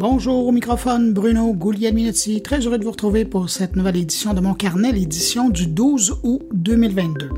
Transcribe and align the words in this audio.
Bonjour 0.00 0.46
au 0.46 0.50
microphone, 0.50 1.12
Bruno 1.12 1.52
Guglielminetti. 1.52 2.40
Très 2.40 2.60
heureux 2.60 2.78
de 2.78 2.84
vous 2.84 2.90
retrouver 2.90 3.26
pour 3.26 3.50
cette 3.50 3.76
nouvelle 3.76 3.98
édition 3.98 4.32
de 4.32 4.40
mon 4.40 4.54
carnet, 4.54 4.92
l'édition 4.92 5.50
du 5.50 5.66
12 5.66 6.20
août 6.22 6.40
2022. 6.54 7.28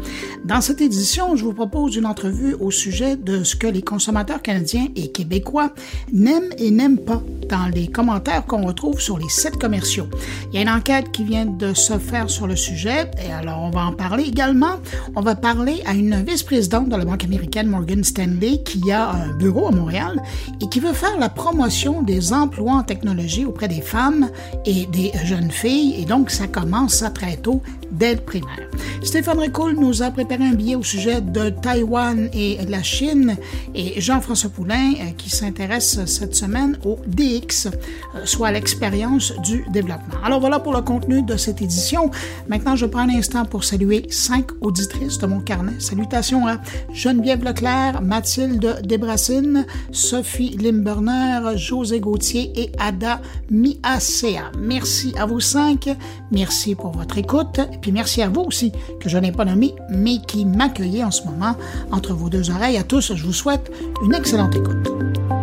Dans 0.45 0.61
cette 0.61 0.81
édition, 0.81 1.35
je 1.35 1.45
vous 1.45 1.55
propose 1.55 1.97
une 1.97 2.07
entrevue 2.07 2.55
au 2.55 2.71
sujet 2.71 3.17
de 3.17 3.43
ce 3.43 3.57
que 3.57 3.67
les 3.67 3.83
consommateurs 3.83 4.43
canadiens 4.43 4.87
et 4.95 5.11
québécois 5.11 5.75
n'aiment 6.13 6.53
et 6.57 6.71
n'aiment 6.71 7.01
pas 7.01 7.25
dans 7.53 7.67
les 7.67 7.87
commentaires 7.87 8.47
qu'on 8.47 8.67
retrouve 8.67 8.99
sur 8.99 9.19
les 9.19 9.29
sites 9.29 9.59
commerciaux. 9.59 10.07
Il 10.49 10.55
y 10.55 10.59
a 10.59 10.63
une 10.63 10.71
enquête 10.71 11.13
qui 11.13 11.23
vient 11.23 11.45
de 11.45 11.75
se 11.75 11.99
faire 11.99 12.31
sur 12.31 12.47
le 12.47 12.57
sujet 12.57 13.11
et 13.23 13.31
alors 13.31 13.61
on 13.61 13.71
va 13.71 13.85
en 13.85 13.93
parler 13.93 14.25
également. 14.25 14.77
On 15.17 15.21
va 15.21 15.35
parler 15.35 15.83
à 15.85 15.93
une 15.93 16.25
vice-présidente 16.25 16.89
de 16.89 16.97
la 16.97 17.05
Banque 17.05 17.25
américaine 17.25 17.67
Morgan 17.67 18.03
Stanley 18.05 18.63
qui 18.65 18.91
a 18.91 19.11
un 19.11 19.35
bureau 19.35 19.69
à 19.69 19.71
Montréal 19.71 20.23
et 20.63 20.69
qui 20.71 20.81
veut 20.81 20.95
faire 20.95 21.19
la 21.19 21.29
promotion 21.29 22.01
des 22.01 22.33
emplois 22.33 22.73
en 22.73 22.83
technologie 22.85 23.45
auprès 23.45 23.69
des 23.69 23.83
femmes 23.83 24.31
et 24.65 24.87
des 24.87 25.13
jeunes 25.25 25.51
filles, 25.51 25.97
et 26.01 26.07
donc 26.07 26.31
ça 26.31 26.47
commence 26.47 26.95
ça 26.95 27.11
très 27.11 27.37
tôt, 27.37 27.61
dès 27.91 28.15
le 28.15 28.21
primaire. 28.21 28.71
Stéphane 29.03 29.39
Ricoul 29.39 29.75
nous 29.75 30.03
a 30.03 30.11
préparé 30.11 30.45
un 30.45 30.55
billet 30.55 30.75
au 30.75 30.83
sujet 30.83 31.21
de 31.21 31.51
Taïwan 31.51 32.31
et 32.33 32.59
la 32.69 32.83
Chine, 32.83 33.37
et 33.75 34.01
Jean-François 34.01 34.51
Poulain 34.51 34.93
euh, 34.95 35.11
qui 35.17 35.31
s'intéresse 35.31 36.05
cette 36.07 36.35
semaine 36.35 36.79
au 36.85 36.99
DX, 37.07 37.42
euh, 37.67 38.21
soit 38.25 38.51
l'expérience 38.53 39.33
du 39.43 39.65
développement. 39.71 40.15
Alors 40.25 40.41
voilà 40.41 40.59
pour 40.61 40.73
le 40.73 40.83
contenu 40.83 41.23
de 41.23 41.37
cette 41.37 41.63
édition. 41.63 42.11
Maintenant, 42.49 42.77
je 42.77 42.87
prends 42.87 43.01
un 43.01 43.11
instant 43.11 43.45
pour 43.45 43.65
saluer 43.65 44.07
cinq 44.11 44.47
auditrices 44.61 45.19
de 45.19 45.27
mon 45.27 45.41
carnet. 45.41 45.73
Salutations 45.79 46.47
à 46.47 46.59
Geneviève 46.93 47.45
Leclerc, 47.45 48.03
Mathilde 48.03 48.81
Desbrassines, 48.85 49.67
Sophie 49.91 50.57
Limberner, 50.59 51.57
José 51.57 52.01
Gauthier, 52.01 52.53
et 52.55 52.73
Ada 52.79 53.21
Miasea. 53.51 54.51
Merci 54.59 55.15
à 55.19 55.27
vous 55.27 55.41
cinq. 55.41 55.89
Merci 56.31 56.75
pour 56.75 56.93
votre 56.93 57.19
écoute. 57.19 57.59
Et 57.73 57.79
puis 57.79 57.93
merci 57.93 58.23
à 58.23 58.29
vous 58.29 58.43
aussi, 58.43 58.73
que 59.01 59.09
je 59.09 59.19
n'ai 59.19 59.33
pas 59.33 59.45
nommé, 59.45 59.75
mais 59.91 60.19
qui 60.27 60.45
m'accueillez 60.45 61.05
en 61.05 61.11
ce 61.11 61.25
moment 61.25 61.57
entre 61.91 62.15
vos 62.15 62.29
deux 62.29 62.51
oreilles. 62.51 62.77
À 62.77 62.85
tous, 62.85 63.15
je 63.15 63.25
vous 63.25 63.33
souhaite 63.33 63.71
une 64.05 64.15
excellente 64.15 64.55
écoute. 64.57 65.42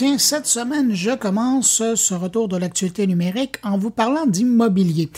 Tiens, 0.00 0.16
cette 0.16 0.46
semaine, 0.46 0.94
je 0.94 1.14
commence 1.14 1.82
ce 1.94 2.14
retour 2.14 2.48
de 2.48 2.56
l'actualité 2.56 3.06
numérique 3.06 3.56
en 3.62 3.76
vous 3.76 3.90
parlant 3.90 4.24
d'immobilier. 4.24 5.10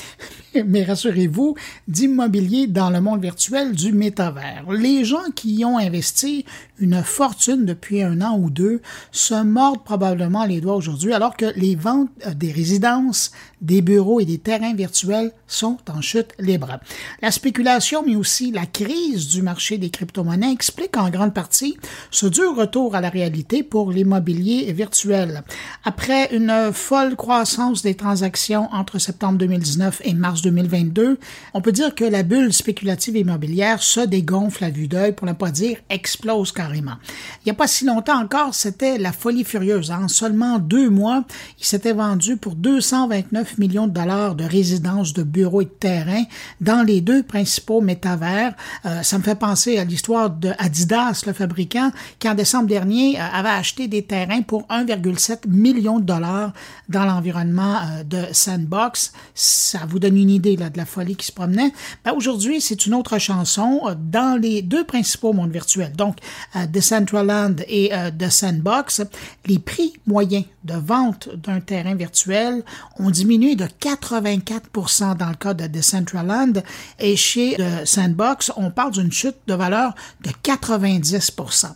Mais 0.66 0.84
rassurez-vous, 0.84 1.54
d'immobilier 1.88 2.66
dans 2.66 2.90
le 2.90 3.00
monde 3.00 3.22
virtuel 3.22 3.72
du 3.72 3.92
métavers. 3.92 4.64
Les 4.70 5.04
gens 5.04 5.30
qui 5.34 5.54
y 5.54 5.64
ont 5.64 5.78
investi 5.78 6.44
une 6.78 7.02
fortune 7.02 7.64
depuis 7.64 8.02
un 8.02 8.20
an 8.22 8.36
ou 8.38 8.50
deux 8.50 8.80
se 9.12 9.40
mordent 9.42 9.84
probablement 9.84 10.44
les 10.44 10.60
doigts 10.60 10.74
aujourd'hui 10.74 11.12
alors 11.12 11.36
que 11.36 11.46
les 11.56 11.76
ventes 11.76 12.10
des 12.34 12.50
résidences, 12.50 13.30
des 13.60 13.82
bureaux 13.82 14.18
et 14.18 14.24
des 14.24 14.38
terrains 14.38 14.74
virtuels 14.74 15.32
sont 15.46 15.78
en 15.88 16.00
chute 16.00 16.32
libre. 16.38 16.80
La 17.20 17.30
spéculation, 17.30 18.02
mais 18.04 18.16
aussi 18.16 18.50
la 18.50 18.66
crise 18.66 19.28
du 19.28 19.42
marché 19.42 19.78
des 19.78 19.90
crypto-monnaies 19.90 20.52
expliquent 20.52 20.96
en 20.96 21.10
grande 21.10 21.34
partie 21.34 21.76
ce 22.10 22.26
dur 22.26 22.56
retour 22.56 22.96
à 22.96 23.00
la 23.00 23.08
réalité 23.08 23.62
pour 23.62 23.92
l'immobilier 23.92 24.72
virtuel. 24.72 25.44
Après 25.84 26.34
une 26.34 26.72
folle 26.72 27.14
croissance 27.14 27.82
des 27.82 27.94
transactions 27.94 28.68
entre 28.72 28.98
septembre 28.98 29.38
2019 29.38 30.02
et 30.04 30.14
mars 30.14 30.41
2022, 30.42 31.18
on 31.54 31.60
peut 31.60 31.72
dire 31.72 31.94
que 31.94 32.04
la 32.04 32.22
bulle 32.22 32.52
spéculative 32.52 33.16
immobilière 33.16 33.82
se 33.82 34.00
dégonfle 34.00 34.64
à 34.64 34.70
vue 34.70 34.88
d'œil, 34.88 35.12
pour 35.12 35.26
ne 35.26 35.32
pas 35.32 35.50
dire 35.50 35.78
explose 35.88 36.52
carrément. 36.52 36.96
Il 37.40 37.46
n'y 37.46 37.52
a 37.52 37.54
pas 37.54 37.66
si 37.66 37.84
longtemps 37.84 38.20
encore, 38.20 38.54
c'était 38.54 38.98
la 38.98 39.12
folie 39.12 39.44
furieuse. 39.44 39.90
En 39.90 40.08
seulement 40.08 40.58
deux 40.58 40.90
mois, 40.90 41.24
il 41.58 41.64
s'était 41.64 41.92
vendu 41.92 42.36
pour 42.36 42.54
229 42.54 43.58
millions 43.58 43.86
de 43.86 43.92
dollars 43.92 44.34
de 44.34 44.44
résidences, 44.44 45.12
de 45.12 45.22
bureaux 45.22 45.62
et 45.62 45.66
de 45.66 45.70
terrains 45.70 46.24
dans 46.60 46.82
les 46.82 47.00
deux 47.00 47.22
principaux 47.22 47.80
métavers. 47.80 48.54
Euh, 48.86 49.02
ça 49.02 49.18
me 49.18 49.22
fait 49.22 49.34
penser 49.34 49.78
à 49.78 49.84
l'histoire 49.84 50.30
de 50.30 50.52
Adidas, 50.58 51.22
le 51.26 51.32
fabricant, 51.32 51.90
qui 52.18 52.28
en 52.28 52.34
décembre 52.34 52.66
dernier 52.66 53.18
euh, 53.18 53.24
avait 53.32 53.48
acheté 53.48 53.88
des 53.88 54.02
terrains 54.02 54.42
pour 54.42 54.62
1,7 54.68 55.48
million 55.48 55.98
de 55.98 56.04
dollars 56.04 56.52
dans 56.88 57.04
l'environnement 57.04 57.76
euh, 57.76 58.04
de 58.04 58.32
Sandbox. 58.32 59.12
Ça 59.34 59.80
vous 59.88 59.98
donne 59.98 60.16
une 60.16 60.30
idée 60.32 60.56
là, 60.56 60.70
de 60.70 60.78
la 60.78 60.86
folie 60.86 61.16
qui 61.16 61.26
se 61.26 61.32
promenait. 61.32 61.72
Ben, 62.04 62.12
Aujourd'hui, 62.12 62.60
c'est 62.60 62.86
une 62.86 62.94
autre 62.94 63.18
chanson 63.18 63.80
euh, 63.84 63.94
dans 63.96 64.40
les 64.40 64.62
deux 64.62 64.84
principaux 64.84 65.32
mondes 65.32 65.50
virtuels, 65.50 65.92
donc 65.92 66.18
euh, 66.56 66.66
Decentraland 66.66 67.56
et 67.68 67.92
euh, 67.92 68.10
The 68.10 68.30
Sandbox. 68.30 69.02
Les 69.46 69.58
prix 69.58 69.92
moyens 70.06 70.44
de 70.64 70.74
vente 70.74 71.28
d'un 71.36 71.60
terrain 71.60 71.94
virtuel 71.94 72.62
ont 72.98 73.10
diminué 73.10 73.56
de 73.56 73.64
84% 73.64 75.16
dans 75.16 75.28
le 75.28 75.34
cas 75.34 75.54
de 75.54 75.66
Decentraland 75.66 76.62
et 76.98 77.16
chez 77.16 77.56
The 77.56 77.84
Sandbox, 77.84 78.52
on 78.56 78.70
parle 78.70 78.92
d'une 78.92 79.10
chute 79.10 79.36
de 79.46 79.54
valeur 79.54 79.94
de 80.24 80.30
90% 80.30 81.66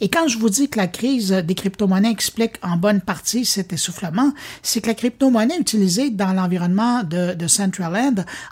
Et 0.00 0.08
quand 0.08 0.28
je 0.28 0.38
vous 0.38 0.50
dis 0.50 0.68
que 0.68 0.78
la 0.78 0.86
crise 0.86 1.30
des 1.30 1.54
crypto-monnaies 1.54 2.10
explique 2.10 2.54
en 2.62 2.76
bonne 2.76 3.00
partie 3.00 3.44
cet 3.44 3.72
essoufflement, 3.72 4.32
c'est 4.62 4.80
que 4.80 4.88
la 4.88 4.94
crypto-monnaie 4.94 5.58
utilisée 5.58 6.10
dans 6.10 6.32
l'environnement 6.32 7.02
de, 7.02 7.34
de 7.34 7.46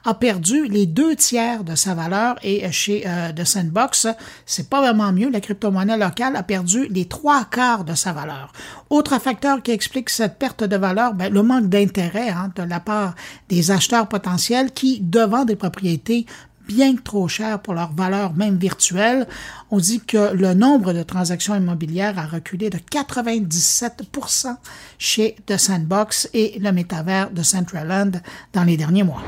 A 0.04 0.14
perdu 0.14 0.66
les 0.68 0.86
deux 0.86 1.16
tiers 1.16 1.64
de 1.64 1.74
sa 1.74 1.94
valeur 1.94 2.36
et 2.42 2.70
chez 2.72 3.04
euh, 3.06 3.32
The 3.32 3.44
Sandbox, 3.44 4.06
c'est 4.46 4.68
pas 4.68 4.80
vraiment 4.80 5.12
mieux. 5.12 5.30
La 5.30 5.40
crypto-monnaie 5.40 5.96
locale 5.96 6.36
a 6.36 6.42
perdu 6.42 6.86
les 6.88 7.06
trois 7.06 7.44
quarts 7.44 7.84
de 7.84 7.94
sa 7.94 8.12
valeur. 8.12 8.52
Autre 8.90 9.18
facteur 9.20 9.62
qui 9.62 9.70
explique 9.70 10.10
cette 10.10 10.38
perte 10.38 10.64
de 10.64 10.76
valeur, 10.76 11.14
ben, 11.14 11.32
le 11.32 11.42
manque 11.42 11.68
d'intérêt 11.68 12.30
hein, 12.30 12.52
de 12.54 12.62
la 12.62 12.80
part 12.80 13.14
des 13.48 13.70
acheteurs 13.70 14.08
potentiels 14.08 14.72
qui, 14.72 15.00
devant 15.00 15.44
des 15.44 15.56
propriétés 15.56 16.26
bien 16.66 16.96
trop 16.96 17.28
chères 17.28 17.60
pour 17.60 17.74
leur 17.74 17.92
valeur 17.92 18.34
même 18.34 18.56
virtuelle. 18.56 19.26
On 19.70 19.78
dit 19.78 20.00
que 20.00 20.32
le 20.34 20.54
nombre 20.54 20.92
de 20.92 21.02
transactions 21.02 21.54
immobilières 21.54 22.18
a 22.18 22.26
reculé 22.26 22.70
de 22.70 22.78
97% 22.78 24.56
chez 24.98 25.36
The 25.46 25.56
Sandbox 25.56 26.28
et 26.32 26.58
le 26.58 26.72
métavers 26.72 27.30
de 27.30 27.42
Centraland 27.42 28.12
dans 28.52 28.64
les 28.64 28.76
derniers 28.76 29.04
mois. 29.04 29.22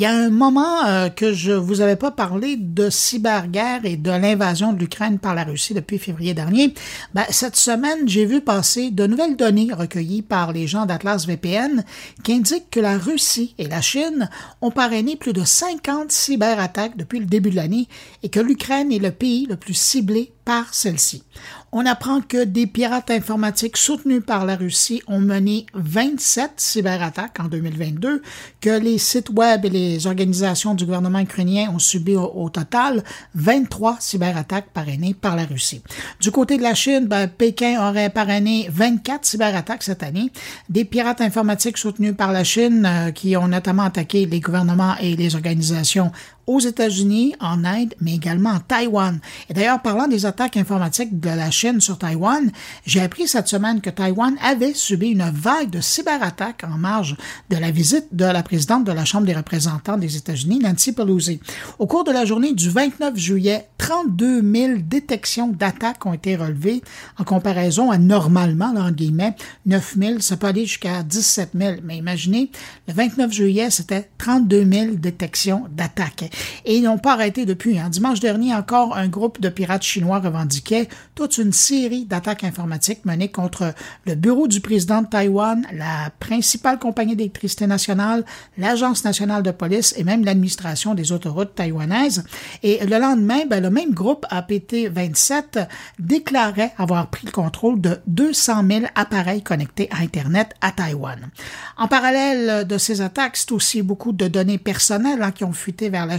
Il 0.00 0.04
y 0.04 0.06
a 0.06 0.16
un 0.16 0.30
moment 0.30 0.86
euh, 0.86 1.10
que 1.10 1.34
je 1.34 1.52
vous 1.52 1.82
avais 1.82 1.94
pas 1.94 2.10
parlé 2.10 2.56
de 2.56 2.88
cyberguerre 2.88 3.84
et 3.84 3.98
de 3.98 4.10
l'invasion 4.10 4.72
de 4.72 4.78
l'Ukraine 4.78 5.18
par 5.18 5.34
la 5.34 5.44
Russie 5.44 5.74
depuis 5.74 5.98
février 5.98 6.32
dernier. 6.32 6.72
Ben, 7.12 7.26
cette 7.28 7.56
semaine, 7.56 8.08
j'ai 8.08 8.24
vu 8.24 8.40
passer 8.40 8.90
de 8.90 9.06
nouvelles 9.06 9.36
données 9.36 9.74
recueillies 9.74 10.22
par 10.22 10.54
les 10.54 10.66
gens 10.66 10.86
d'Atlas 10.86 11.26
VPN 11.26 11.84
qui 12.24 12.32
indiquent 12.32 12.70
que 12.70 12.80
la 12.80 12.96
Russie 12.96 13.54
et 13.58 13.68
la 13.68 13.82
Chine 13.82 14.30
ont 14.62 14.70
parrainé 14.70 15.16
plus 15.16 15.34
de 15.34 15.44
50 15.44 16.10
cyberattaques 16.10 16.96
depuis 16.96 17.18
le 17.18 17.26
début 17.26 17.50
de 17.50 17.56
l'année 17.56 17.86
et 18.22 18.30
que 18.30 18.40
l'Ukraine 18.40 18.90
est 18.92 19.00
le 19.00 19.10
pays 19.10 19.44
le 19.50 19.56
plus 19.56 19.74
ciblé 19.74 20.32
par 20.46 20.72
celle-ci 20.72 21.24
on 21.72 21.86
apprend 21.86 22.20
que 22.20 22.44
des 22.44 22.66
pirates 22.66 23.10
informatiques 23.10 23.76
soutenus 23.76 24.22
par 24.24 24.44
la 24.44 24.56
Russie 24.56 25.02
ont 25.06 25.20
mené 25.20 25.66
27 25.74 26.52
cyberattaques 26.56 27.38
en 27.38 27.44
2022, 27.44 28.22
que 28.60 28.70
les 28.70 28.98
sites 28.98 29.30
web 29.30 29.64
et 29.64 29.70
les 29.70 30.06
organisations 30.06 30.74
du 30.74 30.84
gouvernement 30.84 31.20
ukrainien 31.20 31.70
ont 31.72 31.78
subi 31.78 32.16
au, 32.16 32.50
total 32.50 33.04
23 33.34 33.98
cyberattaques 34.00 34.70
parrainées 34.72 35.14
par 35.14 35.36
la 35.36 35.44
Russie. 35.44 35.82
Du 36.20 36.32
côté 36.32 36.56
de 36.56 36.62
la 36.62 36.74
Chine, 36.74 37.06
ben, 37.06 37.28
Pékin 37.28 37.88
aurait 37.88 38.10
parrainé 38.10 38.68
24 38.70 39.24
cyberattaques 39.24 39.84
cette 39.84 40.02
année. 40.02 40.32
Des 40.68 40.84
pirates 40.84 41.20
informatiques 41.20 41.78
soutenus 41.78 42.16
par 42.16 42.32
la 42.32 42.42
Chine 42.42 42.84
euh, 42.86 43.10
qui 43.12 43.36
ont 43.36 43.48
notamment 43.48 43.84
attaqué 43.84 44.26
les 44.26 44.40
gouvernements 44.40 44.96
et 45.00 45.14
les 45.14 45.36
organisations 45.36 46.10
aux 46.50 46.58
États-Unis, 46.58 47.36
en 47.38 47.64
Inde, 47.64 47.94
mais 48.00 48.14
également 48.14 48.50
en 48.50 48.58
Taïwan. 48.58 49.20
Et 49.48 49.54
d'ailleurs, 49.54 49.80
parlant 49.82 50.08
des 50.08 50.26
attaques 50.26 50.56
informatiques 50.56 51.20
de 51.20 51.28
la 51.28 51.52
Chine 51.52 51.80
sur 51.80 51.96
Taïwan, 51.96 52.50
j'ai 52.84 53.00
appris 53.00 53.28
cette 53.28 53.46
semaine 53.46 53.80
que 53.80 53.88
Taïwan 53.88 54.34
avait 54.42 54.74
subi 54.74 55.10
une 55.10 55.30
vague 55.32 55.70
de 55.70 55.80
cyberattaques 55.80 56.64
en 56.64 56.76
marge 56.76 57.16
de 57.50 57.56
la 57.56 57.70
visite 57.70 58.08
de 58.10 58.24
la 58.24 58.42
présidente 58.42 58.82
de 58.82 58.90
la 58.90 59.04
Chambre 59.04 59.26
des 59.26 59.34
représentants 59.34 59.96
des 59.96 60.16
États-Unis, 60.16 60.58
Nancy 60.58 60.92
Pelosi. 60.92 61.40
Au 61.78 61.86
cours 61.86 62.02
de 62.02 62.10
la 62.10 62.24
journée 62.24 62.52
du 62.52 62.68
29 62.68 63.16
juillet, 63.16 63.68
32 63.78 64.42
000 64.42 64.72
détections 64.82 65.48
d'attaques 65.48 66.04
ont 66.04 66.12
été 66.12 66.34
relevées 66.34 66.82
en 67.18 67.24
comparaison 67.24 67.92
à 67.92 67.98
normalement, 67.98 68.72
là, 68.72 68.82
en 68.82 68.90
guillemets, 68.90 69.36
9 69.66 69.94
000. 69.98 70.18
Ça 70.20 70.36
peut 70.36 70.48
aller 70.48 70.66
jusqu'à 70.66 71.04
17 71.04 71.50
000. 71.54 71.76
Mais 71.84 71.96
imaginez, 71.96 72.50
le 72.88 72.94
29 72.94 73.32
juillet, 73.32 73.70
c'était 73.70 74.10
32 74.18 74.64
000 74.64 74.86
détections 74.96 75.64
d'attaques. 75.70 76.30
Et 76.64 76.76
ils 76.76 76.82
n'ont 76.82 76.98
pas 76.98 77.14
arrêté 77.14 77.46
depuis. 77.46 77.78
Hein. 77.78 77.88
Dimanche 77.88 78.20
dernier, 78.20 78.54
encore 78.54 78.96
un 78.96 79.08
groupe 79.08 79.40
de 79.40 79.48
pirates 79.48 79.82
chinois 79.82 80.20
revendiquait 80.20 80.88
toute 81.14 81.38
une 81.38 81.52
série 81.52 82.04
d'attaques 82.04 82.44
informatiques 82.44 83.04
menées 83.04 83.30
contre 83.30 83.74
le 84.06 84.14
bureau 84.14 84.48
du 84.48 84.60
président 84.60 85.02
de 85.02 85.06
Taïwan, 85.06 85.66
la 85.72 86.10
principale 86.18 86.78
compagnie 86.78 87.16
d'électricité 87.16 87.66
nationale, 87.66 88.24
l'Agence 88.58 89.04
nationale 89.04 89.42
de 89.42 89.50
police 89.50 89.94
et 89.96 90.04
même 90.04 90.24
l'administration 90.24 90.94
des 90.94 91.12
autoroutes 91.12 91.54
taïwanaises. 91.54 92.24
Et 92.62 92.84
le 92.84 92.98
lendemain, 92.98 93.44
ben, 93.48 93.62
le 93.62 93.70
même 93.70 93.92
groupe 93.92 94.26
APT-27 94.30 95.66
déclarait 95.98 96.72
avoir 96.78 97.08
pris 97.08 97.26
le 97.26 97.32
contrôle 97.32 97.80
de 97.80 97.98
200 98.06 98.64
000 98.68 98.84
appareils 98.94 99.42
connectés 99.42 99.88
à 99.90 100.02
Internet 100.02 100.54
à 100.60 100.72
Taïwan. 100.72 101.30
En 101.76 101.88
parallèle 101.88 102.66
de 102.66 102.78
ces 102.78 103.00
attaques, 103.00 103.36
c'est 103.36 103.52
aussi 103.52 103.82
beaucoup 103.82 104.12
de 104.12 104.28
données 104.28 104.58
personnelles 104.58 105.22
hein, 105.22 105.32
qui 105.32 105.44
ont 105.44 105.52
fuité 105.52 105.88
vers 105.88 106.06
la 106.06 106.18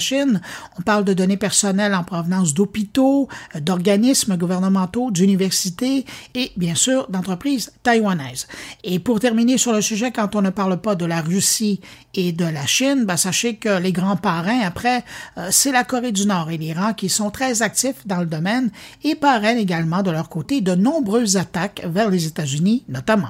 On 0.77 0.81
parle 0.81 1.05
de 1.05 1.13
données 1.13 1.37
personnelles 1.37 1.93
en 1.93 2.03
provenance 2.03 2.53
d'hôpitaux, 2.53 3.27
d'organismes 3.59 4.37
gouvernementaux, 4.37 5.11
d'universités 5.11 6.05
et 6.35 6.51
bien 6.57 6.75
sûr 6.75 7.07
d'entreprises 7.09 7.71
taïwanaises. 7.83 8.47
Et 8.83 8.99
pour 8.99 9.19
terminer 9.19 9.57
sur 9.57 9.73
le 9.73 9.81
sujet, 9.81 10.11
quand 10.11 10.35
on 10.35 10.41
ne 10.41 10.49
parle 10.49 10.77
pas 10.81 10.95
de 10.95 11.05
la 11.05 11.21
Russie 11.21 11.79
et 12.13 12.31
de 12.31 12.45
la 12.45 12.65
Chine, 12.65 13.05
ben, 13.05 13.17
sachez 13.17 13.55
que 13.55 13.79
les 13.79 13.91
grands 13.91 14.17
parrains, 14.17 14.61
après, 14.61 15.03
euh, 15.37 15.49
c'est 15.51 15.71
la 15.71 15.83
Corée 15.83 16.11
du 16.11 16.25
Nord 16.25 16.49
et 16.49 16.57
l'Iran 16.57 16.93
qui 16.93 17.09
sont 17.09 17.31
très 17.31 17.61
actifs 17.61 18.05
dans 18.05 18.19
le 18.19 18.25
domaine 18.25 18.71
et 19.03 19.15
parrainent 19.15 19.57
également 19.57 20.03
de 20.03 20.11
leur 20.11 20.29
côté 20.29 20.61
de 20.61 20.75
nombreuses 20.75 21.37
attaques 21.37 21.81
vers 21.85 22.09
les 22.09 22.25
États-Unis 22.25 22.83
notamment. 22.89 23.29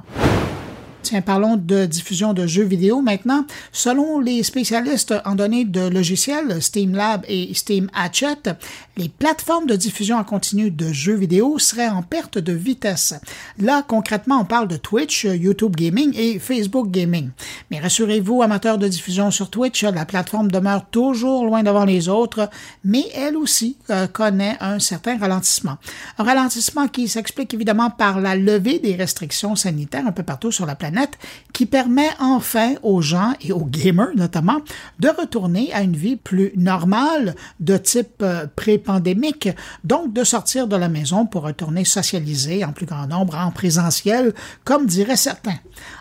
Tiens, 1.03 1.21
parlons 1.21 1.57
de 1.57 1.87
diffusion 1.87 2.33
de 2.33 2.45
jeux 2.45 2.63
vidéo 2.63 3.01
maintenant. 3.01 3.45
Selon 3.71 4.19
les 4.19 4.43
spécialistes 4.43 5.15
en 5.25 5.33
données 5.33 5.65
de 5.65 5.81
logiciels 5.81 6.61
Steam 6.61 6.93
Lab 6.93 7.25
et 7.27 7.51
Steam 7.55 7.89
Hatchet, 7.95 8.55
les 8.97 9.09
plateformes 9.09 9.65
de 9.65 9.75
diffusion 9.75 10.17
en 10.17 10.23
continu 10.23 10.69
de 10.69 10.93
jeux 10.93 11.15
vidéo 11.15 11.57
seraient 11.57 11.89
en 11.89 12.03
perte 12.03 12.37
de 12.37 12.53
vitesse. 12.53 13.15
Là, 13.57 13.83
concrètement, 13.87 14.41
on 14.41 14.45
parle 14.45 14.67
de 14.67 14.77
Twitch, 14.77 15.23
YouTube 15.23 15.75
Gaming 15.75 16.13
et 16.15 16.37
Facebook 16.37 16.91
Gaming. 16.91 17.29
Mais 17.71 17.79
rassurez-vous, 17.79 18.43
amateurs 18.43 18.77
de 18.77 18.87
diffusion 18.87 19.31
sur 19.31 19.49
Twitch, 19.49 19.83
la 19.83 20.05
plateforme 20.05 20.51
demeure 20.51 20.85
toujours 20.85 21.45
loin 21.45 21.63
devant 21.63 21.85
les 21.85 22.09
autres, 22.09 22.47
mais 22.83 23.05
elle 23.15 23.37
aussi 23.37 23.75
euh, 23.89 24.05
connaît 24.05 24.55
un 24.59 24.77
certain 24.77 25.17
ralentissement. 25.17 25.77
Un 26.19 26.23
ralentissement 26.23 26.87
qui 26.87 27.07
s'explique 27.07 27.55
évidemment 27.55 27.89
par 27.89 28.21
la 28.21 28.35
levée 28.35 28.77
des 28.77 28.95
restrictions 28.95 29.55
sanitaires 29.55 30.05
un 30.05 30.11
peu 30.11 30.23
partout 30.23 30.51
sur 30.51 30.67
la 30.67 30.75
planète 30.75 30.90
qui 31.53 31.65
permet 31.65 32.09
enfin 32.19 32.75
aux 32.83 33.01
gens 33.01 33.33
et 33.41 33.51
aux 33.51 33.65
gamers 33.65 34.15
notamment 34.15 34.61
de 34.99 35.09
retourner 35.09 35.71
à 35.73 35.81
une 35.81 35.95
vie 35.95 36.15
plus 36.15 36.53
normale 36.55 37.35
de 37.59 37.77
type 37.77 38.21
euh, 38.21 38.47
pré-pandémique, 38.55 39.49
donc 39.83 40.13
de 40.13 40.23
sortir 40.23 40.67
de 40.67 40.75
la 40.75 40.89
maison 40.89 41.25
pour 41.25 41.43
retourner 41.43 41.85
socialiser 41.85 42.63
en 42.63 42.71
plus 42.71 42.85
grand 42.85 43.07
nombre 43.07 43.37
en 43.37 43.51
présentiel, 43.51 44.33
comme 44.63 44.85
diraient 44.85 45.15
certains. 45.15 45.57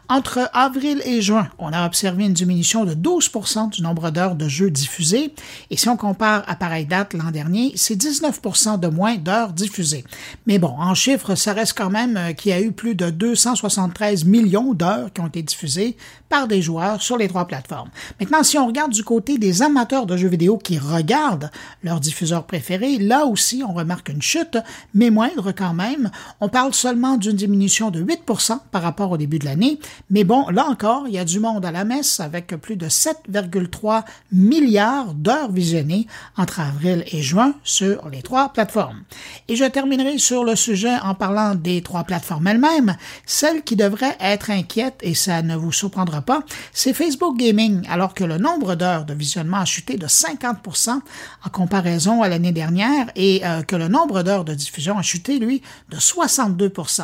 Entre 0.08 0.50
avril 0.52 1.00
et 1.04 1.22
juin, 1.22 1.48
on 1.58 1.72
a 1.72 1.86
observé 1.86 2.24
une 2.24 2.32
diminution 2.32 2.84
de 2.84 2.94
12% 2.94 3.70
du 3.70 3.82
nombre 3.82 4.10
d'heures 4.10 4.34
de 4.34 4.48
jeux 4.48 4.70
diffusés, 4.70 5.32
et 5.70 5.76
si 5.76 5.88
on 5.88 5.96
compare 5.96 6.42
à 6.48 6.56
pareille 6.56 6.86
date 6.86 7.14
l'an 7.14 7.30
dernier, 7.30 7.72
c'est 7.76 7.94
19% 7.94 8.80
de 8.80 8.88
moins 8.88 9.16
d'heures 9.16 9.52
diffusées. 9.52 10.04
Mais 10.46 10.58
bon, 10.58 10.74
en 10.78 10.94
chiffres, 10.94 11.34
ça 11.34 11.52
reste 11.52 11.76
quand 11.76 11.90
même 11.90 12.16
euh, 12.16 12.32
qu'il 12.32 12.50
y 12.50 12.54
a 12.54 12.60
eu 12.60 12.72
plus 12.72 12.94
de 12.94 13.10
273 13.10 14.24
millions 14.24 14.74
d'heures 14.80 15.12
qui 15.12 15.20
ont 15.20 15.26
été 15.28 15.42
diffusées 15.42 15.96
par 16.30 16.48
des 16.48 16.62
joueurs 16.62 17.02
sur 17.02 17.18
les 17.18 17.28
trois 17.28 17.46
plateformes. 17.46 17.90
Maintenant, 18.20 18.42
si 18.42 18.56
on 18.56 18.66
regarde 18.66 18.92
du 18.92 19.04
côté 19.04 19.36
des 19.36 19.60
amateurs 19.62 20.06
de 20.06 20.16
jeux 20.16 20.28
vidéo 20.28 20.56
qui 20.56 20.78
regardent 20.78 21.50
leurs 21.82 22.00
diffuseurs 22.00 22.44
préférés, 22.44 22.96
là 22.98 23.26
aussi, 23.26 23.62
on 23.68 23.74
remarque 23.74 24.08
une 24.08 24.22
chute, 24.22 24.56
mais 24.94 25.10
moindre 25.10 25.52
quand 25.52 25.74
même. 25.74 26.10
On 26.40 26.48
parle 26.48 26.72
seulement 26.72 27.16
d'une 27.16 27.36
diminution 27.36 27.90
de 27.90 28.02
8% 28.02 28.58
par 28.70 28.82
rapport 28.82 29.10
au 29.10 29.16
début 29.16 29.40
de 29.40 29.44
l'année, 29.44 29.80
mais 30.08 30.24
bon, 30.24 30.48
là 30.48 30.66
encore, 30.66 31.08
il 31.08 31.14
y 31.14 31.18
a 31.18 31.24
du 31.24 31.40
monde 31.40 31.66
à 31.66 31.72
la 31.72 31.84
messe 31.84 32.20
avec 32.20 32.48
plus 32.56 32.76
de 32.76 32.86
7,3 32.86 34.04
milliards 34.30 35.14
d'heures 35.14 35.50
visionnées 35.50 36.06
entre 36.36 36.60
avril 36.60 37.04
et 37.10 37.22
juin 37.22 37.54
sur 37.64 38.08
les 38.08 38.22
trois 38.22 38.52
plateformes. 38.52 39.02
Et 39.48 39.56
je 39.56 39.64
terminerai 39.64 40.18
sur 40.18 40.44
le 40.44 40.54
sujet 40.54 40.96
en 41.02 41.14
parlant 41.14 41.56
des 41.56 41.82
trois 41.82 42.04
plateformes 42.04 42.46
elles-mêmes. 42.46 42.96
Celle 43.26 43.62
qui 43.62 43.74
devrait 43.74 44.16
être 44.20 44.50
inquiète, 44.50 45.00
et 45.02 45.14
ça 45.14 45.42
ne 45.42 45.56
vous 45.56 45.72
surprendra 45.72 46.19
pas, 46.20 46.42
c'est 46.72 46.92
Facebook 46.94 47.36
Gaming, 47.36 47.86
alors 47.88 48.14
que 48.14 48.24
le 48.24 48.38
nombre 48.38 48.74
d'heures 48.74 49.04
de 49.04 49.14
visionnement 49.14 49.58
a 49.58 49.64
chuté 49.64 49.96
de 49.96 50.06
50% 50.06 50.90
en 50.90 51.48
comparaison 51.50 52.22
à 52.22 52.28
l'année 52.28 52.52
dernière 52.52 53.06
et 53.16 53.42
euh, 53.44 53.62
que 53.62 53.76
le 53.76 53.88
nombre 53.88 54.22
d'heures 54.22 54.44
de 54.44 54.54
diffusion 54.54 54.98
a 54.98 55.02
chuté, 55.02 55.38
lui, 55.38 55.62
de 55.90 55.96
62% 55.96 57.02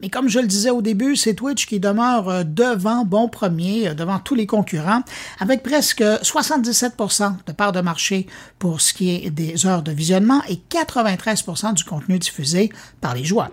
Mais 0.00 0.08
comme 0.08 0.28
je 0.28 0.38
le 0.38 0.46
disais 0.46 0.70
au 0.70 0.82
début, 0.82 1.16
c'est 1.16 1.34
Twitch 1.34 1.66
qui 1.66 1.80
demeure 1.80 2.28
euh, 2.28 2.42
devant 2.44 3.04
bon 3.04 3.28
premier, 3.28 3.88
euh, 3.88 3.94
devant 3.94 4.18
tous 4.18 4.34
les 4.34 4.46
concurrents, 4.46 5.02
avec 5.40 5.62
presque 5.62 6.02
77% 6.02 7.34
de 7.46 7.52
part 7.52 7.72
de 7.72 7.80
marché 7.80 8.26
pour 8.58 8.80
ce 8.80 8.92
qui 8.92 9.10
est 9.10 9.30
des 9.30 9.66
heures 9.66 9.82
de 9.82 9.92
visionnement 9.92 10.42
et 10.48 10.60
93% 10.70 11.74
du 11.74 11.84
contenu 11.84 12.18
diffusé 12.18 12.70
par 13.00 13.14
les 13.14 13.24
joueurs. 13.24 13.50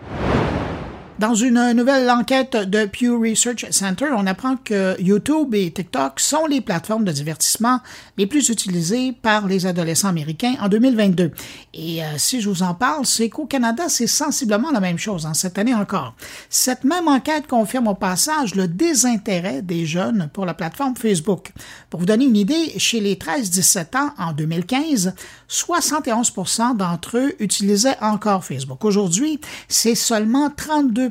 Dans 1.17 1.33
une 1.33 1.71
nouvelle 1.71 2.09
enquête 2.09 2.57
de 2.57 2.85
Pew 2.85 3.17
Research 3.17 3.65
Center, 3.71 4.07
on 4.17 4.27
apprend 4.27 4.57
que 4.57 5.01
YouTube 5.01 5.55
et 5.55 5.71
TikTok 5.71 6.19
sont 6.19 6.45
les 6.45 6.59
plateformes 6.59 7.05
de 7.05 7.11
divertissement 7.13 7.79
les 8.17 8.27
plus 8.27 8.49
utilisées 8.49 9.13
par 9.13 9.47
les 9.47 9.65
adolescents 9.65 10.09
américains 10.09 10.55
en 10.59 10.67
2022. 10.67 11.31
Et 11.73 12.03
euh, 12.03 12.07
si 12.17 12.41
je 12.41 12.49
vous 12.49 12.63
en 12.63 12.73
parle, 12.73 13.05
c'est 13.05 13.29
qu'au 13.29 13.45
Canada, 13.45 13.85
c'est 13.87 14.07
sensiblement 14.07 14.71
la 14.71 14.81
même 14.81 14.97
chose, 14.97 15.25
en 15.25 15.29
hein, 15.29 15.33
cette 15.33 15.57
année 15.57 15.73
encore. 15.73 16.15
Cette 16.49 16.83
même 16.83 17.07
enquête 17.07 17.47
confirme 17.47 17.87
au 17.87 17.95
passage 17.95 18.53
le 18.53 18.67
désintérêt 18.67 19.61
des 19.61 19.85
jeunes 19.85 20.29
pour 20.33 20.45
la 20.45 20.53
plateforme 20.53 20.97
Facebook. 20.97 21.53
Pour 21.89 22.01
vous 22.01 22.05
donner 22.05 22.25
une 22.25 22.35
idée, 22.35 22.73
chez 22.77 22.99
les 22.99 23.15
13-17 23.15 23.97
ans 23.97 24.13
en 24.17 24.33
2015, 24.33 25.13
71% 25.49 26.75
d'entre 26.75 27.17
eux 27.17 27.35
utilisaient 27.39 27.97
encore 28.01 28.43
Facebook. 28.43 28.83
Aujourd'hui, 28.83 29.39
c'est 29.69 29.95
seulement 29.95 30.49
32 30.49 31.04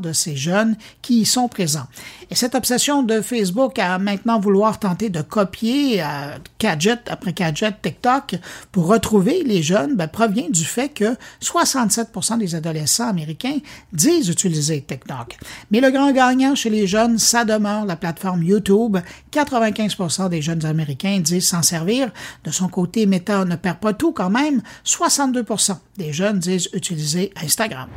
de 0.00 0.12
ces 0.12 0.36
jeunes 0.36 0.76
qui 1.02 1.20
y 1.20 1.24
sont 1.24 1.48
présents. 1.48 1.86
Et 2.30 2.34
cette 2.34 2.54
obsession 2.54 3.02
de 3.02 3.20
Facebook 3.20 3.78
à 3.78 3.98
maintenant 3.98 4.40
vouloir 4.40 4.78
tenter 4.78 5.10
de 5.10 5.22
copier 5.22 6.02
euh, 6.02 6.38
Gadget 6.58 7.00
après 7.08 7.32
Gadget 7.32 7.80
TikTok 7.82 8.36
pour 8.72 8.86
retrouver 8.86 9.42
les 9.44 9.62
jeunes 9.62 9.96
ben, 9.96 10.08
provient 10.08 10.50
du 10.50 10.64
fait 10.64 10.88
que 10.88 11.16
67% 11.42 12.38
des 12.38 12.54
adolescents 12.54 13.08
américains 13.08 13.58
disent 13.92 14.28
utiliser 14.28 14.82
TikTok. 14.82 15.38
Mais 15.70 15.80
le 15.80 15.90
grand 15.90 16.12
gagnant 16.12 16.54
chez 16.54 16.70
les 16.70 16.86
jeunes, 16.86 17.18
ça 17.18 17.44
demeure 17.44 17.84
la 17.84 17.96
plateforme 17.96 18.42
YouTube. 18.42 18.98
95% 19.32 20.28
des 20.28 20.42
jeunes 20.42 20.64
américains 20.64 21.20
disent 21.20 21.48
s'en 21.48 21.62
servir. 21.62 22.10
De 22.44 22.50
son 22.50 22.68
côté, 22.68 23.06
Meta 23.06 23.44
ne 23.44 23.56
perd 23.56 23.78
pas 23.78 23.92
tout 23.92 24.12
quand 24.12 24.30
même. 24.30 24.62
62% 24.84 25.76
des 25.96 26.12
jeunes 26.12 26.38
disent 26.38 26.68
utiliser 26.72 27.32
Instagram. 27.42 27.88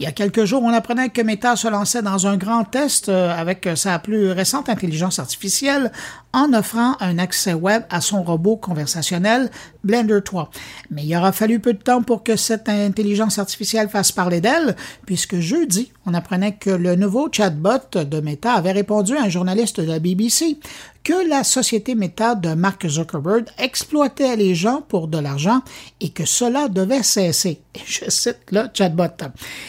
Il 0.00 0.04
y 0.04 0.06
a 0.06 0.12
quelques 0.12 0.44
jours, 0.44 0.62
on 0.62 0.72
apprenait 0.72 1.08
que 1.08 1.20
Meta 1.20 1.56
se 1.56 1.66
lançait 1.66 2.02
dans 2.02 2.28
un 2.28 2.36
grand 2.36 2.62
test 2.62 3.08
euh, 3.08 3.36
avec 3.36 3.68
sa 3.74 3.98
plus 3.98 4.30
récente 4.30 4.68
intelligence 4.68 5.18
artificielle 5.18 5.90
en 6.32 6.52
offrant 6.52 6.94
un 7.00 7.18
accès 7.18 7.52
web 7.52 7.82
à 7.90 8.00
son 8.00 8.22
robot 8.22 8.56
conversationnel 8.56 9.50
Blender 9.84 10.20
3. 10.24 10.50
Mais 10.90 11.04
il 11.04 11.16
aura 11.16 11.32
fallu 11.32 11.60
peu 11.60 11.72
de 11.72 11.82
temps 11.82 12.02
pour 12.02 12.22
que 12.22 12.36
cette 12.36 12.68
intelligence 12.68 13.38
artificielle 13.38 13.88
fasse 13.88 14.12
parler 14.12 14.40
d'elle, 14.40 14.76
puisque 15.06 15.38
jeudi, 15.38 15.92
on 16.06 16.14
apprenait 16.14 16.56
que 16.56 16.70
le 16.70 16.96
nouveau 16.96 17.28
chatbot 17.30 17.94
de 17.94 18.20
Meta 18.20 18.52
avait 18.54 18.72
répondu 18.72 19.16
à 19.16 19.22
un 19.22 19.28
journaliste 19.28 19.80
de 19.80 19.86
la 19.86 19.98
BBC 19.98 20.58
que 21.04 21.28
la 21.28 21.42
société 21.42 21.94
Meta 21.94 22.34
de 22.34 22.52
Mark 22.52 22.86
Zuckerberg 22.86 23.46
exploitait 23.56 24.36
les 24.36 24.54
gens 24.54 24.82
pour 24.82 25.08
de 25.08 25.18
l'argent 25.18 25.62
et 26.00 26.10
que 26.10 26.26
cela 26.26 26.68
devait 26.68 27.02
cesser. 27.02 27.62
Je 27.86 28.10
cite 28.10 28.40
le 28.50 28.64
chatbot. 28.74 29.06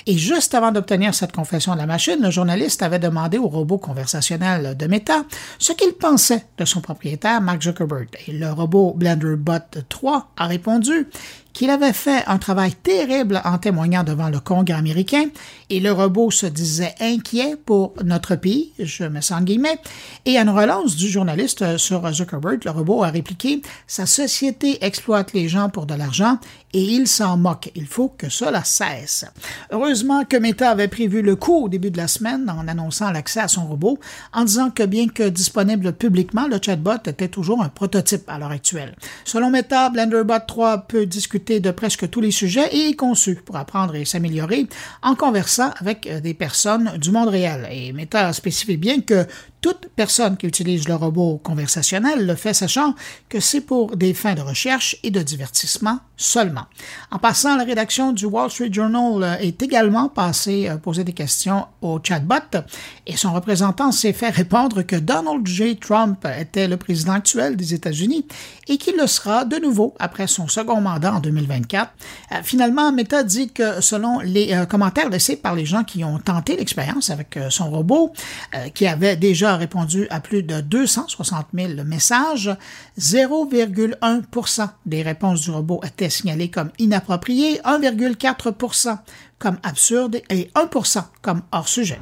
Et 0.06 0.18
juste 0.18 0.54
avant 0.54 0.74
d'obtenir 0.74 1.16
cette 1.16 1.32
confession 1.32 1.74
de 1.76 1.78
la 1.78 1.86
machine, 1.86 2.22
le 2.22 2.32
journaliste 2.32 2.82
avait 2.82 3.00
demandé 3.00 3.38
au 3.38 3.48
robot 3.48 3.78
conversationnel 3.78 4.76
de 4.76 4.88
Meta 4.88 5.24
ce 5.60 5.72
qu'il 5.72 5.94
pensait 5.94 6.46
de 6.58 6.66
son 6.66 6.82
propriétaire, 6.82 7.40
Mark 7.40 7.62
Zuckerberg. 7.62 8.10
Et 8.28 8.34
le 8.34 8.52
robot 8.52 8.94
BlenderBot 8.98 9.84
3 9.88 9.99
a 10.38 10.48
répondu 10.48 11.08
qu'il 11.54 11.70
avait 11.70 11.94
fait 11.94 12.24
un 12.28 12.38
travail 12.38 12.74
terrible 12.74 13.42
en 13.44 13.58
témoignant 13.58 14.04
devant 14.04 14.30
le 14.30 14.40
Congrès 14.40 14.78
américain 14.78 15.26
et 15.70 15.80
le 15.80 15.92
robot 15.92 16.32
se 16.32 16.46
disait 16.46 16.96
inquiet 17.00 17.56
pour 17.56 17.94
notre 18.04 18.36
pays, 18.36 18.72
je 18.80 19.04
me 19.04 19.22
sens 19.22 19.40
en 19.40 19.44
guillemets, 19.44 19.80
et 20.26 20.38
à 20.38 20.42
une 20.42 20.50
relance 20.50 20.96
du 20.96 21.10
journaliste 21.10 21.78
sur 21.78 22.12
Zuckerberg, 22.12 22.64
le 22.66 22.72
robot 22.72 23.04
a 23.04 23.10
répliqué 23.10 23.62
Sa 23.88 24.06
société 24.06 24.84
exploite 24.84 25.34
les 25.34 25.48
gens 25.48 25.70
pour 25.70 25.86
de 25.86 25.94
l'argent 25.94 26.40
et 26.74 26.82
il 26.82 27.08
s'en 27.08 27.38
moque. 27.38 27.72
Il 27.76 27.88
faut 27.88 28.10
que 28.10 28.30
cela 28.30 28.64
cesse. 28.64 29.26
Heureusement 29.72 30.24
que 30.24 30.38
Meta 30.38 30.70
avait 30.70 30.88
prévu 30.88 31.22
le 31.22 31.36
coup 31.36 31.66
au 31.66 31.70
début 31.70 31.90
de 31.90 31.98
la 31.98 32.08
semaine 32.08 32.50
en 32.50 32.68
annonçant 32.68 33.12
l'accès 33.12 33.40
à 33.40 33.48
son 33.48 33.68
robot, 33.68 34.00
en 34.34 34.44
disant 34.44 34.70
que 34.70 34.84
bien 34.84 35.08
que 35.08 35.30
disponible 35.30 35.94
publiquement, 35.94 36.48
le 36.48 36.60
chatbot 36.64 37.08
était 37.08 37.28
toujours 37.28 37.64
un 37.64 37.70
prototype 37.70 38.30
à 38.30 38.38
l'heure 38.38 38.52
actuelle. 38.52 38.96
Selon 39.26 39.50
Meta, 39.50 39.90
BlenderBot 39.90 40.46
3 40.48 40.80
peut 40.88 41.06
discuter 41.06 41.39
de 41.40 41.72
presque 41.72 42.10
tous 42.10 42.22
les 42.22 42.32
sujets 42.32 42.70
et 42.76 42.96
conçu 42.96 43.36
pour 43.36 43.56
apprendre 43.56 43.96
et 43.96 44.06
s'améliorer 44.06 44.68
en 45.02 45.16
conversant 45.16 45.72
avec 45.80 46.08
euh, 46.08 46.20
des 46.20 46.34
personnes 46.34 46.98
du 46.98 47.12
monde 47.12 47.30
réel. 47.30 47.68
Et 47.72 47.94
Meta 47.94 48.32
spécifie 48.34 48.78
bien 48.78 49.02
que 49.02 49.26
toute 49.62 49.90
personne 49.96 50.38
qui 50.38 50.48
utilise 50.48 50.88
le 50.88 50.96
robot 50.96 51.40
conversationnel 51.44 52.26
le 52.26 52.36
fait 52.36 52.54
sachant 52.54 52.96
que 53.28 53.40
c'est 53.40 53.62
pour 53.62 53.98
des 53.98 54.14
fins 54.14 54.34
de 54.34 54.42
recherche 54.42 54.96
et 55.04 55.12
de 55.12 55.22
divertissement 55.22 56.00
seulement. 56.16 56.66
En 57.12 57.18
passant, 57.18 57.56
la 57.58 57.64
rédaction 57.64 58.12
du 58.12 58.26
Wall 58.26 58.50
Street 58.50 58.72
Journal 58.72 59.24
euh, 59.24 59.36
est 59.40 59.62
également 59.62 60.10
passée 60.10 60.68
euh, 60.70 60.78
poser 60.78 61.04
des 61.04 61.14
questions 61.14 61.66
au 61.82 62.00
chatbot 62.02 62.36
et 63.08 63.16
son 63.16 63.34
représentant 63.34 63.92
s'est 63.92 64.14
fait 64.14 64.30
répondre 64.30 64.82
que 64.82 64.96
Donald 64.96 65.46
J. 65.46 65.78
Trump 65.78 66.26
était 66.38 66.68
le 66.68 66.78
président 66.78 67.14
actuel 67.14 67.56
des 67.56 67.74
États-Unis 67.74 68.26
et 68.68 68.78
qu'il 68.78 68.98
le 68.98 69.08
sera 69.08 69.46
de 69.46 69.58
nouveau 69.58 69.96
après 70.00 70.28
son 70.28 70.48
second 70.48 70.82
mandat 70.82 71.14
en 71.14 71.20
2024. 71.20 71.92
Euh, 72.32 72.36
finalement, 72.44 72.92
Meta 72.92 73.24
dit 73.24 73.52
que 73.52 73.82
selon 73.82 74.20
les 74.20 74.66
commentaires 74.70 75.10
laissés 75.10 75.36
par 75.36 75.56
les 75.56 75.66
gens 75.66 75.84
qui 75.84 76.04
ont 76.04 76.20
tenté 76.20 76.56
l'expérience 76.56 77.10
avec 77.10 77.40
son 77.50 77.70
robot, 77.70 78.14
qui 78.74 78.88
avait 78.88 79.16
déjà 79.16 79.49
a 79.50 79.58
répondu 79.58 80.08
à 80.10 80.20
plus 80.20 80.44
de 80.44 80.62
260 80.62 81.48
000 81.54 81.84
messages. 81.84 82.56
0,1% 83.00 84.70
des 84.86 85.02
réponses 85.02 85.42
du 85.42 85.52
robot 85.52 85.82
étaient 85.84 86.10
signalées 86.10 86.50
comme 86.50 86.72
inappropriées, 86.80 87.60
1,4 87.66 88.98
comme 89.38 89.58
absurdes 89.64 90.22
et 90.30 90.52
1 90.56 90.70
comme 91.22 91.42
hors 91.52 91.68
sujet. 91.68 92.00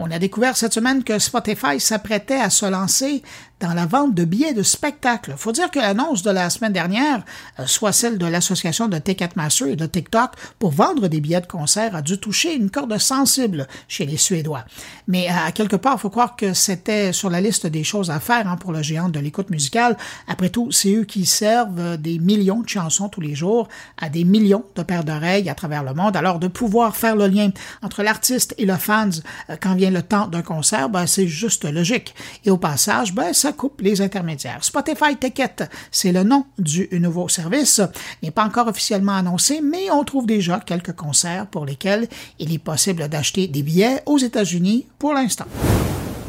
On 0.00 0.10
a 0.12 0.18
découvert 0.18 0.56
cette 0.56 0.74
semaine 0.74 1.02
que 1.02 1.18
Spotify 1.18 1.80
s'apprêtait 1.80 2.40
à 2.40 2.50
se 2.50 2.66
lancer 2.66 3.22
dans 3.60 3.74
la 3.74 3.86
vente 3.86 4.14
de 4.14 4.24
billets 4.24 4.54
de 4.54 4.62
spectacle. 4.62 5.34
Faut 5.36 5.52
dire 5.52 5.70
que 5.70 5.78
l'annonce 5.78 6.22
de 6.22 6.30
la 6.30 6.50
semaine 6.50 6.72
dernière, 6.72 7.22
euh, 7.58 7.66
soit 7.66 7.92
celle 7.92 8.18
de 8.18 8.26
l'association 8.26 8.88
de 8.88 8.98
Ticketmaster 8.98 9.68
et 9.68 9.76
de 9.76 9.86
TikTok 9.86 10.32
pour 10.58 10.70
vendre 10.70 11.08
des 11.08 11.20
billets 11.20 11.40
de 11.40 11.46
concert, 11.46 11.94
a 11.94 12.02
dû 12.02 12.18
toucher 12.18 12.54
une 12.54 12.70
corde 12.70 12.96
sensible 12.98 13.66
chez 13.88 14.06
les 14.06 14.16
Suédois. 14.16 14.64
Mais 15.06 15.28
à 15.28 15.52
quelque 15.52 15.76
part, 15.76 16.00
faut 16.00 16.10
croire 16.10 16.36
que 16.36 16.54
c'était 16.54 17.12
sur 17.12 17.30
la 17.30 17.40
liste 17.40 17.66
des 17.66 17.84
choses 17.84 18.10
à 18.10 18.20
faire 18.20 18.48
hein, 18.48 18.56
pour 18.56 18.72
le 18.72 18.82
géant 18.82 19.08
de 19.08 19.18
l'écoute 19.18 19.50
musicale. 19.50 19.96
Après 20.26 20.50
tout, 20.50 20.70
c'est 20.70 20.94
eux 20.94 21.04
qui 21.04 21.26
servent 21.26 21.96
des 21.96 22.18
millions 22.18 22.60
de 22.60 22.68
chansons 22.68 23.08
tous 23.08 23.20
les 23.20 23.34
jours 23.34 23.68
à 23.96 24.08
des 24.08 24.24
millions 24.24 24.64
de 24.76 24.82
paires 24.82 25.04
d'oreilles 25.04 25.48
à 25.48 25.54
travers 25.54 25.82
le 25.82 25.94
monde. 25.94 26.16
Alors 26.16 26.38
de 26.38 26.48
pouvoir 26.48 26.96
faire 26.96 27.16
le 27.16 27.26
lien 27.26 27.50
entre 27.82 28.02
l'artiste 28.02 28.54
et 28.58 28.66
le 28.66 28.76
fans 28.76 29.10
euh, 29.50 29.56
quand 29.60 29.74
vient 29.74 29.90
le 29.90 30.02
temps 30.02 30.26
d'un 30.26 30.42
concert, 30.42 30.88
ben, 30.88 31.06
c'est 31.06 31.26
juste 31.26 31.64
logique. 31.64 32.14
Et 32.44 32.50
au 32.50 32.58
passage, 32.58 33.14
ben, 33.14 33.32
ça 33.32 33.47
coupe 33.52 33.80
les 33.80 34.00
intermédiaires. 34.00 34.64
Spotify 34.64 35.16
Ticket, 35.18 35.68
c'est 35.90 36.12
le 36.12 36.22
nom 36.22 36.44
du 36.58 36.88
nouveau 36.92 37.28
service. 37.28 37.80
N'est 38.22 38.30
pas 38.30 38.44
encore 38.44 38.68
officiellement 38.68 39.16
annoncé, 39.16 39.60
mais 39.60 39.90
on 39.90 40.04
trouve 40.04 40.26
déjà 40.26 40.60
quelques 40.60 40.94
concerts 40.94 41.46
pour 41.46 41.66
lesquels 41.66 42.08
il 42.38 42.52
est 42.52 42.58
possible 42.58 43.08
d'acheter 43.08 43.46
des 43.46 43.62
billets 43.62 44.02
aux 44.06 44.18
États-Unis 44.18 44.86
pour 44.98 45.14
l'instant. 45.14 45.46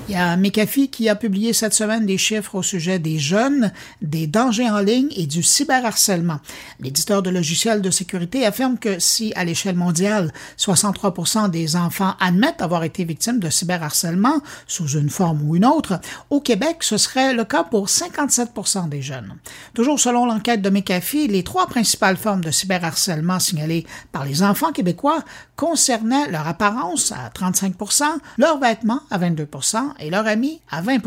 Il 0.10 0.14
y 0.14 0.16
a 0.16 0.36
McAfee 0.38 0.90
qui 0.90 1.08
a 1.08 1.14
publié 1.14 1.54
cette 1.54 1.76
semaine 1.76 2.08
des 2.08 2.18
chiffres 2.18 2.56
au 2.56 2.64
sujet 2.64 2.98
des 2.98 3.20
jeunes, 3.20 3.72
des 4.02 4.26
dangers 4.26 4.68
en 4.68 4.80
ligne 4.80 5.10
et 5.16 5.28
du 5.28 5.44
cyberharcèlement. 5.44 6.40
L'éditeur 6.80 7.22
de 7.22 7.30
logiciels 7.30 7.84
de 7.84 7.92
sécurité 7.92 8.44
affirme 8.44 8.80
que 8.80 8.98
si, 8.98 9.32
à 9.36 9.46
l'échelle 9.46 9.76
mondiale, 9.76 10.34
63 10.58 11.50
des 11.50 11.76
enfants 11.76 12.16
admettent 12.20 12.64
avoir 12.64 12.84
été 12.86 13.04
victimes 13.04 13.38
de 13.38 13.52
cyberharcèlement 13.52 14.42
sous 14.66 14.88
une 14.98 15.12
forme 15.12 15.48
ou 15.48 15.56
une 15.56 15.64
autre, 15.66 16.02
au 16.32 16.42
Québec, 16.42 16.78
ce 16.80 16.98
serait 16.98 17.36
le 17.36 17.44
cas 17.44 17.64
pour 17.64 17.88
57 17.88 18.50
des 18.90 19.04
jeunes. 19.04 19.36
Toujours 19.76 20.00
selon 20.00 20.26
l'enquête 20.26 20.64
de 20.64 20.72
McAfee, 20.72 21.28
les 21.28 21.44
trois 21.44 21.68
principales 21.68 22.18
formes 22.18 22.44
de 22.44 22.50
cyberharcèlement 22.50 23.38
signalées 23.38 23.86
par 24.12 24.26
les 24.26 24.42
enfants 24.42 24.72
québécois 24.72 25.24
concernaient 25.56 26.32
leur 26.32 26.48
apparence 26.48 27.12
à 27.12 27.30
35% 27.30 28.06
leurs 28.40 28.60
vêtements 28.60 29.02
à 29.12 29.20
22 29.20 29.46
et 30.02 30.10
leur 30.10 30.28
ami 30.28 30.62
à 30.70 30.82
20 30.82 31.00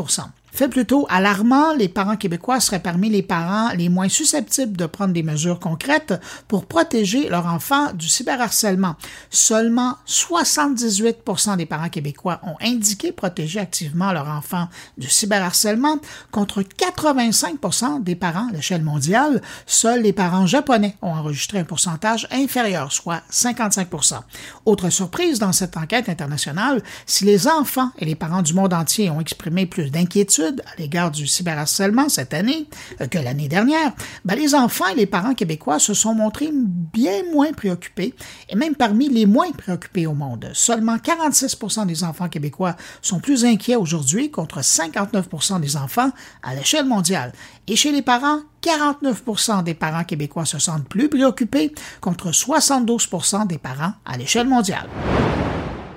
fait 0.53 0.69
plutôt 0.69 1.07
alarmant, 1.09 1.73
les 1.73 1.89
parents 1.89 2.17
québécois 2.17 2.61
seraient 2.61 2.83
parmi 2.83 3.09
les 3.09 3.23
parents 3.23 3.71
les 3.71 3.89
moins 3.89 4.11
susceptibles 4.11 4.77
de 4.77 4.85
prendre 4.85 5.15
des 5.15 5.23
mesures 5.23 5.59
concrètes 5.59 6.15
pour 6.47 6.67
protéger 6.67 7.31
leur 7.31 7.47
enfant 7.47 7.93
du 7.95 8.07
cyberharcèlement. 8.07 8.97
Seulement 9.31 9.97
78% 10.07 11.57
des 11.57 11.65
parents 11.65 11.89
québécois 11.89 12.41
ont 12.43 12.57
indiqué 12.61 13.13
protéger 13.13 13.61
activement 13.61 14.13
leur 14.13 14.29
enfant 14.29 14.69
du 14.99 15.09
cyberharcèlement 15.09 15.99
contre 16.31 16.61
85% 16.61 18.03
des 18.03 18.15
parents 18.15 18.49
à 18.51 18.53
l'échelle 18.53 18.83
mondiale. 18.83 19.41
Seuls 19.67 20.03
les 20.03 20.13
parents 20.13 20.47
japonais 20.47 20.97
ont 21.01 21.15
enregistré 21.15 21.61
un 21.61 21.65
pourcentage 21.65 22.29
inférieur, 22.31 22.93
soit 22.93 23.23
55% 23.31 24.21
Autre 24.67 24.91
surprise 24.91 25.39
dans 25.39 25.53
cette 25.53 25.79
enquête 25.79 26.11
internationale, 26.11 26.83
si 27.07 27.25
les 27.25 27.49
enfants 27.49 27.91
et 27.99 28.05
les 28.05 28.15
parents 28.15 28.43
du 28.43 28.53
monde 28.53 28.75
entier 28.75 29.09
ont 29.09 29.21
exprimé 29.21 29.65
plus 29.65 29.91
d'inquiétude 29.91 30.42
à 30.43 30.81
l'égard 30.81 31.11
du 31.11 31.27
cyberharcèlement 31.27 32.09
cette 32.09 32.35
année 32.35 32.67
euh, 33.01 33.07
que 33.07 33.19
l'année 33.19 33.49
dernière, 33.49 33.93
ben, 34.25 34.35
les 34.35 34.55
enfants 34.55 34.89
et 34.89 34.95
les 34.95 35.07
parents 35.07 35.35
québécois 35.35 35.79
se 35.79 35.95
sont 35.95 36.15
montrés 36.15 36.51
bien 36.53 37.23
moins 37.33 37.53
préoccupés, 37.53 38.15
et 38.49 38.57
même 38.57 38.75
parmi 38.75 39.09
les 39.09 39.27
moins 39.27 39.51
préoccupés 39.53 40.07
au 40.07 40.15
monde. 40.15 40.51
Seulement 40.55 40.97
46% 40.97 41.87
des 41.87 42.05
enfants 42.05 42.29
québécois 42.29 42.77
sont 43.01 43.21
plus 43.21 43.45
inquiets 43.45 43.77
aujourd'hui 43.77 44.31
contre 44.31 44.61
59% 44.61 45.61
des 45.61 45.77
enfants 45.77 46.11
à 46.43 46.55
l'échelle 46.55 46.87
mondiale. 46.87 47.33
Et 47.67 47.77
chez 47.77 47.93
les 47.93 48.03
parents, 48.03 48.41
49% 48.63 49.65
des 49.65 49.75
parents 49.75 50.05
québécois 50.05 50.45
se 50.45 50.59
sentent 50.59 50.89
plus 50.89 51.09
préoccupés 51.09 51.73
contre 52.01 52.31
72% 52.31 53.47
des 53.47 53.59
parents 53.59 53.93
à 54.05 54.17
l'échelle 54.17 54.47
mondiale. 54.49 54.89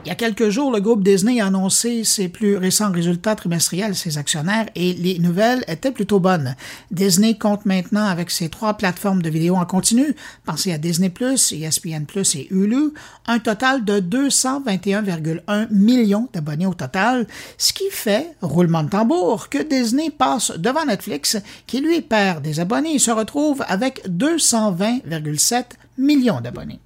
Il 0.06 0.10
y 0.10 0.12
a 0.12 0.16
quelques 0.16 0.50
jours, 0.50 0.72
le 0.72 0.82
groupe 0.82 1.04
Disney 1.04 1.42
a 1.42 1.48
annoncé 1.48 2.04
ses 2.04 2.28
plus 2.28 2.58
récents 2.58 2.92
résultats 2.92 3.34
trimestriels 3.34 3.96
ses 3.96 4.20
actionnaires 4.20 4.68
et 4.76 4.94
les 4.94 5.18
nouvelles 5.18 5.64
étaient 5.68 5.92
plutôt 5.92 6.20
bonnes. 6.20 6.56
Disney 6.92 7.40
compte 7.40 7.66
maintenant 7.66 8.06
avec 8.06 8.30
ses 8.30 8.50
trois 8.50 8.76
plateformes 8.76 9.24
de 9.24 9.32
vidéo 9.32 9.56
en 9.56 9.66
continu, 9.66 10.16
pensez 10.46 10.72
à 10.72 10.78
Disney+, 10.78 11.12
ESPN+, 11.20 12.06
et 12.36 12.48
Hulu, 12.54 12.94
un 13.26 13.40
total 13.40 13.84
de 13.84 14.00
221,1 14.00 15.70
millions 15.72 16.30
d'abonnés 16.34 16.68
au 16.68 16.76
total, 16.76 17.26
ce 17.58 17.74
qui 17.74 17.90
fait, 17.90 18.28
roulement 18.44 18.84
de 18.84 18.90
tambour, 18.90 19.50
que 19.50 19.64
Disney 19.64 20.12
passe 20.12 20.52
devant 20.56 20.86
Netflix, 20.86 21.38
qui 21.66 21.82
lui 21.82 22.02
perd 22.02 22.44
des 22.44 22.60
abonnés 22.60 22.94
et 22.94 23.00
se 23.00 23.10
retrouve 23.10 23.64
avec 23.68 24.08
220,7 24.08 25.64
millions 25.98 26.42
d'abonnés. 26.42 26.80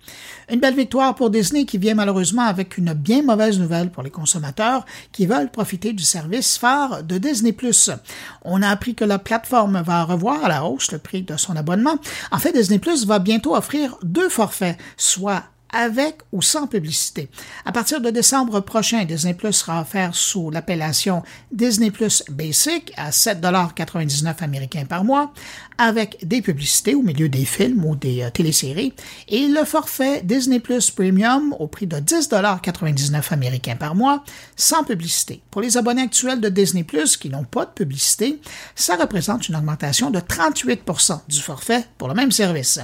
Une 0.51 0.60
belle 0.60 0.75
victoire 0.75 1.16
pour 1.16 1.30
Disney 1.30 1.66
qui 1.66 1.78
vient 1.78 1.96
malheureusement 1.96 2.44
avec 2.44 2.78
une 2.78 2.94
bien 2.94 3.24
mauvaise 3.24 3.60
nouvelle 3.60 3.92
pour 3.92 4.04
les 4.04 4.10
consommateurs 4.10 4.86
qui 5.12 5.25
veulent 5.25 5.51
profiter 5.51 5.94
du 5.94 6.04
service 6.04 6.58
phare 6.58 7.04
de 7.04 7.18
Disney+. 7.18 7.56
On 8.44 8.62
a 8.62 8.70
appris 8.70 8.96
que 8.96 9.06
la 9.06 9.20
plateforme 9.20 9.82
va 9.82 10.04
revoir 10.04 10.46
à 10.46 10.50
la 10.50 10.66
hausse 10.66 10.92
le 10.92 11.00
prix 11.00 11.24
de 11.24 11.38
son 11.38 11.56
abonnement. 11.56 11.98
En 12.32 12.38
fait, 12.38 12.51
Disney 12.51 12.80
Plus 12.80 13.06
va 13.06 13.20
bientôt 13.20 13.56
offrir 13.56 13.98
deux 14.04 14.30
forfaits, 14.30 14.78
soit 14.98 15.44
avec 15.72 16.18
ou 16.32 16.42
sans 16.42 16.68
publicité. 16.68 17.30
À 17.66 17.72
partir 17.72 18.02
de 18.02 18.10
décembre 18.10 18.60
prochain, 18.62 19.06
Disney 19.06 19.34
Plus 19.34 19.54
sera 19.54 19.82
offert 19.82 20.16
sous 20.16 20.50
l'appellation 20.50 21.24
Disney 21.52 21.92
Plus 21.92 22.24
Basic 22.30 22.92
à 22.98 23.12
7,99 23.12 24.44
américains 24.44 24.86
par 24.86 25.04
mois, 25.04 25.34
avec 25.78 26.18
des 26.26 26.42
publicités 26.42 26.96
au 26.96 27.02
milieu 27.02 27.30
des 27.30 27.46
films 27.46 27.86
ou 27.86 27.96
des 27.96 28.24
euh, 28.24 28.30
téléséries, 28.30 28.94
et 29.28 29.48
le 29.48 29.64
forfait 29.64 30.22
Disney 30.24 30.60
Plus 30.60 30.92
Premium 30.92 31.56
au 31.60 31.68
prix 31.68 31.88
de 31.88 31.98
10,99 31.98 33.34
américains 33.34 33.76
par 33.76 33.96
mois, 33.96 34.24
sans 34.56 34.84
publicité. 34.84 35.42
Pour 35.52 35.62
les 35.62 35.78
abonnés 35.78 36.02
actuels 36.02 36.42
de 36.42 36.50
Disney 36.50 36.84
Plus 36.84 37.16
qui 37.18 37.30
n'ont 37.30 37.46
pas 37.46 37.66
de 37.66 37.72
publicité, 37.72 38.40
ça 38.76 38.96
représente 38.96 39.48
une 39.48 39.56
augmentation 39.56 40.10
de 40.10 40.20
38% 40.20 41.22
du 41.28 41.40
forfait 41.40 41.86
pour 41.98 42.08
le 42.08 42.14
même 42.14 42.32
service. 42.32 42.80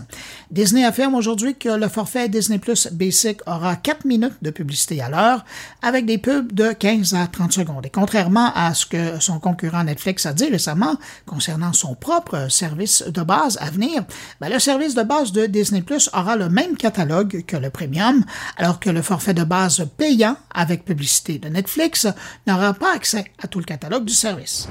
Disney 0.51 0.85
affirme 0.85 1.15
aujourd'hui 1.15 1.55
que 1.55 1.69
le 1.69 1.87
forfait 1.89 2.29
Disney 2.29 2.59
Plus 2.59 2.74
Basic 2.91 3.39
aura 3.47 3.75
4 3.75 4.05
minutes 4.05 4.37
de 4.41 4.49
publicité 4.49 5.01
à 5.01 5.09
l'heure 5.09 5.45
avec 5.81 6.05
des 6.05 6.17
pubs 6.17 6.51
de 6.51 6.71
15 6.71 7.13
à 7.13 7.27
30 7.27 7.53
secondes. 7.53 7.85
Et 7.85 7.89
contrairement 7.89 8.51
à 8.53 8.73
ce 8.73 8.85
que 8.85 9.19
son 9.19 9.39
concurrent 9.39 9.83
Netflix 9.83 10.25
a 10.25 10.33
dit 10.33 10.49
récemment 10.49 10.95
concernant 11.25 11.73
son 11.73 11.95
propre 11.95 12.47
service 12.49 13.03
de 13.07 13.21
base 13.21 13.57
à 13.61 13.69
venir, 13.69 14.03
ben, 14.39 14.49
le 14.49 14.59
service 14.59 14.95
de 14.95 15.03
base 15.03 15.31
de 15.31 15.45
Disney 15.45 15.81
Plus 15.81 16.09
aura 16.13 16.35
le 16.35 16.49
même 16.49 16.77
catalogue 16.77 17.43
que 17.45 17.57
le 17.57 17.69
Premium, 17.69 18.23
alors 18.57 18.79
que 18.79 18.89
le 18.89 19.01
forfait 19.01 19.33
de 19.33 19.43
base 19.43 19.87
payant 19.97 20.37
avec 20.53 20.85
publicité 20.85 21.39
de 21.39 21.49
Netflix 21.49 22.07
n'aura 22.47 22.73
pas 22.73 22.93
accès 22.93 23.25
à 23.41 23.47
tout 23.47 23.59
le 23.59 23.65
catalogue 23.65 24.05
du 24.05 24.13
service. 24.13 24.67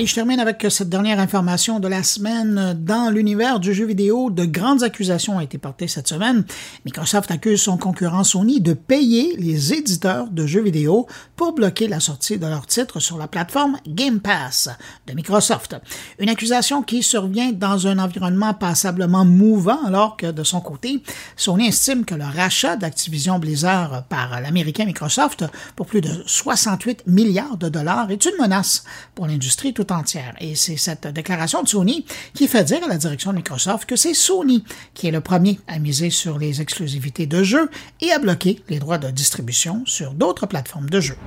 Et 0.00 0.06
je 0.06 0.14
termine 0.14 0.38
avec 0.38 0.64
cette 0.70 0.88
dernière 0.88 1.18
information 1.18 1.80
de 1.80 1.88
la 1.88 2.04
semaine. 2.04 2.78
Dans 2.78 3.10
l'univers 3.10 3.58
du 3.58 3.74
jeu 3.74 3.84
vidéo, 3.84 4.30
de 4.30 4.44
grandes 4.44 4.84
accusations 4.84 5.38
ont 5.38 5.40
été 5.40 5.58
portées 5.58 5.88
cette 5.88 6.06
semaine. 6.06 6.44
Microsoft 6.84 7.32
accuse 7.32 7.62
son 7.62 7.78
concurrent 7.78 8.22
Sony 8.22 8.60
de 8.60 8.74
payer 8.74 9.34
les 9.38 9.74
éditeurs 9.74 10.28
de 10.28 10.46
jeux 10.46 10.62
vidéo 10.62 11.08
pour 11.34 11.52
bloquer 11.52 11.88
la 11.88 11.98
sortie 11.98 12.38
de 12.38 12.46
leurs 12.46 12.68
titres 12.68 13.00
sur 13.00 13.18
la 13.18 13.26
plateforme 13.26 13.76
Game 13.88 14.20
Pass 14.20 14.68
de 15.08 15.14
Microsoft. 15.14 15.74
Une 16.20 16.28
accusation 16.28 16.84
qui 16.84 17.02
survient 17.02 17.50
dans 17.50 17.88
un 17.88 17.98
environnement 17.98 18.54
passablement 18.54 19.24
mouvant 19.24 19.84
alors 19.84 20.16
que 20.16 20.30
de 20.30 20.44
son 20.44 20.60
côté, 20.60 21.02
Sony 21.36 21.66
estime 21.66 22.04
que 22.04 22.14
le 22.14 22.22
rachat 22.22 22.76
d'Activision 22.76 23.40
Blizzard 23.40 24.04
par 24.04 24.40
l'américain 24.40 24.84
Microsoft 24.84 25.44
pour 25.74 25.86
plus 25.86 26.02
de 26.02 26.22
68 26.24 27.02
milliards 27.08 27.56
de 27.56 27.68
dollars 27.68 28.12
est 28.12 28.24
une 28.26 28.40
menace 28.40 28.84
pour 29.16 29.26
l'industrie 29.26 29.74
tout 29.74 29.87
entière. 29.92 30.34
Et 30.40 30.54
c'est 30.54 30.76
cette 30.76 31.06
déclaration 31.06 31.62
de 31.62 31.68
Sony 31.68 32.04
qui 32.34 32.48
fait 32.48 32.64
dire 32.64 32.84
à 32.84 32.88
la 32.88 32.96
direction 32.96 33.32
de 33.32 33.36
Microsoft 33.36 33.88
que 33.88 33.96
c'est 33.96 34.14
Sony 34.14 34.64
qui 34.94 35.08
est 35.08 35.12
le 35.12 35.20
premier 35.20 35.58
à 35.66 35.78
miser 35.78 36.10
sur 36.10 36.38
les 36.38 36.60
exclusivités 36.60 37.26
de 37.26 37.42
jeux 37.42 37.70
et 38.00 38.12
à 38.12 38.18
bloquer 38.18 38.62
les 38.68 38.78
droits 38.78 38.98
de 38.98 39.10
distribution 39.10 39.82
sur 39.86 40.12
d'autres 40.12 40.46
plateformes 40.46 40.90
de 40.90 41.00
jeux. 41.00 41.18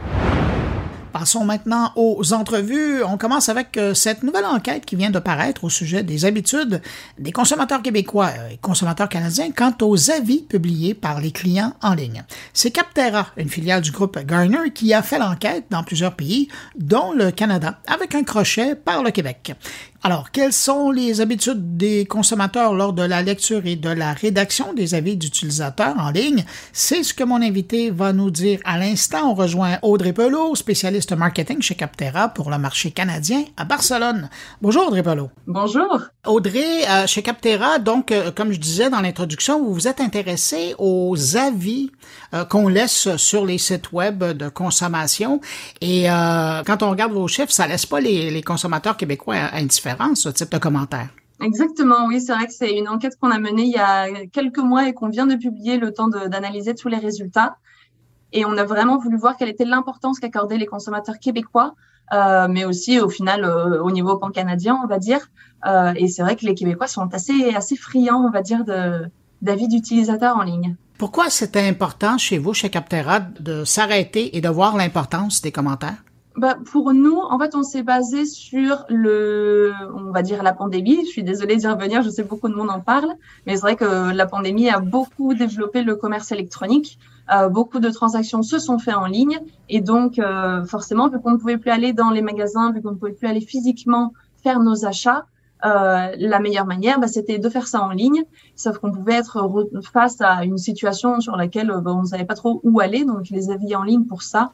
Passons 1.11 1.43
maintenant 1.43 1.91
aux 1.95 2.33
entrevues. 2.33 3.03
On 3.03 3.17
commence 3.17 3.49
avec 3.49 3.77
euh, 3.77 3.93
cette 3.93 4.23
nouvelle 4.23 4.45
enquête 4.45 4.85
qui 4.85 4.95
vient 4.95 5.09
de 5.09 5.19
paraître 5.19 5.63
au 5.65 5.69
sujet 5.69 6.03
des 6.03 6.25
habitudes 6.25 6.81
des 7.19 7.31
consommateurs 7.31 7.81
québécois 7.81 8.31
et 8.49 8.57
consommateurs 8.57 9.09
canadiens 9.09 9.51
quant 9.51 9.73
aux 9.81 10.09
avis 10.09 10.43
publiés 10.43 10.93
par 10.93 11.19
les 11.19 11.31
clients 11.31 11.73
en 11.81 11.95
ligne. 11.95 12.23
C'est 12.53 12.71
Capterra, 12.71 13.27
une 13.35 13.49
filiale 13.49 13.81
du 13.81 13.91
groupe 13.91 14.17
Garner, 14.25 14.71
qui 14.73 14.93
a 14.93 15.01
fait 15.01 15.19
l'enquête 15.19 15.65
dans 15.69 15.83
plusieurs 15.83 16.15
pays, 16.15 16.47
dont 16.77 17.11
le 17.11 17.31
Canada, 17.31 17.79
avec 17.87 18.15
un 18.15 18.23
crochet 18.23 18.75
par 18.75 19.03
le 19.03 19.11
Québec. 19.11 19.53
Alors, 20.03 20.31
quelles 20.31 20.51
sont 20.51 20.89
les 20.89 21.21
habitudes 21.21 21.77
des 21.77 22.07
consommateurs 22.07 22.73
lors 22.73 22.91
de 22.91 23.03
la 23.03 23.21
lecture 23.21 23.61
et 23.67 23.75
de 23.75 23.89
la 23.89 24.13
rédaction 24.13 24.73
des 24.73 24.95
avis 24.95 25.15
d'utilisateurs 25.15 25.93
en 25.99 26.09
ligne? 26.09 26.43
C'est 26.73 27.03
ce 27.03 27.13
que 27.13 27.23
mon 27.23 27.39
invité 27.39 27.91
va 27.91 28.11
nous 28.11 28.31
dire 28.31 28.59
à 28.65 28.79
l'instant. 28.79 29.29
On 29.29 29.35
rejoint 29.35 29.77
Audrey 29.83 30.11
Pelot, 30.11 30.55
spécialiste 30.55 31.11
marketing 31.13 31.61
chez 31.61 31.75
Capterra 31.75 32.29
pour 32.29 32.49
le 32.49 32.57
marché 32.57 32.89
canadien 32.89 33.43
à 33.57 33.63
Barcelone. 33.63 34.31
Bonjour 34.59 34.87
Audrey 34.87 35.03
Pelot. 35.03 35.29
Bonjour. 35.45 35.99
Audrey, 36.25 36.83
euh, 36.89 37.05
chez 37.05 37.21
Capterra, 37.21 37.77
donc, 37.77 38.11
euh, 38.11 38.31
comme 38.31 38.51
je 38.53 38.59
disais 38.59 38.89
dans 38.89 39.01
l'introduction, 39.01 39.63
vous 39.63 39.71
vous 39.71 39.87
êtes 39.87 40.01
intéressé 40.01 40.73
aux 40.79 41.37
avis 41.37 41.91
euh, 42.33 42.43
qu'on 42.43 42.67
laisse 42.67 43.15
sur 43.17 43.45
les 43.45 43.59
sites 43.59 43.91
web 43.91 44.23
de 44.23 44.49
consommation. 44.49 45.41
Et 45.79 46.05
quand 46.65 46.81
on 46.81 46.89
regarde 46.89 47.11
vos 47.11 47.27
chiffres, 47.27 47.51
ça 47.51 47.67
laisse 47.67 47.85
pas 47.85 47.99
les, 47.99 48.31
les 48.31 48.41
consommateurs 48.41 48.97
québécois 48.97 49.35
indifférents 49.53 49.90
ce 50.15 50.29
type 50.29 50.51
de 50.51 50.57
commentaires. 50.57 51.09
Exactement, 51.41 52.05
oui, 52.07 52.21
c'est 52.21 52.33
vrai 52.33 52.45
que 52.45 52.53
c'est 52.53 52.77
une 52.77 52.87
enquête 52.87 53.17
qu'on 53.19 53.31
a 53.31 53.39
menée 53.39 53.63
il 53.63 53.71
y 53.71 53.77
a 53.77 54.07
quelques 54.31 54.59
mois 54.59 54.87
et 54.87 54.93
qu'on 54.93 55.09
vient 55.09 55.25
de 55.25 55.35
publier 55.35 55.77
le 55.77 55.91
temps 55.91 56.07
d'analyser 56.07 56.75
tous 56.75 56.87
les 56.87 56.97
résultats. 56.97 57.55
Et 58.31 58.45
on 58.45 58.55
a 58.57 58.63
vraiment 58.63 58.97
voulu 58.97 59.17
voir 59.17 59.37
quelle 59.37 59.49
était 59.49 59.65
l'importance 59.65 60.19
qu'accordaient 60.19 60.57
les 60.57 60.67
consommateurs 60.67 61.19
québécois, 61.19 61.73
euh, 62.13 62.47
mais 62.49 62.63
aussi 62.63 62.99
au 62.99 63.09
final 63.09 63.43
euh, 63.43 63.81
au 63.81 63.91
niveau 63.91 64.17
pan-canadien, 64.17 64.79
on 64.83 64.87
va 64.87 64.99
dire. 64.99 65.29
Euh, 65.65 65.93
et 65.95 66.07
c'est 66.07 66.21
vrai 66.21 66.35
que 66.35 66.45
les 66.45 66.55
Québécois 66.55 66.87
sont 66.87 67.07
assez, 67.13 67.53
assez 67.55 67.75
friands, 67.75 68.23
on 68.25 68.31
va 68.31 68.41
dire, 68.41 68.63
d'avis 69.41 69.67
d'utilisateurs 69.67 70.37
en 70.37 70.43
ligne. 70.43 70.75
Pourquoi 70.97 71.29
c'était 71.29 71.67
important 71.67 72.17
chez 72.17 72.37
vous, 72.37 72.53
chez 72.53 72.69
Captera, 72.69 73.19
de 73.19 73.63
s'arrêter 73.63 74.37
et 74.37 74.41
de 74.41 74.49
voir 74.49 74.75
l'importance 74.77 75.41
des 75.41 75.51
commentaires? 75.51 76.03
Bah, 76.37 76.57
Pour 76.71 76.93
nous, 76.93 77.17
en 77.17 77.37
fait, 77.39 77.55
on 77.55 77.63
s'est 77.63 77.83
basé 77.83 78.25
sur 78.25 78.85
le, 78.89 79.71
on 79.93 80.11
va 80.11 80.21
dire 80.21 80.43
la 80.43 80.53
pandémie. 80.53 81.05
Je 81.05 81.09
suis 81.09 81.23
désolée 81.23 81.57
d'y 81.57 81.67
revenir, 81.67 82.01
je 82.01 82.09
sais 82.09 82.23
beaucoup 82.23 82.49
de 82.49 82.55
monde 82.55 82.69
en 82.69 82.79
parle, 82.79 83.13
mais 83.45 83.55
c'est 83.55 83.61
vrai 83.61 83.75
que 83.75 84.11
la 84.11 84.25
pandémie 84.25 84.69
a 84.69 84.79
beaucoup 84.79 85.33
développé 85.33 85.83
le 85.83 85.95
commerce 85.95 86.31
électronique. 86.31 86.97
Euh, 87.33 87.49
beaucoup 87.49 87.79
de 87.79 87.89
transactions 87.89 88.43
se 88.43 88.59
sont 88.59 88.77
faites 88.77 88.95
en 88.95 89.05
ligne 89.05 89.39
et 89.69 89.79
donc 89.79 90.19
euh, 90.19 90.65
forcément, 90.65 91.07
vu 91.07 91.19
qu'on 91.21 91.31
ne 91.31 91.37
pouvait 91.37 91.57
plus 91.57 91.71
aller 91.71 91.93
dans 91.93 92.09
les 92.09 92.21
magasins, 92.21 92.73
vu 92.73 92.81
qu'on 92.81 92.91
ne 92.91 92.95
pouvait 92.95 93.13
plus 93.13 93.27
aller 93.27 93.41
physiquement 93.41 94.11
faire 94.43 94.59
nos 94.59 94.85
achats, 94.85 95.25
euh, 95.63 96.15
la 96.17 96.39
meilleure 96.39 96.65
manière, 96.65 96.99
bah, 96.99 97.07
c'était 97.07 97.37
de 97.37 97.49
faire 97.49 97.67
ça 97.67 97.81
en 97.81 97.91
ligne. 97.91 98.23
Sauf 98.55 98.79
qu'on 98.79 98.91
pouvait 98.91 99.13
être 99.13 99.49
face 99.93 100.19
à 100.19 100.43
une 100.43 100.57
situation 100.57 101.19
sur 101.19 101.35
laquelle 101.35 101.71
bah, 101.81 101.91
on 101.93 102.01
ne 102.01 102.07
savait 102.07 102.25
pas 102.25 102.33
trop 102.33 102.59
où 102.63 102.79
aller. 102.79 103.05
Donc 103.05 103.29
les 103.29 103.51
avis 103.51 103.75
en 103.75 103.83
ligne 103.83 104.05
pour 104.05 104.23
ça, 104.23 104.51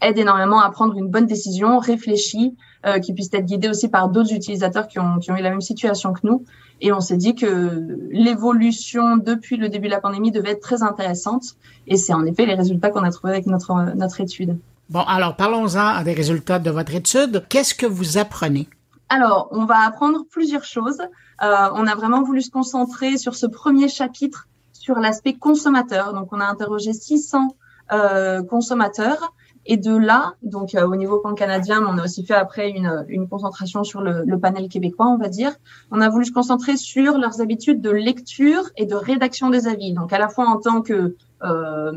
aide 0.00 0.18
énormément 0.18 0.60
à 0.60 0.70
prendre 0.70 0.96
une 0.96 1.08
bonne 1.08 1.26
décision, 1.26 1.78
réfléchie, 1.78 2.56
euh, 2.86 2.98
qui 2.98 3.12
puisse 3.12 3.28
être 3.32 3.44
guidée 3.44 3.68
aussi 3.68 3.88
par 3.88 4.08
d'autres 4.08 4.32
utilisateurs 4.32 4.88
qui 4.88 4.98
ont, 4.98 5.18
qui 5.18 5.30
ont 5.30 5.36
eu 5.36 5.42
la 5.42 5.50
même 5.50 5.60
situation 5.60 6.12
que 6.12 6.20
nous. 6.24 6.44
Et 6.80 6.92
on 6.92 7.00
s'est 7.00 7.18
dit 7.18 7.34
que 7.34 7.98
l'évolution 8.10 9.18
depuis 9.18 9.56
le 9.56 9.68
début 9.68 9.88
de 9.88 9.92
la 9.92 10.00
pandémie 10.00 10.30
devait 10.30 10.52
être 10.52 10.62
très 10.62 10.82
intéressante. 10.82 11.56
Et 11.86 11.96
c'est 11.96 12.14
en 12.14 12.24
effet 12.24 12.46
les 12.46 12.54
résultats 12.54 12.90
qu'on 12.90 13.02
a 13.02 13.10
trouvés 13.10 13.34
avec 13.34 13.46
notre, 13.46 13.94
notre 13.94 14.20
étude. 14.20 14.58
Bon, 14.88 15.02
alors 15.02 15.36
parlons-en 15.36 16.02
des 16.02 16.14
résultats 16.14 16.58
de 16.58 16.70
votre 16.70 16.94
étude. 16.94 17.44
Qu'est-ce 17.48 17.74
que 17.74 17.86
vous 17.86 18.16
apprenez? 18.16 18.68
Alors, 19.10 19.48
on 19.50 19.64
va 19.64 19.84
apprendre 19.86 20.24
plusieurs 20.30 20.64
choses. 20.64 21.00
Euh, 21.42 21.68
on 21.74 21.86
a 21.86 21.94
vraiment 21.94 22.22
voulu 22.22 22.42
se 22.42 22.50
concentrer 22.50 23.18
sur 23.18 23.34
ce 23.34 23.46
premier 23.46 23.88
chapitre 23.88 24.48
sur 24.72 24.98
l'aspect 24.98 25.34
consommateur. 25.34 26.14
Donc, 26.14 26.32
on 26.32 26.40
a 26.40 26.46
interrogé 26.46 26.92
600 26.92 27.48
euh, 27.92 28.42
consommateurs 28.42 29.34
et 29.66 29.76
de 29.76 29.94
là, 29.94 30.34
donc 30.42 30.74
euh, 30.74 30.86
au 30.86 30.96
niveau 30.96 31.18
pan-canadien, 31.18 31.84
on 31.86 31.98
a 31.98 32.04
aussi 32.04 32.24
fait 32.24 32.34
après 32.34 32.70
une, 32.70 33.04
une 33.08 33.28
concentration 33.28 33.84
sur 33.84 34.00
le, 34.00 34.24
le, 34.24 34.38
panel 34.38 34.68
québécois, 34.68 35.06
on 35.06 35.18
va 35.18 35.28
dire. 35.28 35.52
On 35.90 36.00
a 36.00 36.08
voulu 36.08 36.24
se 36.24 36.32
concentrer 36.32 36.76
sur 36.76 37.18
leurs 37.18 37.40
habitudes 37.40 37.80
de 37.80 37.90
lecture 37.90 38.62
et 38.76 38.86
de 38.86 38.94
rédaction 38.94 39.50
des 39.50 39.68
avis. 39.68 39.92
Donc 39.92 40.12
à 40.12 40.18
la 40.18 40.28
fois 40.28 40.48
en 40.48 40.56
tant 40.56 40.80
que 40.80 41.14
euh, 41.42 41.92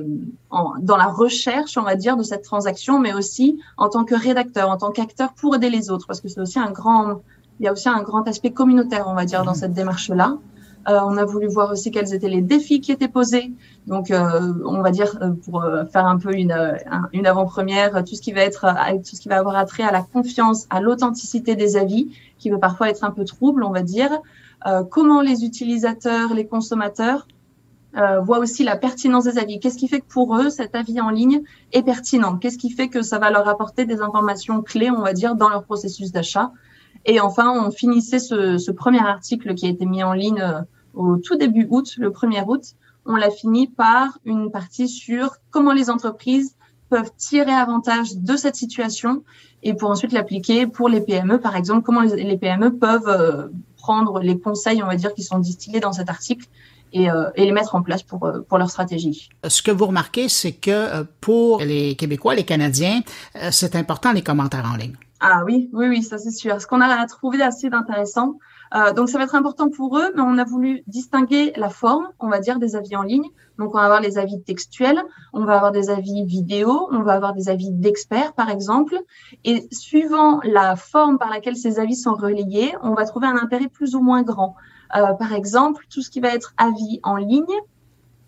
en, 0.49 0.73
dans 0.79 0.97
la 0.97 1.07
recherche, 1.07 1.77
on 1.77 1.83
va 1.83 1.95
dire, 1.95 2.17
de 2.17 2.23
cette 2.23 2.43
transaction, 2.43 2.99
mais 2.99 3.13
aussi 3.13 3.59
en 3.77 3.89
tant 3.89 4.03
que 4.03 4.15
rédacteur, 4.15 4.69
en 4.69 4.77
tant 4.77 4.91
qu'acteur 4.91 5.33
pour 5.33 5.55
aider 5.55 5.69
les 5.69 5.89
autres, 5.89 6.05
parce 6.07 6.21
que 6.21 6.27
c'est 6.27 6.41
aussi 6.41 6.59
un 6.59 6.71
grand, 6.71 7.21
il 7.59 7.65
y 7.65 7.67
a 7.67 7.71
aussi 7.71 7.89
un 7.89 8.01
grand 8.03 8.27
aspect 8.27 8.51
communautaire, 8.51 9.05
on 9.07 9.15
va 9.15 9.25
dire, 9.25 9.43
dans 9.43 9.51
mmh. 9.51 9.55
cette 9.55 9.73
démarche-là. 9.73 10.37
Euh, 10.87 10.99
on 11.03 11.17
a 11.17 11.25
voulu 11.25 11.47
voir 11.47 11.71
aussi 11.71 11.91
quels 11.91 12.13
étaient 12.13 12.29
les 12.29 12.41
défis 12.41 12.81
qui 12.81 12.91
étaient 12.91 13.07
posés. 13.07 13.53
Donc, 13.87 14.11
euh, 14.11 14.53
on 14.65 14.81
va 14.81 14.91
dire 14.91 15.17
euh, 15.21 15.31
pour 15.31 15.65
faire 15.91 16.05
un 16.05 16.17
peu 16.17 16.33
une, 16.33 16.55
une 17.13 17.25
avant-première, 17.25 18.03
tout 18.03 18.15
ce 18.15 18.21
qui 18.21 18.33
va 18.33 18.41
être, 18.41 18.65
tout 18.97 19.15
ce 19.15 19.21
qui 19.21 19.29
va 19.29 19.37
avoir 19.37 19.55
attrait 19.55 19.83
à 19.83 19.91
la 19.91 20.01
confiance, 20.01 20.67
à 20.69 20.81
l'authenticité 20.81 21.55
des 21.55 21.77
avis, 21.77 22.09
qui 22.37 22.49
peut 22.49 22.59
parfois 22.59 22.89
être 22.89 23.03
un 23.03 23.11
peu 23.11 23.23
trouble, 23.23 23.63
on 23.63 23.71
va 23.71 23.81
dire. 23.81 24.11
comment 24.89 25.21
les 25.21 25.45
utilisateurs, 25.45 26.33
les 26.33 26.47
consommateurs 26.47 27.27
euh, 27.95 28.21
voient 28.21 28.39
aussi 28.39 28.63
la 28.63 28.75
pertinence 28.75 29.25
des 29.25 29.37
avis? 29.37 29.59
Qu'est-ce 29.59 29.77
qui 29.77 29.87
fait 29.87 29.99
que 29.99 30.07
pour 30.07 30.35
eux, 30.35 30.49
cet 30.49 30.73
avis 30.75 30.99
en 30.99 31.09
ligne 31.09 31.43
est 31.71 31.83
pertinent? 31.83 32.37
Qu'est-ce 32.37 32.57
qui 32.57 32.71
fait 32.71 32.87
que 32.87 33.03
ça 33.03 33.19
va 33.19 33.29
leur 33.29 33.47
apporter 33.47 33.85
des 33.85 34.01
informations 34.01 34.63
clés, 34.63 34.89
on 34.89 35.01
va 35.01 35.13
dire, 35.13 35.35
dans 35.35 35.49
leur 35.49 35.63
processus 35.63 36.11
d'achat? 36.11 36.51
Et 37.05 37.19
enfin, 37.19 37.51
on 37.51 37.71
finissait 37.71 38.19
ce, 38.19 38.57
ce, 38.57 38.71
premier 38.71 38.99
article 38.99 39.55
qui 39.55 39.65
a 39.65 39.69
été 39.69 39.85
mis 39.85 40.03
en 40.03 40.13
ligne 40.13 40.43
au 40.93 41.17
tout 41.17 41.35
début 41.35 41.67
août, 41.69 41.95
le 41.97 42.09
1er 42.09 42.45
août, 42.47 42.75
on 43.05 43.15
l'a 43.15 43.29
fini 43.29 43.67
par 43.67 44.19
une 44.25 44.51
partie 44.51 44.87
sur 44.87 45.35
comment 45.51 45.73
les 45.73 45.89
entreprises 45.89 46.55
peuvent 46.89 47.11
tirer 47.17 47.51
avantage 47.51 48.15
de 48.15 48.35
cette 48.37 48.55
situation 48.55 49.23
et 49.63 49.73
pour 49.73 49.89
ensuite 49.89 50.11
l'appliquer 50.11 50.67
pour 50.67 50.89
les 50.89 51.01
PME, 51.01 51.39
par 51.39 51.55
exemple, 51.55 51.81
comment 51.83 52.01
les 52.01 52.37
PME 52.37 52.77
peuvent 52.77 53.07
euh, 53.07 53.47
prendre 53.77 54.19
les 54.19 54.37
conseils, 54.37 54.83
on 54.83 54.87
va 54.87 54.95
dire, 54.95 55.13
qui 55.13 55.23
sont 55.23 55.39
distillés 55.39 55.79
dans 55.79 55.93
cet 55.93 56.09
article 56.09 56.47
et, 56.91 57.09
euh, 57.09 57.31
et, 57.35 57.45
les 57.45 57.51
mettre 57.51 57.73
en 57.73 57.81
place 57.81 58.03
pour, 58.03 58.25
euh, 58.25 58.41
pour 58.41 58.57
leur 58.57 58.69
stratégie. 58.69 59.29
Ce 59.47 59.61
que 59.61 59.71
vous 59.71 59.87
remarquez, 59.87 60.29
c'est 60.29 60.51
que 60.51 61.03
pour 61.21 61.61
les 61.61 61.95
Québécois, 61.95 62.35
les 62.35 62.43
Canadiens, 62.43 63.01
c'est 63.51 63.75
important 63.75 64.11
les 64.11 64.21
commentaires 64.21 64.69
en 64.71 64.77
ligne. 64.77 64.95
Ah 65.25 65.43
oui, 65.45 65.69
oui, 65.71 65.87
oui, 65.87 66.03
ça 66.03 66.17
c'est 66.17 66.31
sûr. 66.31 66.59
Ce 66.59 66.67
qu'on 66.67 66.81
a 66.81 67.05
trouvé 67.05 67.41
assez 67.41 67.69
intéressant, 67.71 68.39
euh, 68.75 68.91
donc 68.91 69.07
ça 69.07 69.17
va 69.17 69.23
être 69.23 69.35
important 69.35 69.69
pour 69.69 69.97
eux, 69.97 70.11
mais 70.17 70.21
on 70.21 70.37
a 70.37 70.43
voulu 70.43 70.83
distinguer 70.85 71.53
la 71.55 71.69
forme, 71.69 72.09
on 72.19 72.27
va 72.27 72.39
dire, 72.39 72.59
des 72.59 72.75
avis 72.75 72.97
en 72.97 73.03
ligne. 73.03 73.29
Donc 73.57 73.69
on 73.73 73.77
va 73.77 73.85
avoir 73.85 74.01
les 74.01 74.17
avis 74.17 74.41
textuels, 74.41 75.01
on 75.31 75.45
va 75.45 75.55
avoir 75.55 75.71
des 75.71 75.89
avis 75.89 76.25
vidéo, 76.25 76.89
on 76.91 77.03
va 77.03 77.13
avoir 77.13 77.33
des 77.33 77.47
avis 77.47 77.71
d'experts, 77.71 78.33
par 78.33 78.49
exemple. 78.49 78.99
Et 79.45 79.65
suivant 79.71 80.41
la 80.43 80.75
forme 80.75 81.17
par 81.17 81.29
laquelle 81.29 81.55
ces 81.55 81.79
avis 81.79 81.95
sont 81.95 82.15
relayés, 82.15 82.75
on 82.81 82.93
va 82.93 83.05
trouver 83.05 83.27
un 83.27 83.37
intérêt 83.37 83.69
plus 83.69 83.95
ou 83.95 84.01
moins 84.01 84.23
grand. 84.23 84.57
Euh, 84.97 85.13
par 85.13 85.31
exemple, 85.31 85.85
tout 85.89 86.01
ce 86.01 86.09
qui 86.09 86.19
va 86.19 86.35
être 86.35 86.53
avis 86.57 86.99
en 87.03 87.15
ligne, 87.15 87.45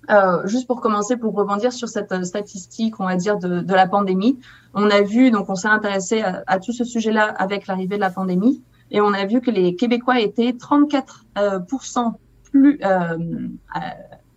Euh, 0.09 0.45
juste 0.45 0.67
pour 0.67 0.81
commencer, 0.81 1.17
pour 1.17 1.33
rebondir 1.33 1.73
sur 1.73 1.87
cette 1.87 2.11
euh, 2.11 2.23
statistique, 2.23 2.99
on 2.99 3.05
va 3.05 3.15
dire, 3.15 3.37
de, 3.37 3.61
de 3.61 3.73
la 3.73 3.87
pandémie, 3.87 4.39
on 4.73 4.89
a 4.89 5.01
vu, 5.01 5.31
donc 5.31 5.49
on 5.49 5.55
s'est 5.55 5.67
intéressé 5.67 6.21
à, 6.21 6.43
à, 6.47 6.59
tout 6.59 6.71
ce 6.71 6.83
sujet-là 6.83 7.25
avec 7.37 7.67
l'arrivée 7.67 7.95
de 7.95 8.01
la 8.01 8.11
pandémie, 8.11 8.61
et 8.91 9.01
on 9.01 9.13
a 9.13 9.25
vu 9.25 9.41
que 9.41 9.49
les 9.49 9.75
Québécois 9.75 10.19
étaient 10.19 10.51
34% 10.51 11.07
euh, 11.37 11.59
plus, 12.51 12.79
euh, 12.83 13.17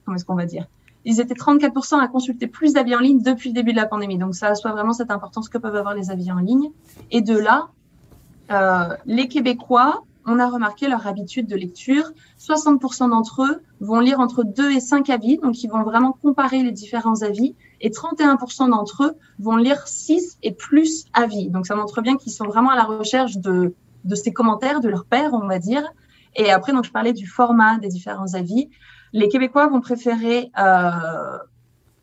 comment 0.05 0.17
est-ce 0.17 0.25
qu'on 0.25 0.35
va 0.35 0.47
dire? 0.47 0.67
Ils 1.05 1.21
étaient 1.21 1.35
34% 1.35 2.01
à 2.01 2.09
consulter 2.09 2.47
plus 2.47 2.73
d'avis 2.73 2.95
en 2.95 3.01
ligne 3.01 3.23
depuis 3.23 3.51
le 3.51 3.55
début 3.55 3.73
de 3.73 3.77
la 3.77 3.87
pandémie. 3.87 4.19
Donc 4.19 4.35
ça 4.35 4.49
assoit 4.49 4.73
vraiment 4.73 4.93
cette 4.93 5.11
importance 5.11 5.49
que 5.49 5.59
peuvent 5.59 5.77
avoir 5.77 5.95
les 5.95 6.11
avis 6.11 6.31
en 6.33 6.39
ligne. 6.39 6.71
Et 7.11 7.23
de 7.23 7.39
là, 7.39 7.69
les 9.07 9.29
Québécois 9.29 10.03
on 10.29 10.39
a 10.39 10.49
remarqué 10.49 10.89
leur 10.89 11.07
habitude 11.07 11.47
de 11.47 11.57
lecture. 11.57 12.05
60% 12.39 13.11
d'entre 13.11 13.43
eux 13.43 13.63
vont 13.81 14.01
lire 14.01 14.21
entre 14.21 14.45
2 14.45 14.73
et 14.73 14.81
5 14.81 15.11
avis, 15.11 15.39
donc 15.39 15.63
ils 15.63 15.69
vont 15.69 15.83
vraiment 15.83 16.13
comparer 16.13 16.63
les 16.63 16.73
différents 16.73 17.23
avis. 17.23 17.55
Et 17.81 17.91
31% 17.91 18.71
d'entre 18.71 19.05
eux 19.05 19.13
vont 19.39 19.57
lire 19.57 19.87
6 19.87 20.39
et 20.43 20.53
plus 20.53 21.07
avis. 21.13 21.49
Donc 21.49 21.67
ça 21.67 21.75
montre 21.75 22.01
bien 22.03 22.17
qu'ils 22.17 22.33
sont 22.33 22.47
vraiment 22.47 22.71
à 22.71 22.77
la 22.77 22.85
recherche 22.85 23.39
de, 23.39 23.75
de 24.05 24.15
ces 24.15 24.33
commentaires, 24.33 24.81
de 24.81 24.89
leur 24.89 25.05
père, 25.05 25.31
on 25.33 25.47
va 25.47 25.59
dire. 25.59 25.85
Et 26.37 26.51
après, 26.51 26.73
donc 26.73 26.85
je 26.85 26.93
parlais 26.93 27.13
du 27.13 27.27
format 27.27 27.79
des 27.79 27.89
différents 27.89 28.35
avis. 28.35 28.69
Les 29.13 29.29
Québécois 29.29 29.69
vont 29.69 29.81
préférer, 29.81 30.51
euh, 30.59 31.39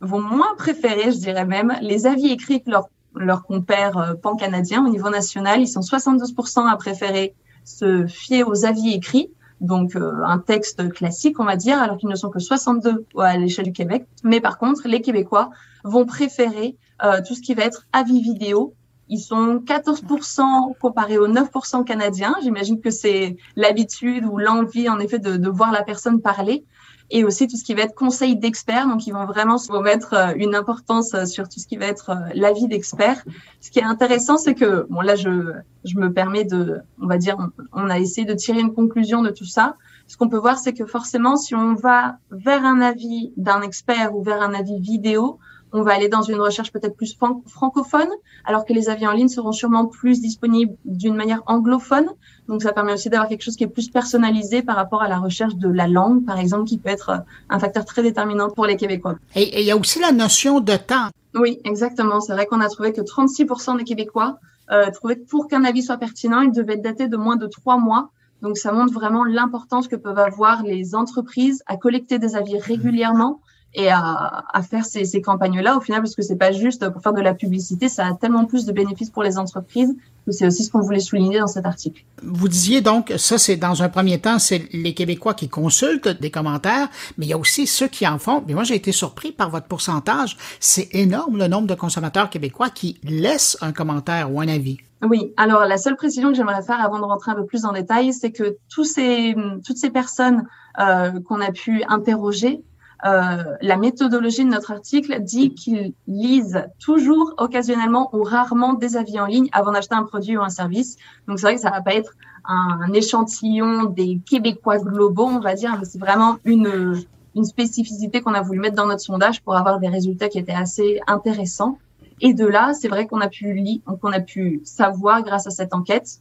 vont 0.02 0.22
moins 0.22 0.56
préférer, 0.58 1.12
je 1.12 1.18
dirais 1.18 1.46
même, 1.46 1.74
les 1.82 2.08
avis 2.08 2.32
écrits 2.32 2.64
que 2.64 2.72
leurs 2.72 2.90
leur 3.16 3.44
compères 3.44 3.98
euh, 3.98 4.14
pan-canadiens 4.14 4.86
au 4.86 4.90
niveau 4.90 5.10
national. 5.10 5.62
Ils 5.62 5.68
sont 5.68 5.82
72% 5.82 6.70
à 6.70 6.76
préférer 6.76 7.34
se 7.66 8.08
fier 8.08 8.44
aux 8.44 8.66
avis 8.66 8.94
écrits, 8.94 9.30
donc 9.62 9.96
euh, 9.96 10.24
un 10.24 10.40
texte 10.40 10.90
classique, 10.90 11.40
on 11.40 11.46
va 11.46 11.56
dire, 11.56 11.82
alors 11.82 11.98
qu'ils 11.98 12.10
ne 12.10 12.16
sont 12.16 12.30
que 12.30 12.40
62 12.40 13.06
à 13.18 13.38
l'échelle 13.38 13.66
du 13.66 13.74
Québec. 13.74 14.06
Mais 14.24 14.40
par 14.40 14.58
contre, 14.58 14.88
les 14.88 15.02
Québécois 15.02 15.50
vont 15.84 16.06
préférer 16.06 16.78
euh, 17.04 17.22
tout 17.26 17.36
ce 17.36 17.42
qui 17.42 17.54
va 17.54 17.64
être 17.64 17.86
avis 17.92 18.22
vidéo. 18.22 18.74
Ils 19.08 19.20
sont 19.20 19.58
14% 19.58 20.78
comparés 20.80 21.18
aux 21.18 21.28
9% 21.28 21.84
canadiens. 21.84 22.36
J'imagine 22.42 22.82
que 22.82 22.90
c'est 22.90 23.38
l'habitude 23.56 24.26
ou 24.26 24.38
l'envie, 24.38 24.90
en 24.90 25.00
effet, 25.00 25.20
de, 25.20 25.38
de 25.38 25.50
voir 25.50 25.72
la 25.72 25.84
personne 25.84 26.22
parler 26.22 26.66
et 27.12 27.24
aussi 27.24 27.48
tout 27.48 27.58
ce 27.58 27.64
qui 27.64 27.74
va 27.74 27.84
être 27.84 27.96
conseil 27.96 28.36
d'experts. 28.36 28.88
Donc, 28.88 29.06
ils 29.08 29.12
vont 29.12 29.26
vraiment 29.26 29.58
se 29.58 29.72
mettre 29.82 30.14
euh, 30.14 30.34
une 30.36 30.56
importance 30.56 31.14
euh, 31.14 31.26
sur 31.26 31.48
tout 31.48 31.60
ce 31.60 31.68
qui 31.68 31.78
va 31.78 31.86
être 31.86 32.10
euh, 32.10 32.30
l'avis 32.34 32.68
d'experts. 32.68 33.24
Ce 33.62 33.70
qui 33.70 33.80
est 33.80 33.84
intéressant, 33.84 34.38
c'est 34.38 34.56
que, 34.56 34.88
bon, 34.90 35.02
là, 35.02 35.16
je, 35.16 35.52
je 35.84 35.98
me 35.98 36.12
permets 36.12 36.46
de, 36.46 36.80
on 37.02 37.08
va 37.08 37.18
dire, 37.18 37.38
on 37.74 37.90
a 37.90 38.00
essayé 38.00 38.26
de 38.26 38.34
tirer 38.34 38.60
une 38.60 38.74
conclusion 38.74 39.22
de 39.22 39.30
tout 39.30 39.46
ça. 39.46 39.76
Ce 40.08 40.18
qu'on 40.18 40.30
peut 40.30 40.38
voir, 40.38 40.58
c'est 40.58 40.74
que 40.74 40.86
forcément, 40.86 41.36
si 41.36 41.56
on 41.56 41.74
va 41.74 42.18
vers 42.32 42.64
un 42.64 42.82
avis 42.82 43.34
d'un 43.38 43.62
expert 43.62 44.16
ou 44.16 44.22
vers 44.22 44.42
un 44.42 44.54
avis 44.54 44.80
vidéo, 44.80 45.40
on 45.76 45.84
va 45.84 45.94
aller 45.94 46.08
dans 46.08 46.22
une 46.22 46.40
recherche 46.40 46.72
peut-être 46.72 46.96
plus 46.96 47.18
francophone, 47.48 48.08
alors 48.46 48.66
que 48.66 48.72
les 48.72 48.88
avis 48.88 49.06
en 49.06 49.12
ligne 49.12 49.28
seront 49.28 49.52
sûrement 49.52 49.86
plus 49.88 50.22
disponibles 50.22 50.74
d'une 50.86 51.16
manière 51.16 51.42
anglophone. 51.48 52.08
Donc, 52.48 52.62
ça 52.62 52.72
permet 52.72 52.94
aussi 52.94 53.10
d'avoir 53.10 53.28
quelque 53.28 53.42
chose 53.42 53.58
qui 53.58 53.66
est 53.66 53.68
plus 53.68 53.90
personnalisé 53.90 54.62
par 54.62 54.78
rapport 54.78 55.02
à 55.02 55.10
la 55.10 55.20
recherche 55.20 55.56
de 55.56 55.68
la 55.68 55.88
langue, 55.88 56.26
par 56.26 56.40
exemple, 56.40 56.64
qui 56.64 56.78
peut 56.78 56.90
être 56.90 57.24
un 57.50 57.60
facteur 57.60 57.84
très 57.84 58.04
déterminant 58.04 58.50
pour 58.50 58.66
les 58.66 58.78
Québécois. 58.78 59.16
Et 59.36 59.62
il 59.62 59.66
y 59.66 59.72
a 59.72 59.76
aussi 59.76 60.00
la 60.00 60.14
notion 60.14 60.62
de 60.62 60.78
temps. 60.78 61.10
Oui, 61.34 61.60
exactement. 61.66 62.22
C'est 62.22 62.32
vrai 62.32 62.46
qu'on 62.46 62.62
a 62.62 62.70
trouvé 62.70 62.94
que 62.94 63.02
36% 63.02 63.78
des 63.78 63.84
Québécois 63.84 64.40
euh, 64.72 64.90
trouvaient 64.92 65.18
que 65.18 65.28
pour 65.28 65.50
qu'un 65.50 65.66
avis 65.66 65.84
soit 65.84 65.98
pertinent, 65.98 66.40
il 66.40 66.54
devait 66.54 66.76
être 66.76 66.84
daté 66.84 67.10
de 67.10 67.18
moins 67.18 67.36
de 67.36 67.48
trois 67.48 67.78
mois. 67.78 68.12
Donc, 68.42 68.58
ça 68.58 68.72
montre 68.72 68.94
vraiment 68.94 69.26
l'importance 69.26 69.90
que 69.90 69.98
peuvent 69.98 70.20
avoir 70.20 70.64
les 70.64 70.96
entreprises 70.96 71.64
à 71.66 71.76
collecter 71.76 72.18
des 72.18 72.38
avis 72.38 72.60
régulièrement 72.60 73.42
et 73.76 73.90
à, 73.90 74.46
à 74.52 74.62
faire 74.64 74.86
ces, 74.86 75.06
ces 75.06 75.22
campagnes-là 75.22 75.78
au 75.78 75.82
final, 75.82 76.02
parce 76.02 76.16
que 76.16 76.22
c'est 76.22 76.38
pas 76.38 76.52
juste 76.52 76.90
pour 76.90 77.02
faire 77.02 77.14
de 77.14 77.22
la 77.22 77.34
publicité, 77.34 77.90
ça 77.90 78.08
a 78.08 78.14
tellement 78.14 78.46
plus 78.46 78.66
de 78.66 78.72
bénéfices 78.72 79.10
pour 79.10 79.24
les 79.24 79.38
entreprises 79.38 79.94
que 80.26 80.32
c'est 80.32 80.48
aussi 80.48 80.64
ce 80.64 80.72
qu'on 80.72 80.82
voulait 80.82 81.00
souligner 81.00 81.40
dans 81.40 81.48
cet 81.48 81.66
article. 81.66 82.04
Vous 82.24 82.48
disiez 82.48 82.82
donc, 82.82 83.14
ça 83.18 83.38
c'est 83.38 83.58
dans 83.58 83.84
un 83.84 83.90
premier 83.90 84.20
temps, 84.20 84.40
c'est 84.40 84.68
les 84.74 84.94
Québécois 84.94 85.34
qui 85.34 85.50
consultent 85.50 86.08
des 86.08 86.32
commentaires, 86.32 86.88
mais 87.18 87.26
il 87.26 87.30
y 87.30 87.34
a 87.34 87.38
aussi 87.38 87.68
ceux 87.68 87.88
qui 87.88 88.08
en 88.08 88.18
font. 88.18 88.44
Mais 88.48 88.54
moi 88.54 88.64
j'ai 88.64 88.76
été 88.76 88.92
surpris 88.92 89.32
par 89.32 89.50
votre 89.50 89.68
pourcentage. 89.68 90.38
C'est 90.60 90.88
énorme 90.94 91.38
le 91.38 91.48
nombre 91.48 91.68
de 91.68 91.76
consommateurs 91.76 92.30
québécois 92.30 92.70
qui 92.70 93.00
laissent 93.04 93.58
un 93.62 93.72
commentaire 93.72 94.34
ou 94.34 94.42
un 94.42 94.48
avis. 94.48 94.78
Oui, 95.04 95.34
alors 95.38 95.66
la 95.66 95.78
seule 95.78 95.96
précision 95.96 96.30
que 96.30 96.36
j'aimerais 96.36 96.64
faire 96.64 96.84
avant 96.84 96.98
de 96.98 97.04
rentrer 97.04 97.32
un 97.32 97.36
peu 97.36 97.46
plus 97.46 97.66
en 97.66 97.74
détail, 97.74 98.14
c'est 98.14 98.32
que 98.32 98.58
tous 98.70 98.86
ces, 98.86 99.36
toutes 99.64 99.78
ces 99.78 99.92
personnes 99.92 100.48
euh, 100.80 101.20
qu'on 101.28 101.42
a 101.42 101.52
pu 101.52 101.84
interroger 101.88 102.64
la 103.06 103.78
méthodologie 103.78 104.46
de 104.46 104.50
notre 104.50 104.72
article 104.72 105.22
dit 105.22 105.54
qu'ils 105.54 105.94
lisent 106.08 106.66
toujours, 106.80 107.36
occasionnellement 107.38 108.10
ou 108.14 108.24
rarement 108.24 108.74
des 108.74 108.98
avis 108.98 109.20
en 109.20 109.28
ligne 109.28 109.48
avant 109.52 109.72
d'acheter 109.72 109.94
un 109.94 110.04
produit 110.04 110.38
ou 110.38 110.42
un 110.42 110.50
service. 110.50 110.98
Donc 111.28 111.38
c'est 111.40 111.46
vrai 111.46 111.56
que 111.56 111.62
ça 111.62 111.70
va 111.70 111.82
pas 111.82 111.94
être 111.94 112.14
un, 112.46 112.92
échantillon 112.94 113.86
des 113.86 114.20
Québécois 114.26 114.80
globaux, 114.80 115.28
on 115.28 115.40
va 115.40 115.54
dire, 115.54 115.76
mais 115.78 115.86
c'est 115.86 116.00
vraiment 116.00 116.38
une, 116.46 116.96
une 117.36 117.46
spécificité 117.46 118.22
qu'on 118.22 118.34
a 118.34 118.42
voulu 118.42 118.60
mettre 118.60 118.76
dans 118.76 118.88
notre 118.88 119.02
sondage 119.02 119.42
pour 119.42 119.56
avoir 119.56 119.80
des 119.80 119.88
résultats 119.88 120.30
qui 120.30 120.40
étaient 120.40 120.54
assez 120.54 121.00
intéressants. 121.08 121.78
Et 122.22 122.34
de 122.34 122.46
là, 122.46 122.74
c'est 122.74 122.88
vrai 122.88 123.08
qu'on 123.08 123.22
a 123.22 123.28
pu 123.28 123.54
lire, 123.54 123.82
qu'on 124.02 124.12
a 124.12 124.20
pu 124.20 124.62
savoir 124.64 125.22
grâce 125.22 125.48
à 125.48 125.52
cette 125.52 125.74
enquête 125.74 126.20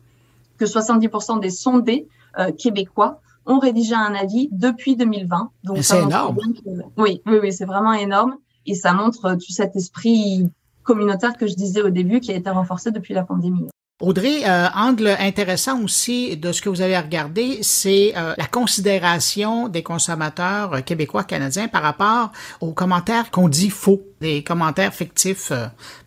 que 0.59 0.65
70% 0.65 1.41
des 1.41 1.51
sondés 1.51 2.09
euh, 2.39 2.53
québécois 2.53 3.21
ont 3.47 3.59
rédigé 3.59 3.95
un 3.95 4.15
avis 4.15 4.49
depuis 4.53 4.97
2020. 4.97 5.51
Donc 5.65 5.79
c'est 5.83 6.03
énorme. 6.03 6.39
oui, 6.97 7.23
oui, 7.27 7.39
oui, 7.43 7.53
c'est 7.53 7.65
vraiment 7.65 7.93
énorme 7.93 8.37
et 8.67 8.75
ça 8.75 8.93
montre 8.93 9.35
tout 9.35 9.53
cet 9.53 9.77
esprit 9.77 10.49
communautaire 10.83 11.37
que 11.37 11.47
je 11.47 11.55
disais 11.55 11.83
au 11.83 11.91
début 11.91 12.21
qui 12.21 12.33
a 12.33 12.37
été 12.37 12.51
renforcé 12.51 12.91
depuis 12.91 13.15
la 13.15 13.25
pandémie. 13.25 13.69
Audrey, 14.01 14.43
euh, 14.45 14.67
angle 14.75 15.07
intéressant 15.21 15.81
aussi 15.85 16.37
de 16.37 16.51
ce 16.51 16.61
que 16.61 16.69
vous 16.69 16.81
avez 16.81 16.99
regardé, 16.99 17.61
c'est 17.63 18.13
euh, 18.17 18.35
la 18.37 18.47
considération 18.47 19.69
des 19.69 19.85
consommateurs 19.85 20.75
euh, 20.75 20.81
québécois 20.81 21.23
canadiens 21.23 21.69
par 21.69 21.83
rapport 21.83 22.33
aux 22.61 22.73
commentaires 22.73 23.31
qu'on 23.31 23.49
dit 23.49 23.71
faux, 23.71 24.03
des 24.21 24.43
commentaires 24.43 24.93
fictifs 24.93 25.53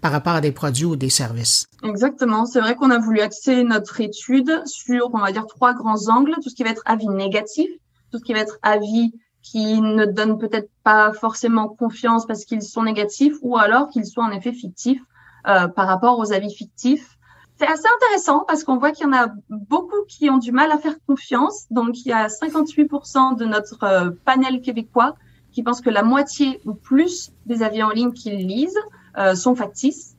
par 0.02 0.12
rapport 0.12 0.34
à 0.34 0.42
des 0.42 0.52
produits 0.52 0.84
ou 0.84 0.98
des 0.98 1.10
services. 1.10 1.66
Exactement, 1.82 2.46
c'est 2.46 2.60
vrai 2.60 2.76
qu'on 2.76 2.92
a 2.92 3.00
voulu 3.00 3.22
axer 3.22 3.64
notre 3.64 4.02
étude 4.02 4.64
sur, 4.66 5.10
on 5.14 5.20
va 5.20 5.32
dire, 5.32 5.48
trois 5.48 5.74
grands 5.74 6.10
angles, 6.10 6.36
tout 6.44 6.50
ce 6.50 6.56
qui 6.56 6.64
va 6.64 6.72
être 6.72 6.84
avis 6.86 7.08
négatif, 7.08 7.70
tout 8.12 8.20
ce 8.20 8.24
qui 8.26 8.34
va 8.34 8.40
être 8.40 8.60
avis 8.64 9.14
qui 9.42 9.80
ne 9.80 10.04
donne 10.04 10.38
peut-être 10.38 10.70
pas 10.84 11.14
forcément 11.14 11.70
confiance 11.70 12.26
parce 12.26 12.44
qu'ils 12.44 12.64
sont 12.64 12.84
négatifs 12.84 13.36
ou 13.44 13.58
alors 13.58 13.88
qu'ils 13.88 14.06
sont 14.06 14.20
en 14.20 14.32
effet 14.32 14.52
fictifs 14.52 15.00
par 15.46 15.88
rapport 15.88 16.20
aux 16.20 16.34
avis 16.34 16.54
fictifs 16.54 17.17
c'est 17.58 17.66
assez 17.68 17.88
intéressant 17.96 18.46
parce 18.48 18.64
qu'on 18.64 18.78
voit 18.78 18.92
qu'il 18.92 19.06
y 19.06 19.10
en 19.10 19.14
a 19.14 19.30
beaucoup 19.50 20.04
qui 20.08 20.30
ont 20.30 20.38
du 20.38 20.52
mal 20.52 20.72
à 20.72 20.78
faire 20.78 20.96
confiance. 21.08 21.66
Donc, 21.72 22.06
il 22.06 22.10
y 22.10 22.14
a 22.14 22.28
58% 22.28 23.38
de 23.38 23.46
notre 23.46 23.84
euh, 23.84 24.12
panel 24.26 24.62
québécois 24.62 25.16
qui 25.52 25.64
pensent 25.64 25.82
que 25.82 25.90
la 25.90 26.04
moitié 26.04 26.62
ou 26.66 26.74
plus 26.74 27.32
des 27.48 27.64
avis 27.64 27.82
en 27.82 27.90
ligne 27.90 28.12
qu'ils 28.12 28.46
lisent 28.46 28.80
euh, 29.18 29.34
sont 29.34 29.56
factices. 29.56 30.16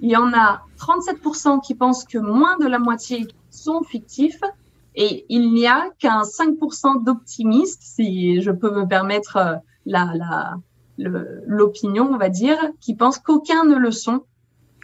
Il 0.00 0.10
y 0.10 0.16
en 0.16 0.34
a 0.34 0.62
37% 0.78 1.62
qui 1.62 1.74
pensent 1.74 2.04
que 2.04 2.18
moins 2.18 2.58
de 2.58 2.66
la 2.66 2.78
moitié 2.78 3.26
sont 3.50 3.82
fictifs. 3.82 4.40
Et 4.94 5.24
il 5.30 5.54
n'y 5.54 5.66
a 5.66 5.88
qu'un 5.98 6.22
5% 6.22 7.02
d'optimistes, 7.02 7.80
si 7.82 8.42
je 8.42 8.50
peux 8.50 8.70
me 8.70 8.86
permettre 8.86 9.36
euh, 9.36 9.54
la, 9.86 10.12
la, 10.14 10.58
l'opinion, 10.98 12.10
on 12.12 12.18
va 12.18 12.28
dire, 12.28 12.58
qui 12.80 12.94
pensent 12.94 13.18
qu'aucun 13.18 13.64
ne 13.64 13.76
le 13.76 13.90
sont 13.90 14.24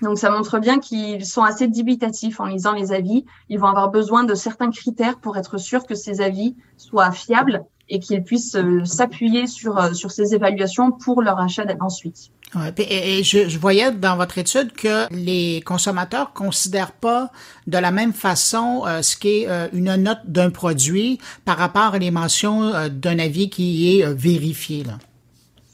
donc 0.02 0.18
ça 0.18 0.30
montre 0.30 0.58
bien 0.58 0.78
qu'ils 0.78 1.24
sont 1.24 1.42
assez 1.42 1.66
dubitatifs 1.66 2.40
en 2.40 2.46
lisant 2.46 2.72
les 2.72 2.92
avis. 2.92 3.24
Ils 3.48 3.58
vont 3.58 3.66
avoir 3.66 3.90
besoin 3.90 4.24
de 4.24 4.34
certains 4.34 4.70
critères 4.70 5.18
pour 5.18 5.37
être 5.37 5.58
sûr 5.58 5.87
que 5.87 5.94
ces 5.94 6.20
avis 6.20 6.56
soient 6.76 7.11
fiables 7.11 7.64
et 7.90 8.00
qu'ils 8.00 8.22
puissent 8.22 8.54
euh, 8.54 8.84
s'appuyer 8.84 9.46
sur 9.46 9.78
euh, 9.78 9.94
sur 9.94 10.11
ces 10.11 10.34
évaluations 10.34 10.92
pour 10.92 11.22
leur 11.22 11.40
achat 11.40 11.64
ensuite. 11.80 12.30
Ouais, 12.54 12.72
et, 12.78 13.22
je, 13.22 13.48
je, 13.48 13.58
voyais 13.58 13.92
dans 13.92 14.16
votre 14.16 14.38
étude 14.38 14.72
que 14.72 15.12
les 15.12 15.61
consommateurs 15.62 16.32
considèrent 16.32 16.92
pas 16.92 17.30
de 17.66 17.76
la 17.76 17.90
même 17.90 18.12
façon 18.12 18.84
euh, 18.87 19.02
ce 19.02 19.16
qu'est 19.16 19.46
une 19.72 19.94
note 19.96 20.20
d'un 20.24 20.50
produit 20.50 21.18
par 21.44 21.58
rapport 21.58 21.94
à 21.94 21.98
les 21.98 22.11
mentions 22.11 22.88
d'un 22.88 23.18
avis 23.18 23.50
qui 23.50 23.98
est 23.98 24.14
vérifié. 24.14 24.84
Là. 24.84 24.98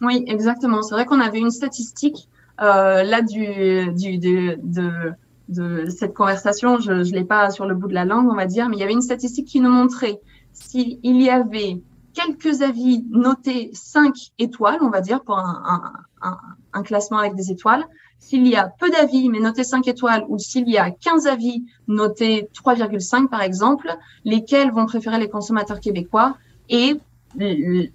Oui, 0.00 0.24
exactement. 0.26 0.82
C'est 0.82 0.94
vrai 0.94 1.04
qu'on 1.04 1.20
avait 1.20 1.38
une 1.38 1.52
statistique 1.52 2.28
là, 2.58 3.22
du, 3.22 3.92
du, 3.92 4.18
de, 4.18 4.58
de, 4.62 5.12
de, 5.48 5.90
cette 5.90 6.14
conversation, 6.14 6.78
je 6.78 6.92
ne 6.92 7.02
l'ai 7.04 7.24
pas 7.24 7.50
sur 7.50 7.66
le 7.66 7.74
bout 7.74 7.88
de 7.88 7.94
la 7.94 8.04
langue, 8.04 8.28
on 8.30 8.36
va 8.36 8.46
dire, 8.46 8.68
mais 8.68 8.76
il 8.76 8.80
y 8.80 8.82
avait 8.82 8.92
une 8.92 9.02
statistique 9.02 9.46
qui 9.46 9.60
nous 9.60 9.70
montrait 9.70 10.20
s'il 10.52 10.98
y 11.02 11.28
avait 11.28 11.80
quelques 12.14 12.62
avis 12.62 13.04
notés 13.10 13.70
5 13.74 14.14
étoiles, 14.38 14.78
on 14.80 14.90
va 14.90 15.00
dire, 15.00 15.22
pour 15.22 15.38
un, 15.38 15.82
un, 16.22 16.38
un, 16.72 16.82
classement 16.82 17.18
avec 17.18 17.34
des 17.34 17.50
étoiles, 17.50 17.84
s'il 18.18 18.46
y 18.46 18.56
a 18.56 18.72
peu 18.78 18.88
d'avis 18.88 19.28
mais 19.28 19.40
notés 19.40 19.64
5 19.64 19.86
étoiles 19.88 20.24
ou 20.28 20.38
s'il 20.38 20.68
y 20.68 20.78
a 20.78 20.90
15 20.90 21.26
avis 21.26 21.64
notés 21.88 22.48
3,5 22.54 23.28
par 23.28 23.42
exemple, 23.42 23.94
lesquels 24.24 24.70
vont 24.70 24.86
préférer 24.86 25.18
les 25.18 25.28
consommateurs 25.28 25.80
québécois 25.80 26.36
et 26.70 26.98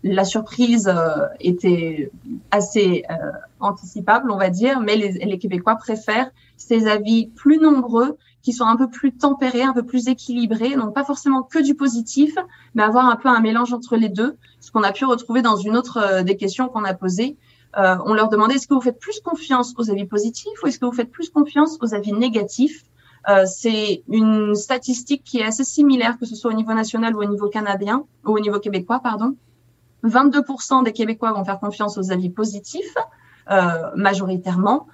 la 0.03 0.25
surprise 0.25 0.93
était 1.39 2.11
assez 2.51 3.03
anticipable, 3.59 4.31
on 4.31 4.37
va 4.37 4.49
dire, 4.49 4.79
mais 4.79 4.95
les, 4.95 5.11
les 5.11 5.37
Québécois 5.37 5.75
préfèrent 5.75 6.31
ces 6.57 6.87
avis 6.87 7.27
plus 7.27 7.57
nombreux 7.57 8.17
qui 8.41 8.53
sont 8.53 8.65
un 8.65 8.77
peu 8.77 8.89
plus 8.89 9.15
tempérés, 9.15 9.63
un 9.63 9.73
peu 9.73 9.83
plus 9.83 10.07
équilibrés, 10.07 10.75
donc 10.75 10.93
pas 10.93 11.03
forcément 11.03 11.43
que 11.43 11.59
du 11.59 11.75
positif, 11.75 12.35
mais 12.73 12.83
avoir 12.83 13.05
un 13.05 13.15
peu 13.15 13.29
un 13.29 13.41
mélange 13.41 13.73
entre 13.73 13.97
les 13.97 14.09
deux, 14.09 14.37
ce 14.59 14.71
qu'on 14.71 14.83
a 14.83 14.91
pu 14.91 15.05
retrouver 15.05 15.41
dans 15.41 15.57
une 15.57 15.75
autre 15.75 15.97
euh, 15.97 16.23
des 16.23 16.37
questions 16.37 16.69
qu'on 16.69 16.85
a 16.85 16.93
posées. 16.93 17.37
Euh, 17.77 17.97
on 18.05 18.13
leur 18.13 18.29
demandait 18.29 18.55
est-ce 18.55 18.67
que 18.67 18.73
vous 18.73 18.81
faites 18.81 18.99
plus 18.99 19.19
confiance 19.19 19.73
aux 19.77 19.91
avis 19.91 20.05
positifs 20.05 20.63
ou 20.63 20.67
est-ce 20.67 20.79
que 20.79 20.85
vous 20.85 20.91
faites 20.91 21.11
plus 21.11 21.29
confiance 21.29 21.77
aux 21.81 21.93
avis 21.93 22.13
négatifs? 22.13 22.83
Euh, 23.29 23.45
C'est 23.45 24.03
une 24.09 24.55
statistique 24.55 25.23
qui 25.23 25.39
est 25.39 25.45
assez 25.45 25.63
similaire, 25.63 26.17
que 26.17 26.25
ce 26.25 26.35
soit 26.35 26.51
au 26.51 26.55
niveau 26.55 26.73
national 26.73 27.15
ou 27.15 27.21
au 27.21 27.25
niveau 27.25 27.49
canadien, 27.49 28.05
ou 28.25 28.31
au 28.31 28.39
niveau 28.39 28.59
québécois, 28.59 29.01
pardon. 29.01 29.35
22% 30.03 30.83
des 30.83 30.93
Québécois 30.93 31.33
vont 31.33 31.43
faire 31.43 31.59
confiance 31.59 31.97
aux 31.97 32.11
avis 32.11 32.29
positifs, 32.29 32.95
euh, 33.51 33.89
majoritairement 33.95 34.87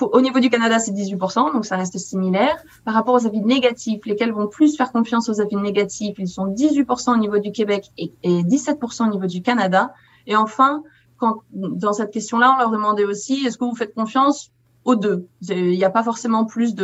au 0.00 0.20
niveau 0.20 0.40
du 0.40 0.50
Canada, 0.50 0.78
c'est 0.78 0.92
18%, 0.92 1.52
donc 1.52 1.64
ça 1.64 1.76
reste 1.76 1.98
similaire. 1.98 2.62
Par 2.84 2.94
rapport 2.94 3.14
aux 3.14 3.26
avis 3.26 3.40
négatifs, 3.40 4.04
lesquels 4.06 4.32
vont 4.32 4.46
plus 4.46 4.76
faire 4.76 4.92
confiance 4.92 5.28
aux 5.28 5.40
avis 5.40 5.56
négatifs, 5.56 6.16
ils 6.18 6.28
sont 6.28 6.46
18% 6.46 7.14
au 7.14 7.16
niveau 7.16 7.38
du 7.38 7.52
Québec 7.52 7.90
et, 7.96 8.12
17% 8.24 9.08
au 9.08 9.10
niveau 9.10 9.26
du 9.26 9.42
Canada. 9.42 9.92
Et 10.26 10.36
enfin, 10.36 10.82
quand, 11.16 11.42
dans 11.52 11.92
cette 11.92 12.12
question-là, 12.12 12.54
on 12.54 12.58
leur 12.58 12.70
demandait 12.70 13.04
aussi, 13.04 13.46
est-ce 13.46 13.58
que 13.58 13.64
vous 13.64 13.74
faites 13.74 13.94
confiance 13.94 14.50
aux 14.84 14.94
deux? 14.94 15.26
Il 15.48 15.70
n'y 15.70 15.84
a 15.84 15.90
pas 15.90 16.02
forcément 16.02 16.44
plus 16.44 16.74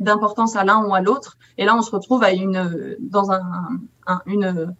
d'importance 0.00 0.56
à 0.56 0.64
l'un 0.64 0.84
ou 0.84 0.94
à 0.94 1.00
l'autre. 1.00 1.38
Et 1.58 1.64
là, 1.64 1.76
on 1.76 1.82
se 1.82 1.90
retrouve 1.90 2.22
à 2.22 2.32
une 2.32 2.96
dans 3.00 3.32
un, 3.32 3.42
une 4.26 4.74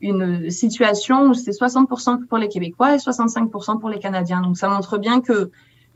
une 0.00 0.50
situation 0.50 1.28
où 1.28 1.34
c'est 1.34 1.52
60% 1.52 2.26
pour 2.26 2.38
les 2.38 2.48
Québécois 2.48 2.94
et 2.94 2.98
65% 2.98 3.80
pour 3.80 3.88
les 3.88 3.98
Canadiens. 3.98 4.40
Donc 4.40 4.56
ça 4.56 4.68
montre 4.68 4.98
bien 4.98 5.20
que 5.20 5.50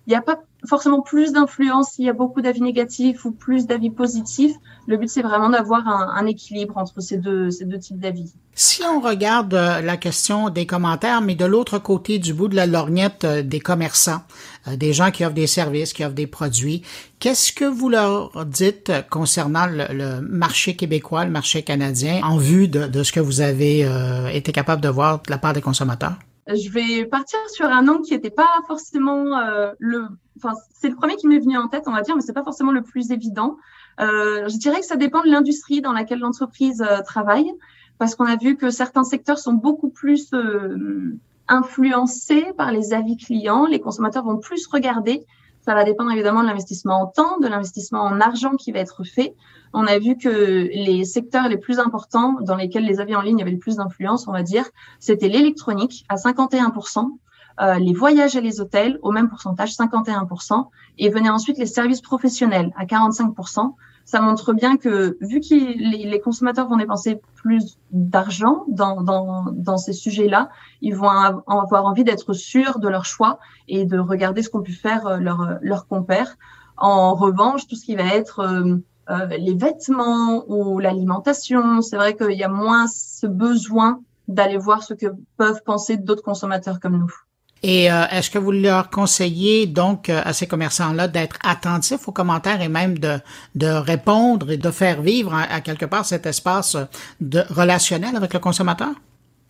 il 0.07 0.11
n'y 0.11 0.17
a 0.17 0.23
pas 0.23 0.41
forcément 0.65 1.01
plus 1.01 1.33
d'influence 1.33 1.91
s'il 1.93 2.05
y 2.05 2.09
a 2.09 2.13
beaucoup 2.13 2.41
d'avis 2.41 2.61
négatifs 2.61 3.25
ou 3.25 3.33
plus 3.33 3.67
d'avis 3.67 3.91
positifs. 3.91 4.55
Le 4.87 4.97
but, 4.97 5.09
c'est 5.09 5.23
vraiment 5.23 5.51
d'avoir 5.51 5.87
un, 5.89 6.27
équilibre 6.27 6.79
entre 6.79 7.01
ces 7.01 7.19
deux, 7.19 7.51
ces 7.51 7.65
deux 7.65 7.79
types 7.79 7.99
d'avis. 7.99 8.33
Si 8.55 8.83
on 8.85 9.01
regarde 9.01 9.53
euh, 9.55 9.81
la 9.83 9.97
question 9.97 10.49
des 10.49 10.65
commentaires, 10.65 11.21
mais 11.21 11.35
de 11.35 11.45
l'autre 11.45 11.79
côté 11.79 12.19
du 12.19 12.33
bout 12.35 12.49
de 12.49 12.57
la 12.57 12.67
lorgnette 12.67 13.25
euh, 13.25 13.43
des 13.43 13.61
commerçants, 13.61 14.23
euh, 14.23 14.56
des 14.75 14.93
gens 14.93 15.11
qui 15.11 15.25
offrent 15.25 15.35
des 15.35 15.47
services, 15.47 15.93
qui 15.93 16.05
offrent 16.05 16.15
des 16.15 16.27
produits, 16.27 16.83
qu'est-ce 17.21 17.53
que 17.53 17.65
vous 17.65 17.89
leur 17.89 18.45
dites 18.47 18.93
concernant 19.11 19.67
le, 19.67 20.21
marché 20.21 20.77
québécois, 20.77 21.25
le 21.25 21.31
marché 21.31 21.63
canadien, 21.63 22.21
en 22.23 22.37
vue 22.37 22.69
de, 22.69 23.03
ce 23.03 23.13
que 23.13 23.21
vous 23.21 23.41
avez 23.41 23.89
été 24.33 24.53
capable 24.53 24.83
de 24.83 24.89
voir 24.89 25.23
de 25.23 25.31
la 25.31 25.39
part 25.39 25.53
des 25.53 25.63
consommateurs? 25.63 26.17
je 26.49 26.71
vais 26.71 27.05
partir 27.05 27.39
sur 27.53 27.67
un 27.67 27.89
angle 27.89 28.03
qui 28.03 28.13
n'était 28.13 28.31
pas 28.31 28.49
forcément 28.67 29.39
euh, 29.39 29.73
le. 29.79 30.07
Enfin, 30.37 30.53
c'est 30.75 30.89
le 30.89 30.95
premier 30.95 31.17
qui 31.17 31.27
m'est 31.27 31.39
venu 31.39 31.57
en 31.57 31.69
tête, 31.69 31.85
on 31.87 31.93
va 31.93 32.03
dire, 32.03 32.15
mais 32.15 32.23
c'est 32.23 32.33
pas 32.33 32.45
forcément 32.45 32.73
le 32.73 32.83
plus 32.83 33.11
évident. 33.11 33.57
Euh, 34.01 34.49
je 34.49 34.59
dirais 34.59 34.81
que 34.81 34.87
ça 34.87 34.97
dépend 34.97 35.23
de 35.23 35.29
l'industrie 35.29 35.81
dans 35.81 35.93
laquelle 35.93 36.19
l'entreprise 36.19 36.83
euh, 36.83 37.01
travaille, 37.03 37.51
parce 37.99 38.15
qu'on 38.15 38.27
a 38.27 38.37
vu 38.37 38.57
que 38.57 38.71
certains 38.71 39.05
secteurs 39.05 39.39
sont 39.39 39.55
beaucoup 39.55 39.89
plus 39.89 40.29
euh, 40.35 41.17
influencés 41.49 42.53
par 42.57 42.73
les 42.73 42.93
avis 42.93 43.17
clients. 43.17 43.67
Les 43.67 43.81
consommateurs 43.81 44.25
vont 44.25 44.39
plus 44.39 44.67
regarder 44.67 45.27
ça 45.67 45.75
va 45.75 45.83
dépendre 45.83 46.13
évidemment 46.13 46.43
de 46.43 46.47
l'investissement 46.47 47.03
en 47.03 47.07
temps, 47.07 47.41
de 47.41 47.49
l'investissement 47.49 48.03
en 48.03 48.21
argent 48.21 48.55
qui 48.55 48.71
va 48.71 48.79
être 48.79 49.03
fait. 49.03 49.35
On 49.73 49.85
a 49.89 49.99
vu 49.99 50.17
que 50.17 50.29
les 50.29 51.05
secteurs 51.05 51.49
les 51.49 51.57
plus 51.57 51.81
importants 51.81 52.37
dans 52.41 52.55
lesquels 52.55 52.85
les 52.85 53.01
avis 53.01 53.17
en 53.17 53.21
ligne 53.21 53.43
avaient 53.43 53.51
le 53.51 53.59
plus 53.59 53.75
d'influence, 53.75 54.29
on 54.29 54.33
va 54.33 54.45
dire, 54.45 54.65
c'était 55.01 55.29
l'électronique 55.29 56.05
à 56.09 56.15
51%, 56.15 57.19
euh, 57.61 57.75
les 57.81 57.93
voyages 57.93 58.37
et 58.37 58.41
les 58.41 58.61
hôtels 58.61 59.01
au 59.03 59.11
même 59.11 59.29
pourcentage, 59.29 59.73
51%, 59.73 60.69
et 60.99 61.11
venaient 61.11 61.31
ensuite 61.31 61.59
les 61.59 61.67
services 61.67 62.01
professionnels 62.01 62.73
à 62.77 62.85
45%, 62.85 63.75
ça 64.07 64.21
montre 64.21 64.53
bien 64.53 64.77
que 64.77 65.19
vu 65.21 65.41
que 65.41 65.55
les, 65.55 66.21
consommateurs 66.21 66.69
vont 66.69 66.77
dépenser 66.77 67.21
plus 67.35 67.77
d'argent 67.91 68.65
dans, 68.69 69.03
dans, 69.03 69.47
dans, 69.53 69.77
ces 69.77 69.93
sujets-là, 69.93 70.49
ils 70.81 70.95
vont 70.95 71.09
avoir 71.09 71.85
envie 71.85 72.05
d'être 72.05 72.33
sûrs 72.33 72.79
de 72.79 72.89
leur 72.89 73.05
choix 73.05 73.41
et 73.67 73.85
de 73.85 73.99
regarder 73.99 74.43
ce 74.43 74.49
qu'ont 74.49 74.63
pu 74.63 74.73
faire 74.73 75.07
euh, 75.09 75.17
leurs 75.19 75.59
leur 75.61 75.89
compères. 75.89 76.37
En 76.77 77.15
revanche, 77.15 77.67
tout 77.67 77.75
ce 77.75 77.85
qui 77.85 77.97
va 77.97 78.05
être 78.05 78.41
euh, 78.41 78.77
euh, 79.11 79.27
les 79.39 79.55
vêtements 79.55 80.45
ou 80.49 80.79
l'alimentation, 80.79 81.83
c'est 81.83 81.97
vrai 81.97 82.15
qu'il 82.15 82.39
y 82.39 82.45
a 82.45 82.49
moins 82.49 82.87
ce 82.87 83.27
besoin 83.27 84.01
d'aller 84.29 84.57
voir 84.57 84.85
ce 84.85 84.95
que 84.95 85.07
peuvent 85.37 85.63
penser 85.65 85.97
d'autres 85.97 86.23
consommateurs 86.23 86.79
comme 86.79 86.97
nous. 86.97 87.26
Et 87.63 87.91
euh, 87.91 88.05
est-ce 88.11 88.31
que 88.31 88.39
vous 88.39 88.53
leur 88.53 88.91
conseillez 88.91 89.67
donc 89.67 90.11
euh, 90.11 90.21
à 90.25 90.33
ces 90.33 90.47
commerçants-là 90.47 91.09
d'être 91.09 91.37
attentifs 91.43 92.07
aux 92.07 92.13
commentaires 92.13 92.61
et 92.61 92.69
même 92.69 92.99
de, 92.99 93.19
de 93.55 93.67
répondre 93.67 94.51
et 94.51 94.57
de 94.57 94.71
faire 94.71 95.01
vivre 95.01 95.35
à, 95.35 95.61
quelque 95.61 95.87
part 95.87 96.05
cet 96.05 96.27
espace 96.27 96.77
de 97.21 97.43
relationnel 97.51 98.15
avec 98.15 98.35
le 98.35 98.41
consommateur? 98.41 98.91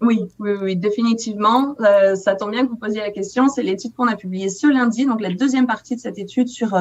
Oui, 0.00 0.20
oui, 0.38 0.50
oui, 0.60 0.76
définitivement. 0.76 1.74
Euh, 1.80 2.14
ça 2.14 2.36
tombe 2.36 2.52
bien 2.52 2.64
que 2.64 2.70
vous 2.70 2.76
posiez 2.76 3.00
la 3.00 3.10
question. 3.10 3.48
C'est 3.48 3.62
l'étude 3.62 3.94
qu'on 3.94 4.06
a 4.06 4.16
publiée 4.16 4.50
ce 4.50 4.66
lundi, 4.66 5.06
donc 5.06 5.20
la 5.20 5.32
deuxième 5.32 5.66
partie 5.66 5.96
de 5.96 6.00
cette 6.00 6.18
étude 6.18 6.48
sur 6.48 6.78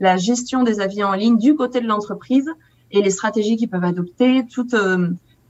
la 0.00 0.16
gestion 0.16 0.64
des 0.64 0.80
avis 0.80 1.04
en 1.04 1.12
ligne 1.12 1.38
du 1.38 1.54
côté 1.54 1.80
de 1.80 1.86
l'entreprise 1.86 2.48
et 2.90 3.00
les 3.00 3.10
stratégies 3.10 3.56
qu'ils 3.56 3.68
peuvent 3.68 3.84
adopter, 3.84 4.44
toutes 4.52 4.74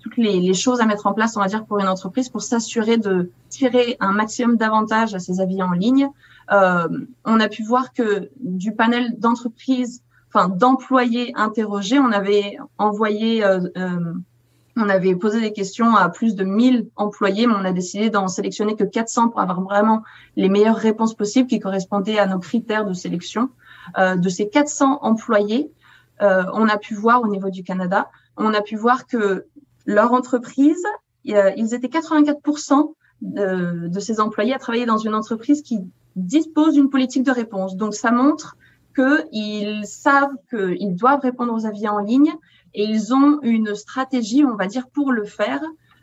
toutes 0.04 0.18
les, 0.18 0.52
choses 0.52 0.82
à 0.82 0.84
mettre 0.84 1.06
en 1.06 1.14
place, 1.14 1.34
on 1.34 1.40
va 1.40 1.46
dire, 1.46 1.64
pour 1.64 1.78
une 1.78 1.88
entreprise 1.88 2.28
pour 2.28 2.42
s'assurer 2.42 2.98
de 2.98 3.30
tirer 3.48 3.96
un 4.00 4.12
maximum 4.12 4.58
d'avantages 4.58 5.14
à 5.14 5.18
ses 5.18 5.40
avis 5.40 5.62
en 5.62 5.72
ligne. 5.72 6.10
Euh, 6.52 6.86
on 7.24 7.40
a 7.40 7.48
pu 7.48 7.62
voir 7.62 7.94
que 7.94 8.28
du 8.38 8.72
panel 8.72 9.18
d'entreprises, 9.18 10.02
enfin 10.28 10.50
d'employés 10.50 11.32
interrogés, 11.36 11.98
on 11.98 12.12
avait 12.12 12.58
envoyé, 12.76 13.42
euh, 13.42 13.60
euh, 13.78 14.12
on 14.76 14.90
avait 14.90 15.16
posé 15.16 15.40
des 15.40 15.54
questions 15.54 15.96
à 15.96 16.10
plus 16.10 16.34
de 16.34 16.44
1000 16.44 16.90
employés, 16.96 17.46
mais 17.46 17.54
on 17.54 17.64
a 17.64 17.72
décidé 17.72 18.10
d'en 18.10 18.28
sélectionner 18.28 18.76
que 18.76 18.84
400 18.84 19.30
pour 19.30 19.40
avoir 19.40 19.62
vraiment 19.62 20.02
les 20.36 20.50
meilleures 20.50 20.76
réponses 20.76 21.14
possibles 21.14 21.48
qui 21.48 21.60
correspondaient 21.60 22.18
à 22.18 22.26
nos 22.26 22.40
critères 22.40 22.84
de 22.84 22.92
sélection. 22.92 23.48
de 23.98 24.28
ces 24.28 24.50
400 24.50 24.98
employés, 25.00 25.70
on 26.20 26.68
a 26.68 26.76
pu 26.76 26.94
voir 26.94 27.22
au 27.22 27.28
niveau 27.28 27.48
du 27.50 27.62
Canada, 27.62 28.10
on 28.36 28.52
a 28.52 28.60
pu 28.60 28.76
voir 28.76 29.06
que 29.06 29.46
leur 29.86 30.12
entreprise, 30.12 30.84
ils 31.24 31.74
étaient 31.74 31.88
84% 31.88 32.92
de, 33.22 33.88
de, 33.88 34.00
ces 34.00 34.20
employés 34.20 34.54
à 34.54 34.58
travailler 34.58 34.86
dans 34.86 34.98
une 34.98 35.14
entreprise 35.14 35.62
qui 35.62 35.80
dispose 36.16 36.74
d'une 36.74 36.90
politique 36.90 37.22
de 37.22 37.30
réponse. 37.30 37.76
Donc, 37.76 37.94
ça 37.94 38.10
montre 38.10 38.56
qu'ils 38.94 39.86
savent 39.86 40.34
qu'ils 40.50 40.94
doivent 40.94 41.20
répondre 41.20 41.52
aux 41.52 41.66
avis 41.66 41.88
en 41.88 41.98
ligne 41.98 42.32
et 42.74 42.84
ils 42.84 43.14
ont 43.14 43.38
une 43.42 43.74
stratégie, 43.74 44.44
on 44.44 44.56
va 44.56 44.66
dire, 44.66 44.88
pour 44.88 45.12
le 45.12 45.24
faire. 45.24 45.62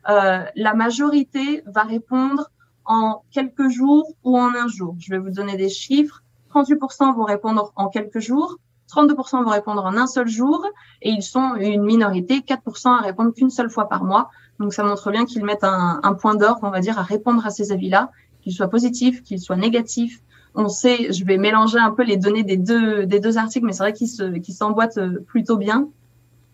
Euh, 0.10 0.44
la 0.56 0.74
majorité 0.74 1.64
va 1.66 1.84
répondre 1.84 2.50
en 2.86 3.24
quelques 3.32 3.70
jours 3.70 4.14
ou 4.24 4.38
en 4.38 4.54
un 4.56 4.68
jour. 4.68 4.96
Je 5.00 5.12
vais 5.12 5.20
vous 5.20 5.30
donner 5.30 5.58
des 5.58 5.70
chiffres. 5.70 6.24
38% 6.54 7.16
vont 7.16 7.24
répondre 7.24 7.72
en 7.76 7.88
quelques 7.88 8.20
jours, 8.20 8.58
32% 8.92 9.44
vont 9.44 9.50
répondre 9.50 9.84
en 9.86 9.96
un 9.96 10.08
seul 10.08 10.28
jour 10.28 10.66
et 11.02 11.10
ils 11.10 11.24
sont 11.24 11.56
une 11.56 11.84
minorité, 11.84 12.40
4% 12.40 12.90
à 12.90 13.02
répondre 13.02 13.34
qu'une 13.34 13.50
seule 13.50 13.70
fois 13.70 13.88
par 13.88 14.04
mois. 14.04 14.30
Donc 14.60 14.74
ça 14.74 14.84
montre 14.84 15.12
bien 15.12 15.26
qu'ils 15.26 15.44
mettent 15.44 15.64
un, 15.64 16.14
point 16.14 16.36
d'or, 16.36 16.60
on 16.62 16.70
va 16.70 16.80
dire, 16.80 17.00
à 17.00 17.04
répondre 17.04 17.46
à 17.46 17.50
ces 17.50 17.72
avis-là, 17.72 18.12
qu'ils 18.42 18.54
soient 18.54 18.68
positifs, 18.68 19.24
qu'ils 19.24 19.40
soient 19.40 19.56
négatifs. 19.56 20.20
On 20.54 20.68
sait, 20.68 21.12
je 21.14 21.24
vais 21.24 21.38
mélanger 21.38 21.80
un 21.80 21.92
peu 21.92 22.04
les 22.04 22.18
données 22.18 22.44
des 22.44 22.58
deux, 22.58 23.06
des 23.06 23.20
deux 23.20 23.38
articles, 23.38 23.66
mais 23.66 23.74
c'est 23.74 23.84
vrai 23.84 23.94
qu'ils 23.94 24.10
se, 24.10 24.24
s'emboîtent 24.52 24.98
euh, 24.98 25.24
plutôt 25.26 25.58
bien. 25.58 25.88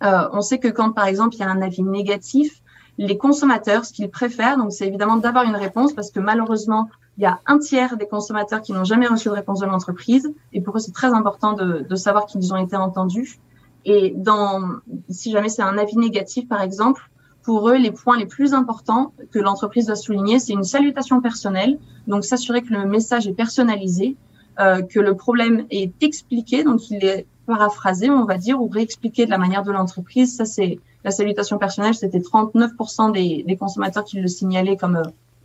Euh, 0.03 0.29
on 0.31 0.41
sait 0.41 0.59
que 0.59 0.67
quand, 0.67 0.91
par 0.91 1.07
exemple, 1.07 1.35
il 1.35 1.39
y 1.39 1.43
a 1.43 1.49
un 1.49 1.61
avis 1.61 1.81
négatif, 1.81 2.61
les 2.99 3.17
consommateurs, 3.17 3.85
ce 3.85 3.93
qu'ils 3.93 4.09
préfèrent, 4.09 4.57
donc 4.57 4.71
c'est 4.71 4.87
évidemment 4.87 5.17
d'avoir 5.17 5.43
une 5.45 5.55
réponse 5.55 5.93
parce 5.93 6.11
que 6.11 6.19
malheureusement, 6.19 6.89
il 7.17 7.23
y 7.23 7.25
a 7.25 7.39
un 7.45 7.57
tiers 7.57 7.97
des 7.97 8.07
consommateurs 8.07 8.61
qui 8.61 8.73
n'ont 8.73 8.83
jamais 8.83 9.07
reçu 9.07 9.29
de 9.29 9.33
réponse 9.33 9.59
de 9.59 9.65
l'entreprise. 9.65 10.31
Et 10.53 10.61
pour 10.61 10.77
eux, 10.77 10.79
c'est 10.79 10.93
très 10.93 11.13
important 11.13 11.53
de, 11.53 11.85
de 11.87 11.95
savoir 11.95 12.25
qu'ils 12.27 12.53
ont 12.53 12.57
été 12.57 12.75
entendus. 12.75 13.39
Et 13.85 14.13
dans, 14.15 14.75
si 15.09 15.31
jamais 15.31 15.49
c'est 15.49 15.63
un 15.63 15.77
avis 15.77 15.97
négatif, 15.97 16.47
par 16.47 16.61
exemple, 16.61 17.09
pour 17.41 17.69
eux, 17.69 17.77
les 17.77 17.91
points 17.91 18.17
les 18.17 18.25
plus 18.25 18.53
importants 18.53 19.13
que 19.31 19.39
l'entreprise 19.39 19.85
doit 19.85 19.95
souligner, 19.95 20.37
c'est 20.37 20.51
une 20.51 20.65
salutation 20.65 21.21
personnelle. 21.21 21.79
Donc, 22.05 22.25
s'assurer 22.25 22.61
que 22.61 22.73
le 22.73 22.85
message 22.85 23.27
est 23.27 23.33
personnalisé, 23.33 24.17
euh, 24.59 24.81
que 24.81 24.99
le 24.99 25.15
problème 25.15 25.65
est 25.71 26.03
expliqué, 26.03 26.65
donc 26.65 26.91
il 26.91 27.05
est 27.05 27.25
paraphrasé, 27.45 28.09
on 28.09 28.25
va 28.25 28.37
dire, 28.37 28.61
ou 28.61 28.67
réexpliqué 28.67 29.25
de 29.25 29.31
la 29.31 29.37
manière 29.37 29.63
de 29.63 29.71
l'entreprise. 29.71 30.35
Ça, 30.35 30.43
c'est 30.43 30.79
la 31.05 31.11
salutation 31.11 31.57
personnelle. 31.57 31.95
C'était 31.95 32.19
39% 32.19 33.13
des, 33.13 33.43
des, 33.47 33.55
consommateurs 33.55 34.03
qui 34.03 34.19
le 34.19 34.27
signalaient 34.27 34.75
comme 34.75 34.97
euh, 34.97 35.03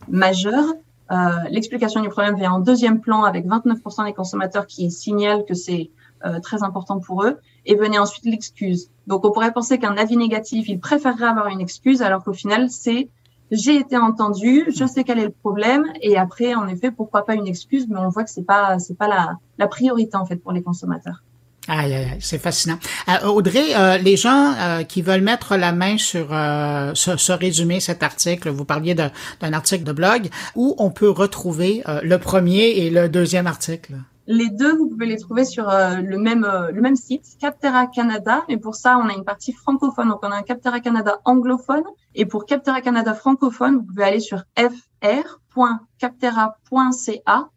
majeur. 0.08 0.64
Euh, 1.12 1.16
l'explication 1.50 2.00
du 2.00 2.08
problème 2.08 2.36
vient 2.36 2.52
en 2.52 2.60
deuxième 2.60 3.00
plan 3.00 3.24
avec 3.24 3.46
29% 3.46 4.06
des 4.06 4.14
consommateurs 4.14 4.66
qui 4.66 4.90
signalent 4.90 5.44
que 5.44 5.54
c'est 5.54 5.90
euh, 6.24 6.40
très 6.40 6.62
important 6.62 7.00
pour 7.00 7.24
eux 7.24 7.38
et 7.66 7.76
venait 7.76 7.98
ensuite 7.98 8.24
l'excuse. 8.24 8.90
Donc 9.06 9.24
on 9.24 9.30
pourrait 9.30 9.52
penser 9.52 9.78
qu'un 9.78 9.96
avis 9.96 10.16
négatif, 10.16 10.68
il 10.68 10.80
préférerait 10.80 11.26
avoir 11.26 11.48
une 11.48 11.60
excuse 11.60 12.00
alors 12.00 12.24
qu'au 12.24 12.32
final 12.32 12.70
c'est 12.70 13.10
j'ai 13.50 13.76
été 13.76 13.98
entendu, 13.98 14.64
je 14.74 14.86
sais 14.86 15.04
quel 15.04 15.18
est 15.18 15.26
le 15.26 15.30
problème, 15.30 15.84
et 16.00 16.16
après, 16.16 16.54
en 16.54 16.66
effet, 16.68 16.90
pourquoi 16.90 17.26
pas 17.26 17.34
une 17.34 17.46
excuse, 17.46 17.86
mais 17.86 17.98
on 17.98 18.08
voit 18.08 18.24
que 18.24 18.30
c'est 18.30 18.46
pas, 18.46 18.78
c'est 18.78 18.96
pas 18.96 19.08
la, 19.08 19.36
la 19.58 19.68
priorité 19.68 20.16
en 20.16 20.24
fait 20.24 20.36
pour 20.36 20.52
les 20.52 20.62
consommateurs. 20.62 21.22
Aïe, 21.68 22.16
c'est 22.18 22.38
fascinant. 22.38 22.78
Euh, 23.08 23.28
Audrey, 23.28 23.76
euh, 23.76 23.96
les 23.96 24.16
gens 24.16 24.52
euh, 24.58 24.82
qui 24.82 25.00
veulent 25.00 25.20
mettre 25.20 25.56
la 25.56 25.70
main 25.70 25.96
sur 25.96 26.30
ce, 26.30 27.16
ce, 27.16 27.32
résumé, 27.32 27.78
cet 27.78 28.02
article, 28.02 28.50
vous 28.50 28.64
parliez 28.64 28.94
d'un 28.94 29.52
article 29.52 29.84
de 29.84 29.92
blog, 29.92 30.28
où 30.56 30.74
on 30.78 30.90
peut 30.90 31.10
retrouver 31.10 31.84
le 32.02 32.16
premier 32.18 32.70
et 32.70 32.90
le 32.90 33.08
deuxième 33.08 33.46
article? 33.46 33.94
Les 34.26 34.50
deux, 34.50 34.76
vous 34.76 34.88
pouvez 34.88 35.06
les 35.06 35.18
trouver 35.18 35.44
sur 35.44 35.66
le 35.66 36.18
même 36.18 36.48
le 36.72 36.80
même 36.80 36.96
site, 36.96 37.24
Captera 37.40 37.86
Canada. 37.86 38.42
Et 38.48 38.56
pour 38.56 38.74
ça, 38.74 38.98
on 38.98 39.08
a 39.08 39.12
une 39.12 39.24
partie 39.24 39.52
francophone. 39.52 40.08
Donc, 40.08 40.20
on 40.22 40.30
a 40.30 40.36
un 40.36 40.42
Captera 40.42 40.80
Canada 40.80 41.20
anglophone. 41.24 41.84
Et 42.14 42.26
pour 42.26 42.46
Captera 42.46 42.80
Canada 42.80 43.14
francophone, 43.14 43.76
vous 43.76 43.84
pouvez 43.84 44.04
aller 44.04 44.20
sur 44.20 44.42
fr.captera.ca 44.56 47.48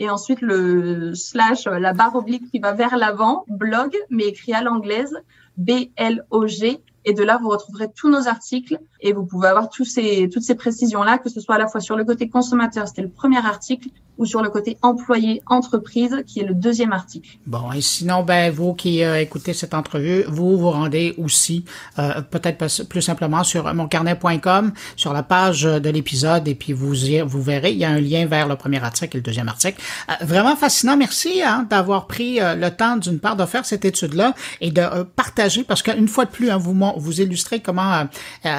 et 0.00 0.08
ensuite 0.08 0.40
le 0.40 1.14
slash, 1.14 1.66
la 1.66 1.92
barre 1.92 2.16
oblique 2.16 2.50
qui 2.50 2.58
va 2.58 2.72
vers 2.72 2.96
l'avant, 2.96 3.44
blog, 3.48 3.94
mais 4.08 4.24
écrit 4.24 4.54
à 4.54 4.62
l'anglaise, 4.62 5.14
B-L-O-G. 5.58 6.80
Et 7.04 7.14
de 7.14 7.22
là, 7.22 7.38
vous 7.40 7.48
retrouverez 7.48 7.88
tous 7.94 8.10
nos 8.10 8.28
articles 8.28 8.78
et 9.00 9.12
vous 9.12 9.24
pouvez 9.24 9.48
avoir 9.48 9.70
tous 9.70 9.84
ces, 9.84 10.28
toutes 10.32 10.42
ces 10.42 10.54
précisions-là, 10.54 11.18
que 11.18 11.30
ce 11.30 11.40
soit 11.40 11.54
à 11.54 11.58
la 11.58 11.66
fois 11.66 11.80
sur 11.80 11.96
le 11.96 12.04
côté 12.04 12.28
consommateur, 12.28 12.86
c'était 12.86 13.02
le 13.02 13.08
premier 13.08 13.38
article, 13.38 13.88
ou 14.20 14.26
sur 14.26 14.42
le 14.42 14.50
côté 14.50 14.76
employé 14.82 15.42
entreprise, 15.46 16.22
qui 16.26 16.40
est 16.40 16.44
le 16.44 16.54
deuxième 16.54 16.92
article. 16.92 17.38
Bon, 17.46 17.72
et 17.72 17.80
sinon, 17.80 18.22
ben 18.22 18.52
vous 18.52 18.74
qui 18.74 19.02
euh, 19.02 19.18
écoutez 19.18 19.54
cette 19.54 19.72
entrevue, 19.72 20.24
vous 20.28 20.58
vous 20.58 20.70
rendez 20.70 21.14
aussi 21.16 21.64
euh, 21.98 22.20
peut-être 22.20 22.86
plus 22.86 23.00
simplement 23.00 23.42
sur 23.44 23.72
moncarnet.com, 23.72 24.72
sur 24.94 25.14
la 25.14 25.22
page 25.22 25.62
de 25.62 25.88
l'épisode, 25.88 26.46
et 26.48 26.54
puis 26.54 26.74
vous 26.74 26.92
vous 27.24 27.42
verrez, 27.42 27.72
il 27.72 27.78
y 27.78 27.84
a 27.86 27.88
un 27.88 28.00
lien 28.00 28.26
vers 28.26 28.46
le 28.46 28.56
premier 28.56 28.84
article 28.84 29.16
et 29.16 29.20
le 29.20 29.24
deuxième 29.24 29.48
article. 29.48 29.80
Euh, 30.10 30.24
vraiment 30.24 30.54
fascinant. 30.54 30.98
Merci 30.98 31.40
hein, 31.42 31.66
d'avoir 31.70 32.06
pris 32.06 32.40
le 32.40 32.68
temps 32.68 32.98
d'une 32.98 33.20
part 33.20 33.36
de 33.36 33.46
faire 33.46 33.64
cette 33.64 33.86
étude-là 33.86 34.34
et 34.60 34.70
de 34.70 35.02
partager, 35.16 35.64
parce 35.64 35.82
qu'une 35.82 36.08
fois 36.08 36.26
de 36.26 36.30
plus, 36.30 36.50
hein, 36.50 36.58
vous 36.58 36.74
vous 36.96 37.20
illustrez 37.20 37.60
comment 37.60 38.06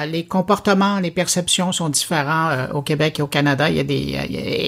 les 0.06 0.26
comportements, 0.26 0.98
les 1.00 1.10
perceptions 1.10 1.72
sont 1.72 1.88
différents 1.88 2.68
au 2.72 2.82
Québec 2.82 3.18
et 3.18 3.22
au 3.22 3.26
Canada. 3.26 3.68
Il 3.68 3.76
y 3.76 3.80
a 3.80 3.84
des, 3.84 4.18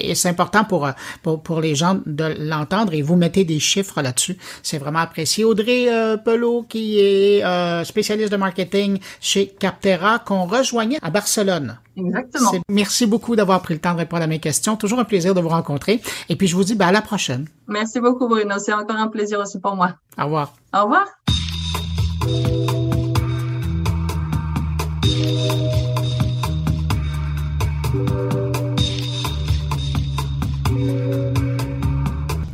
et 0.09 0.15
c'est 0.15 0.29
important 0.29 0.63
pour 0.63 0.87
pour, 1.23 1.41
pour, 1.41 1.61
les 1.61 1.75
gens 1.75 1.99
de 2.05 2.35
l'entendre 2.39 2.93
et 2.93 3.01
vous 3.01 3.15
mettez 3.15 3.43
des 3.43 3.59
chiffres 3.59 4.01
là-dessus. 4.01 4.37
C'est 4.63 4.77
vraiment 4.77 4.99
apprécié. 4.99 5.43
Audrey 5.43 5.87
euh, 5.89 6.17
Pelot, 6.17 6.65
qui 6.67 6.99
est 6.99 7.43
euh, 7.43 7.83
spécialiste 7.83 8.31
de 8.31 8.37
marketing 8.37 8.99
chez 9.19 9.47
Captera, 9.47 10.19
qu'on 10.19 10.45
rejoignait 10.45 10.99
à 11.01 11.09
Barcelone. 11.09 11.79
Exactement. 11.97 12.51
Merci 12.69 13.05
beaucoup 13.05 13.35
d'avoir 13.35 13.61
pris 13.61 13.73
le 13.73 13.79
temps 13.79 13.93
de 13.93 13.99
répondre 13.99 14.23
à 14.23 14.27
mes 14.27 14.39
questions. 14.39 14.75
Toujours 14.75 14.99
un 14.99 15.05
plaisir 15.05 15.33
de 15.33 15.41
vous 15.41 15.49
rencontrer. 15.49 16.01
Et 16.29 16.35
puis, 16.35 16.47
je 16.47 16.55
vous 16.55 16.63
dis 16.63 16.75
ben, 16.75 16.87
à 16.87 16.91
la 16.91 17.01
prochaine. 17.01 17.47
Merci 17.67 17.99
beaucoup, 17.99 18.27
Bruno. 18.27 18.55
C'est 18.59 18.73
encore 18.73 18.97
un 18.97 19.07
plaisir 19.07 19.39
aussi 19.39 19.59
pour 19.59 19.75
moi. 19.75 19.95
Au 20.17 20.25
revoir. 20.25 20.53
Au 20.73 20.83
revoir. 20.83 21.05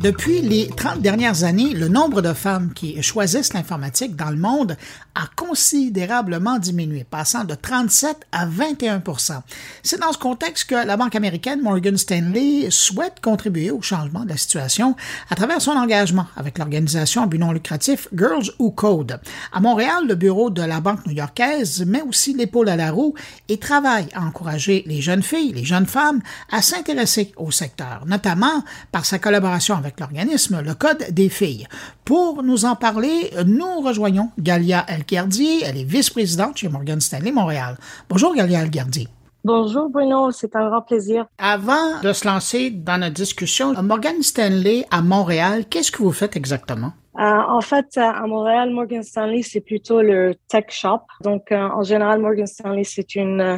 Depuis 0.02 0.42
les 0.42 0.68
30 0.68 1.00
dernières 1.02 1.44
années, 1.44 1.76
le 1.76 1.88
nombre 1.88 2.24
de 2.24 2.34
femmes 2.34 2.74
qui 2.74 3.04
choisissent 3.04 3.54
l'informatique 3.54 4.16
dans 4.16 4.32
le 4.32 4.36
monde 4.36 4.76
a 5.16 5.28
considérablement 5.36 6.58
diminué, 6.58 7.04
passant 7.04 7.44
de 7.44 7.56
37 7.56 8.18
à 8.32 8.48
21% 8.48 9.42
C'est 9.84 10.00
dans 10.00 10.14
ce 10.14 10.18
contexte 10.18 10.70
que 10.70 10.76
la 10.76 10.98
banque 10.98 11.16
américaine 11.16 11.62
Morgan 11.62 11.98
Stanley 11.98 12.70
souhaite 12.70 13.20
contribuer 13.22 13.72
au 13.72 13.82
changement 13.82 14.24
de 14.24 14.30
la 14.30 14.38
situation 14.38 14.96
à 15.30 15.36
travers 15.36 15.62
son 15.62 15.72
engagement 15.72 16.28
avec 16.38 16.58
l'organisation 16.58 17.24
à 17.24 17.28
but 17.28 17.40
non 17.40 17.52
lucratif 17.52 18.08
Girls 18.14 18.52
Who 18.60 18.72
Code. 18.72 19.20
À 19.52 19.60
Montréal, 19.60 20.06
le 20.08 20.16
bureau 20.16 20.50
de 20.50 20.62
la 20.62 20.80
banque 20.80 21.06
new-yorkaise 21.06 21.86
met 21.86 22.02
aussi 22.02 22.34
l'épaule 22.34 22.70
à 22.70 22.76
la 22.76 22.92
roue 22.92 23.14
et 23.50 23.58
travaille 23.58 24.08
à 24.14 24.22
encourager 24.22 24.84
les 24.88 25.02
jeunes 25.02 25.24
filles, 25.24 25.54
les 25.54 25.66
jeunes 25.66 25.86
femmes 25.86 26.22
à 26.52 26.62
s'intéresser 26.62 27.34
au 27.36 27.52
secteur, 27.52 28.04
notamment 28.06 28.64
par 28.92 29.06
sa 29.06 29.20
collaboration 29.20 29.76
avec 29.76 30.00
l'organisme 30.00 30.62
Le 30.62 30.74
Code 30.74 31.08
des 31.12 31.30
filles. 31.30 31.68
Pour 32.06 32.44
nous 32.44 32.66
en 32.66 32.76
parler, 32.76 33.32
nous 33.46 33.82
rejoignons 33.82 34.32
Galia 34.40 34.86
Elgardi. 35.02 35.64
Elle 35.66 35.78
est 35.78 35.84
vice-présidente 35.84 36.58
chez 36.58 36.70
Morgan 36.70 37.02
Stanley 37.02 37.32
Montréal. 37.32 37.78
Bonjour 38.10 38.36
Galia 38.36 38.62
Elgardi. 38.62 39.08
Bonjour 39.44 39.90
Bruno, 39.90 40.30
c'est 40.30 40.56
un 40.56 40.70
grand 40.70 40.84
plaisir. 40.84 41.26
Avant 41.40 42.00
de 42.04 42.14
se 42.14 42.28
lancer 42.28 42.70
dans 42.70 43.00
notre 43.00 43.16
discussion, 43.16 43.74
Morgan 43.82 44.22
Stanley 44.22 44.86
à 44.92 45.02
Montréal, 45.02 45.66
qu'est-ce 45.68 45.92
que 45.92 46.04
vous 46.04 46.12
faites 46.12 46.36
exactement? 46.36 46.92
Euh, 47.18 47.24
en 47.24 47.60
fait, 47.62 47.98
à 47.98 48.26
Montréal, 48.26 48.70
Morgan 48.70 49.04
Stanley, 49.04 49.42
c'est 49.42 49.60
plutôt 49.60 50.02
le 50.02 50.36
tech 50.48 50.66
shop. 50.70 51.02
Donc, 51.24 51.52
euh, 51.52 51.58
en 51.58 51.84
général, 51.84 52.22
Morgan 52.22 52.48
Stanley, 52.48 52.84
c'est 52.84 53.16
une, 53.16 53.42
euh, 53.42 53.58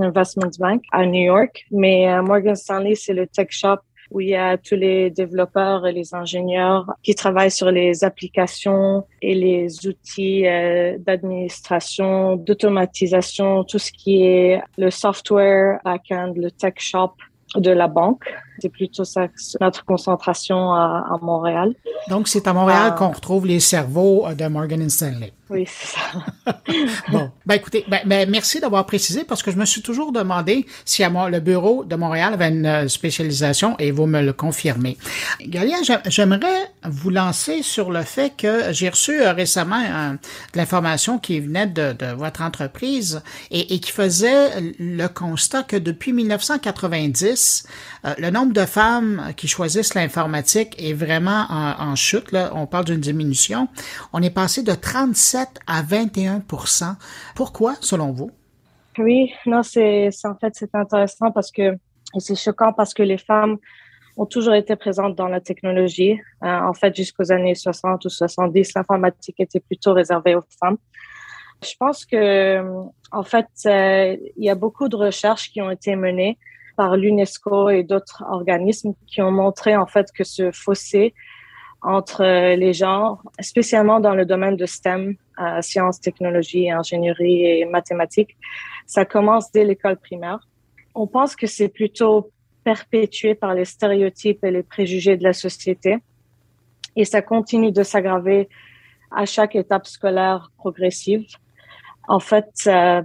investment 0.00 0.50
bank 0.58 0.82
à 0.92 1.04
New 1.04 1.24
York, 1.24 1.64
mais 1.72 2.22
Morgan 2.22 2.54
Stanley, 2.54 2.94
c'est 2.94 3.12
le 3.12 3.26
tech 3.26 3.48
shop 3.50 3.78
où 4.12 4.20
il 4.20 4.28
y 4.28 4.36
a 4.36 4.58
tous 4.58 4.74
les 4.76 5.10
développeurs 5.10 5.86
et 5.86 5.92
les 5.92 6.14
ingénieurs 6.14 6.86
qui 7.02 7.14
travaillent 7.14 7.50
sur 7.50 7.70
les 7.70 8.04
applications 8.04 9.06
et 9.22 9.34
les 9.34 9.86
outils 9.86 10.46
euh, 10.46 10.98
d'administration, 10.98 12.36
d'automatisation, 12.36 13.64
tout 13.64 13.78
ce 13.78 13.90
qui 13.90 14.22
est 14.22 14.60
le 14.76 14.90
software 14.90 15.80
backend, 15.84 16.36
le 16.36 16.50
tech 16.50 16.74
shop 16.76 17.14
de 17.56 17.70
la 17.70 17.88
banque. 17.88 18.24
C'est 18.62 18.68
plutôt 18.68 19.02
ça, 19.02 19.26
notre 19.60 19.84
concentration 19.84 20.72
à, 20.72 21.04
à 21.10 21.18
Montréal. 21.20 21.74
Donc, 22.08 22.28
c'est 22.28 22.46
à 22.46 22.52
Montréal 22.52 22.92
euh, 22.92 22.96
qu'on 22.96 23.08
retrouve 23.08 23.44
les 23.44 23.58
cerveaux 23.58 24.24
de 24.38 24.46
Morgan 24.46 24.88
Stanley. 24.88 25.32
Oui, 25.50 25.66
c'est 25.66 25.98
ça. 25.98 26.24
bon, 27.10 27.30
ben 27.44 27.54
écoutez, 27.56 27.84
ben, 27.88 28.00
ben, 28.06 28.30
merci 28.30 28.60
d'avoir 28.60 28.86
précisé 28.86 29.24
parce 29.24 29.42
que 29.42 29.50
je 29.50 29.56
me 29.56 29.66
suis 29.66 29.82
toujours 29.82 30.12
demandé 30.12 30.64
si 30.84 31.02
à 31.02 31.10
moi, 31.10 31.28
le 31.28 31.40
bureau 31.40 31.84
de 31.84 31.94
Montréal 31.96 32.34
avait 32.34 32.48
une 32.48 32.64
euh, 32.64 32.88
spécialisation 32.88 33.76
et 33.78 33.90
vous 33.90 34.06
me 34.06 34.22
le 34.22 34.32
confirmez. 34.32 34.96
Galia, 35.40 35.76
j'aimerais 36.06 36.70
vous 36.84 37.10
lancer 37.10 37.62
sur 37.62 37.90
le 37.90 38.02
fait 38.02 38.32
que 38.36 38.72
j'ai 38.72 38.88
reçu 38.88 39.20
euh, 39.20 39.32
récemment 39.32 39.82
de 40.12 40.18
l'information 40.58 41.18
qui 41.18 41.40
venait 41.40 41.66
de, 41.66 41.92
de 41.92 42.06
votre 42.14 42.42
entreprise 42.42 43.22
et, 43.50 43.74
et, 43.74 43.80
qui 43.80 43.90
faisait 43.90 44.72
le 44.78 45.06
constat 45.08 45.64
que 45.64 45.76
depuis 45.76 46.12
1990, 46.12 47.66
euh, 48.04 48.14
le 48.18 48.30
de 48.52 48.64
femmes 48.64 49.32
qui 49.36 49.48
choisissent 49.48 49.94
l'informatique 49.94 50.74
est 50.78 50.92
vraiment 50.92 51.46
en, 51.48 51.94
chute. 51.96 52.34
On 52.54 52.66
parle 52.66 52.84
d'une 52.84 53.00
diminution. 53.00 53.68
On 54.12 54.22
est 54.22 54.30
passé 54.30 54.62
de 54.62 54.72
37 54.72 55.48
à 55.66 55.82
21 55.82 56.42
Pourquoi, 57.34 57.74
selon 57.80 58.12
vous? 58.12 58.30
Oui, 58.98 59.32
non, 59.46 59.62
c'est 59.62 60.10
en 60.24 60.34
fait 60.34 60.54
c'est 60.54 60.74
intéressant 60.74 61.30
parce 61.30 61.50
que 61.50 61.76
c'est 62.18 62.36
choquant 62.36 62.72
parce 62.72 62.92
que 62.92 63.02
les 63.02 63.18
femmes 63.18 63.56
ont 64.16 64.26
toujours 64.26 64.54
été 64.54 64.76
présentes 64.76 65.16
dans 65.16 65.28
la 65.28 65.40
technologie. 65.40 66.20
Euh, 66.44 66.46
en 66.46 66.74
fait, 66.74 66.94
jusqu'aux 66.94 67.32
années 67.32 67.54
60 67.54 68.04
ou 68.04 68.08
70, 68.10 68.74
l'informatique 68.74 69.40
était 69.40 69.60
plutôt 69.60 69.94
réservée 69.94 70.34
aux 70.34 70.44
femmes. 70.60 70.76
Je 71.64 71.74
pense 71.78 72.04
que, 72.04 72.62
en 73.12 73.22
fait, 73.22 73.46
euh, 73.66 74.16
il 74.36 74.44
y 74.44 74.50
a 74.50 74.54
beaucoup 74.54 74.88
de 74.88 74.96
recherches 74.96 75.50
qui 75.50 75.62
ont 75.62 75.70
été 75.70 75.96
menées 75.96 76.38
par 76.76 76.96
l'UNESCO 76.96 77.70
et 77.70 77.82
d'autres 77.82 78.24
organismes 78.28 78.94
qui 79.06 79.22
ont 79.22 79.30
montré 79.30 79.76
en 79.76 79.86
fait 79.86 80.10
que 80.12 80.24
ce 80.24 80.50
fossé 80.52 81.14
entre 81.82 82.54
les 82.54 82.72
genres, 82.72 83.22
spécialement 83.40 83.98
dans 83.98 84.14
le 84.14 84.24
domaine 84.24 84.56
de 84.56 84.66
STEM, 84.66 85.16
euh, 85.40 85.60
sciences, 85.62 86.00
technologies, 86.00 86.70
ingénierie 86.70 87.44
et 87.44 87.64
mathématiques. 87.64 88.36
Ça 88.86 89.04
commence 89.04 89.50
dès 89.50 89.64
l'école 89.64 89.96
primaire. 89.96 90.46
On 90.94 91.06
pense 91.06 91.34
que 91.34 91.46
c'est 91.46 91.68
plutôt 91.68 92.30
perpétué 92.62 93.34
par 93.34 93.54
les 93.54 93.64
stéréotypes 93.64 94.44
et 94.44 94.52
les 94.52 94.62
préjugés 94.62 95.16
de 95.16 95.24
la 95.24 95.32
société. 95.32 95.98
Et 96.94 97.04
ça 97.04 97.22
continue 97.22 97.72
de 97.72 97.82
s'aggraver 97.82 98.48
à 99.10 99.24
chaque 99.24 99.56
étape 99.56 99.86
scolaire 99.86 100.52
progressive. 100.58 101.26
En 102.06 102.20
fait, 102.20 102.50
euh, 102.66 103.02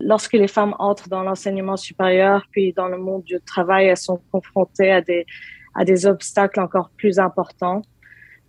lorsque 0.00 0.32
les 0.32 0.48
femmes 0.48 0.74
entrent 0.78 1.08
dans 1.08 1.22
l'enseignement 1.22 1.76
supérieur, 1.76 2.46
puis 2.50 2.72
dans 2.72 2.88
le 2.88 2.98
monde 2.98 3.22
du 3.24 3.40
travail, 3.40 3.86
elles 3.86 3.96
sont 3.96 4.20
confrontées 4.32 4.90
à 4.90 5.00
des, 5.00 5.26
à 5.74 5.84
des 5.84 6.06
obstacles 6.06 6.60
encore 6.60 6.90
plus 6.96 7.18
importants 7.18 7.82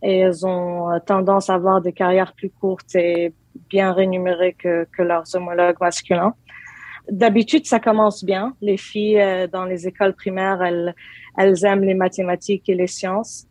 et 0.01 0.19
elles 0.19 0.45
ont 0.45 0.91
euh, 0.91 0.99
tendance 0.99 1.49
à 1.49 1.55
avoir 1.55 1.81
des 1.81 1.93
carrières 1.93 2.33
plus 2.33 2.49
courtes 2.49 2.95
et 2.95 3.33
bien 3.69 3.93
rémunérées 3.93 4.53
que, 4.53 4.87
que 4.95 5.03
leurs 5.03 5.35
homologues 5.35 5.77
masculins. 5.79 6.33
D'habitude, 7.09 7.65
ça 7.65 7.79
commence 7.79 8.23
bien. 8.23 8.55
Les 8.61 8.77
filles 8.77 9.19
euh, 9.19 9.47
dans 9.47 9.65
les 9.65 9.87
écoles 9.87 10.13
primaires, 10.13 10.61
elles, 10.61 10.95
elles 11.37 11.65
aiment 11.65 11.83
les 11.83 11.93
mathématiques 11.93 12.67
et 12.69 12.75
les 12.75 12.87
sciences, 12.87 13.47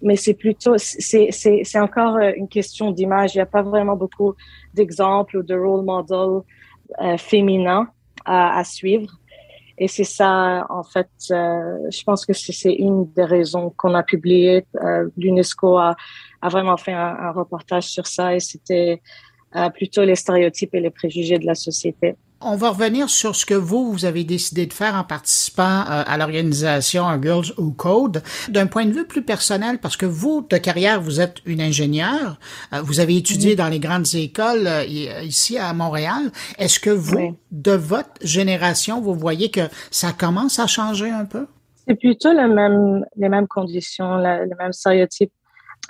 mais 0.00 0.16
c'est 0.16 0.34
plutôt, 0.34 0.74
c'est, 0.78 1.78
encore 1.78 2.16
euh, 2.16 2.32
une 2.36 2.48
question 2.48 2.90
d'image. 2.90 3.34
Il 3.34 3.38
n'y 3.38 3.42
a 3.42 3.46
pas 3.46 3.62
vraiment 3.62 3.96
beaucoup 3.96 4.34
d'exemples 4.74 5.36
ou 5.38 5.42
de 5.42 5.54
role 5.54 5.84
models 5.84 6.42
euh, 7.00 7.16
féminins 7.16 7.88
à, 8.24 8.62
suivre. 8.64 9.18
Et 9.78 9.88
c'est 9.88 10.04
ça, 10.04 10.66
en 10.68 10.84
fait, 10.84 11.08
euh, 11.30 11.90
je 11.90 12.02
pense 12.04 12.24
que 12.24 12.32
c'est 12.32 12.72
une 12.72 13.10
des 13.12 13.24
raisons 13.24 13.70
qu'on 13.76 13.94
a 13.94 14.02
publié. 14.02 14.64
Euh, 14.76 15.08
L'UNESCO 15.16 15.78
a, 15.78 15.96
a, 16.40 16.48
vraiment 16.48 16.76
fait 16.76 16.92
un, 16.92 17.32
reportage 17.32 17.84
sur 17.84 18.06
ça 18.06 18.34
et 18.34 18.40
c'était 18.40 19.02
plutôt 19.74 20.02
les 20.04 20.14
stéréotypes 20.14 20.74
et 20.74 20.80
les 20.80 20.90
préjugés 20.90 21.38
de 21.38 21.46
la 21.46 21.54
société. 21.54 22.16
On 22.44 22.56
va 22.56 22.70
revenir 22.70 23.08
sur 23.08 23.36
ce 23.36 23.46
que 23.46 23.54
vous, 23.54 23.92
vous 23.92 24.04
avez 24.04 24.24
décidé 24.24 24.66
de 24.66 24.72
faire 24.72 24.94
en 24.94 25.04
participant 25.04 25.62
euh, 25.82 26.02
à 26.06 26.16
l'organisation 26.16 27.04
Girls 27.22 27.52
Who 27.56 27.70
Code. 27.72 28.22
D'un 28.48 28.66
point 28.66 28.84
de 28.84 28.92
vue 28.92 29.06
plus 29.06 29.22
personnel, 29.22 29.78
parce 29.78 29.96
que 29.96 30.06
vous, 30.06 30.44
de 30.48 30.56
carrière, 30.56 31.00
vous 31.00 31.20
êtes 31.20 31.36
une 31.46 31.60
ingénieure, 31.60 32.38
euh, 32.72 32.82
vous 32.82 33.00
avez 33.00 33.16
étudié 33.16 33.54
dans 33.54 33.68
les 33.68 33.78
grandes 33.78 34.14
écoles 34.14 34.66
euh, 34.66 34.84
ici 35.22 35.56
à 35.56 35.72
Montréal. 35.72 36.32
Est-ce 36.58 36.80
que 36.80 36.90
vous, 36.90 37.36
de 37.52 37.72
votre 37.72 38.10
génération, 38.22 39.00
vous 39.00 39.14
voyez 39.14 39.50
que 39.50 39.68
ça 39.90 40.12
commence 40.12 40.58
à 40.58 40.66
changer 40.66 41.10
un 41.10 41.24
peu? 41.24 41.46
C'est 41.86 41.94
plutôt 41.94 42.32
les 42.32 42.48
mêmes, 42.48 43.04
les 43.16 43.28
mêmes 43.28 43.48
conditions, 43.48 44.16
les 44.16 44.46
mêmes 44.58 44.72
stéréotypes. 44.72 45.32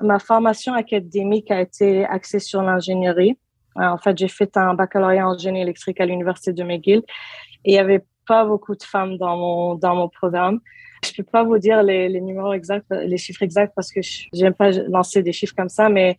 Ma 0.00 0.18
formation 0.18 0.74
académique 0.74 1.50
a 1.50 1.60
été 1.60 2.04
axée 2.04 2.38
sur 2.38 2.62
l'ingénierie. 2.62 3.36
Euh, 3.78 3.82
en 3.82 3.98
fait, 3.98 4.16
j'ai 4.18 4.28
fait 4.28 4.56
un 4.56 4.74
baccalauréat 4.74 5.28
en 5.28 5.36
génie 5.38 5.62
électrique 5.62 6.00
à 6.00 6.06
l'université 6.06 6.52
de 6.52 6.62
McGill 6.62 7.02
et 7.64 7.72
il 7.72 7.74
y 7.74 7.78
avait 7.78 8.04
pas 8.26 8.44
beaucoup 8.44 8.74
de 8.74 8.82
femmes 8.82 9.16
dans 9.16 9.36
mon 9.36 9.74
dans 9.74 9.94
mon 9.94 10.08
programme. 10.08 10.60
Je 11.04 11.12
peux 11.16 11.24
pas 11.24 11.42
vous 11.42 11.58
dire 11.58 11.82
les, 11.82 12.20
numéros 12.20 12.52
exacts, 12.52 12.86
les 12.90 13.18
chiffres 13.18 13.42
exacts 13.42 13.72
parce 13.74 13.90
que 13.90 14.00
j'aime 14.32 14.54
pas 14.54 14.70
lancer 14.70 15.22
des 15.22 15.32
chiffres 15.32 15.54
comme 15.56 15.68
ça, 15.68 15.88
mais 15.88 16.16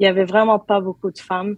il 0.00 0.04
y 0.04 0.08
avait 0.08 0.24
vraiment 0.24 0.58
pas 0.58 0.80
beaucoup 0.80 1.12
de 1.12 1.18
femmes. 1.18 1.56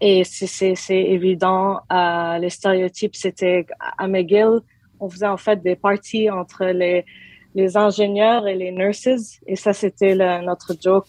Et 0.00 0.24
c'est 0.24 0.74
évident, 0.90 1.80
euh, 1.90 2.38
les 2.38 2.50
stéréotypes, 2.50 3.14
c'était 3.14 3.64
à 3.96 4.08
McGill, 4.08 4.60
on 5.00 5.08
faisait 5.08 5.28
en 5.28 5.36
fait 5.36 5.62
des 5.62 5.76
parties 5.76 6.28
entre 6.28 6.64
les 6.66 7.04
les 7.54 7.76
ingénieurs 7.76 8.46
et 8.46 8.54
les 8.54 8.70
nurses. 8.70 9.08
Et 9.46 9.56
ça, 9.56 9.72
c'était 9.72 10.14
notre 10.42 10.74
joke. 10.80 11.08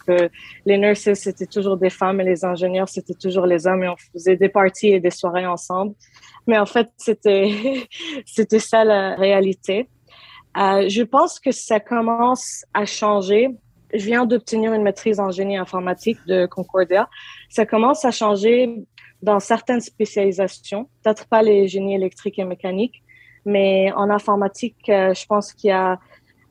les 0.65 0.77
nurses, 0.77 1.13
c'était 1.13 1.45
toujours 1.45 1.77
des 1.77 1.89
femmes 1.89 2.21
et 2.21 2.23
les 2.23 2.43
ingénieurs, 2.43 2.89
c'était 2.89 3.13
toujours 3.13 3.45
les 3.45 3.67
hommes 3.67 3.83
et 3.83 3.89
on 3.89 3.95
faisait 4.11 4.35
des 4.35 4.49
parties 4.49 4.89
et 4.89 4.99
des 4.99 5.11
soirées 5.11 5.45
ensemble. 5.45 5.93
Mais 6.47 6.57
en 6.57 6.65
fait, 6.65 6.89
c'était, 6.97 7.87
c'était 8.25 8.59
ça 8.59 8.83
la 8.83 9.15
réalité. 9.15 9.87
Euh, 10.57 10.87
je 10.87 11.01
pense 11.03 11.39
que 11.39 11.51
ça 11.51 11.79
commence 11.79 12.65
à 12.73 12.85
changer. 12.85 13.49
Je 13.93 14.05
viens 14.05 14.25
d'obtenir 14.25 14.73
une 14.73 14.83
maîtrise 14.83 15.19
en 15.19 15.31
génie 15.31 15.57
informatique 15.57 16.17
de 16.27 16.45
Concordia. 16.45 17.09
Ça 17.49 17.65
commence 17.65 18.05
à 18.05 18.11
changer 18.11 18.85
dans 19.21 19.39
certaines 19.39 19.81
spécialisations, 19.81 20.89
peut-être 21.01 21.27
pas 21.27 21.41
les 21.41 21.67
génies 21.67 21.95
électriques 21.95 22.39
et 22.39 22.43
mécaniques, 22.43 23.03
mais 23.45 23.91
en 23.93 24.09
informatique, 24.09 24.89
euh, 24.89 25.13
je 25.13 25.25
pense 25.25 25.53
qu'il 25.53 25.69
y 25.69 25.71
a 25.71 25.99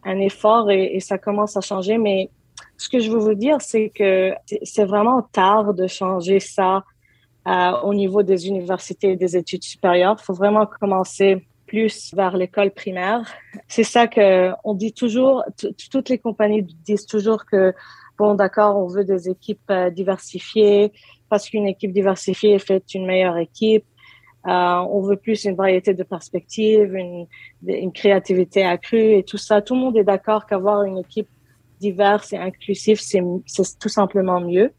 un 0.05 0.19
effort 0.19 0.71
et, 0.71 0.97
et, 0.97 1.01
ça 1.01 1.19
commence 1.19 1.57
à 1.57 1.61
changer. 1.61 1.99
Mais 1.99 2.31
ce 2.77 2.89
que 2.89 2.99
je 2.99 3.11
veux 3.11 3.19
vous 3.19 3.35
dire, 3.35 3.61
c'est 3.61 3.91
que 3.91 4.33
c'est 4.63 4.85
vraiment 4.85 5.23
tard 5.23 5.75
de 5.75 5.87
changer 5.87 6.41
ça 6.41 6.85
euh, 7.47 7.73
au 7.83 7.93
niveau 7.93 8.23
des 8.23 8.47
universités 8.47 9.13
et 9.13 9.17
des 9.17 9.37
études 9.37 9.65
supérieures. 9.65 10.17
Il 10.21 10.23
faut 10.23 10.33
vraiment 10.33 10.65
commencer 10.65 11.45
plus 11.67 12.15
vers 12.15 12.37
l'école 12.37 12.71
primaire. 12.71 13.23
C'est 13.67 13.83
ça 13.83 14.07
que 14.07 14.53
on 14.63 14.75
dit 14.75 14.93
toujours. 14.93 15.43
Toutes 15.91 16.09
les 16.09 16.19
compagnies 16.19 16.63
disent 16.63 17.07
toujours 17.07 17.45
que 17.45 17.75
bon, 18.17 18.35
d'accord, 18.35 18.77
on 18.77 18.87
veut 18.87 19.05
des 19.05 19.29
équipes 19.29 19.71
euh, 19.71 19.91
diversifiées 19.91 20.93
parce 21.29 21.49
qu'une 21.49 21.67
équipe 21.67 21.93
diversifiée 21.93 22.59
fait 22.61 22.85
une 22.95 23.07
meilleure 23.07 23.39
équipe. 23.39 23.87
Euh, 24.47 24.51
on 24.51 25.03
veut 25.03 25.17
plus 25.17 25.45
une 25.45 25.55
variété 25.55 25.95
de 25.95 26.03
perspectives, 26.03 26.95
une, 26.95 27.27
une, 27.67 27.93
créativité 27.93 28.65
accrue 28.65 29.13
et 29.19 29.23
tout 29.23 29.39
ça. 29.39 29.63
Tout 29.63 29.75
le 29.75 29.81
monde 29.81 29.97
est 29.97 30.05
d'accord 30.05 30.47
qu'avoir 30.47 30.83
une 30.83 30.99
équipe 30.99 31.29
diverse 31.79 32.33
et 32.33 32.39
inclusive, 32.39 33.01
c'est 33.01 33.23
tout 33.79 33.89
simplement 33.89 34.41
mieux. 34.41 34.73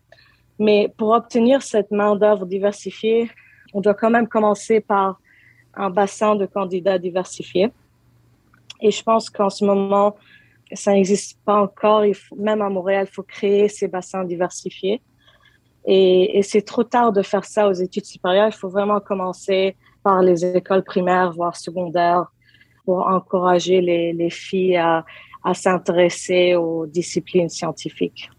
Mais 0.59 0.93
pour 0.97 1.09
obtenir 1.11 1.61
cette 1.61 1.91
main-d'œuvre 1.91 2.45
diversifiée, 2.45 3.29
on 3.73 3.81
doit 3.81 3.93
quand 3.93 4.09
même 4.09 4.27
commencer 4.27 4.81
par 4.81 5.19
un 5.73 5.89
bassin 5.89 6.35
de 6.35 6.45
candidats 6.45 6.99
diversifiés. 6.99 7.71
Et 8.81 8.91
je 8.91 9.01
pense 9.01 9.29
qu'en 9.29 9.49
ce 9.49 9.63
moment, 9.65 10.15
ça 10.73 10.91
n'existe 10.91 11.39
pas 11.45 11.61
encore. 11.61 12.05
Il 12.05 12.15
faut, 12.15 12.35
même 12.35 12.61
à 12.61 12.69
Montréal, 12.69 13.07
il 13.09 13.13
faut 13.13 13.23
créer 13.23 13.67
ces 13.69 13.87
bassins 13.87 14.23
diversifiés. 14.23 15.01
Et, 15.85 16.37
et 16.37 16.43
c'est 16.43 16.61
trop 16.61 16.83
tard 16.83 17.11
de 17.11 17.21
faire 17.21 17.45
ça 17.45 17.67
aux 17.67 17.73
études 17.73 18.05
supérieures. 18.05 18.47
Il 18.47 18.55
faut 18.55 18.69
vraiment 18.69 18.99
commencer 18.99 19.75
par 20.03 20.21
les 20.21 20.45
écoles 20.45 20.83
primaires, 20.83 21.31
voire 21.31 21.55
secondaires, 21.55 22.25
pour 22.85 23.07
encourager 23.07 23.81
les, 23.81 24.13
les 24.13 24.29
filles 24.29 24.77
à, 24.77 25.05
à 25.43 25.53
s'intéresser 25.53 26.55
aux 26.55 26.85
disciplines 26.85 27.49
scientifiques. 27.49 28.29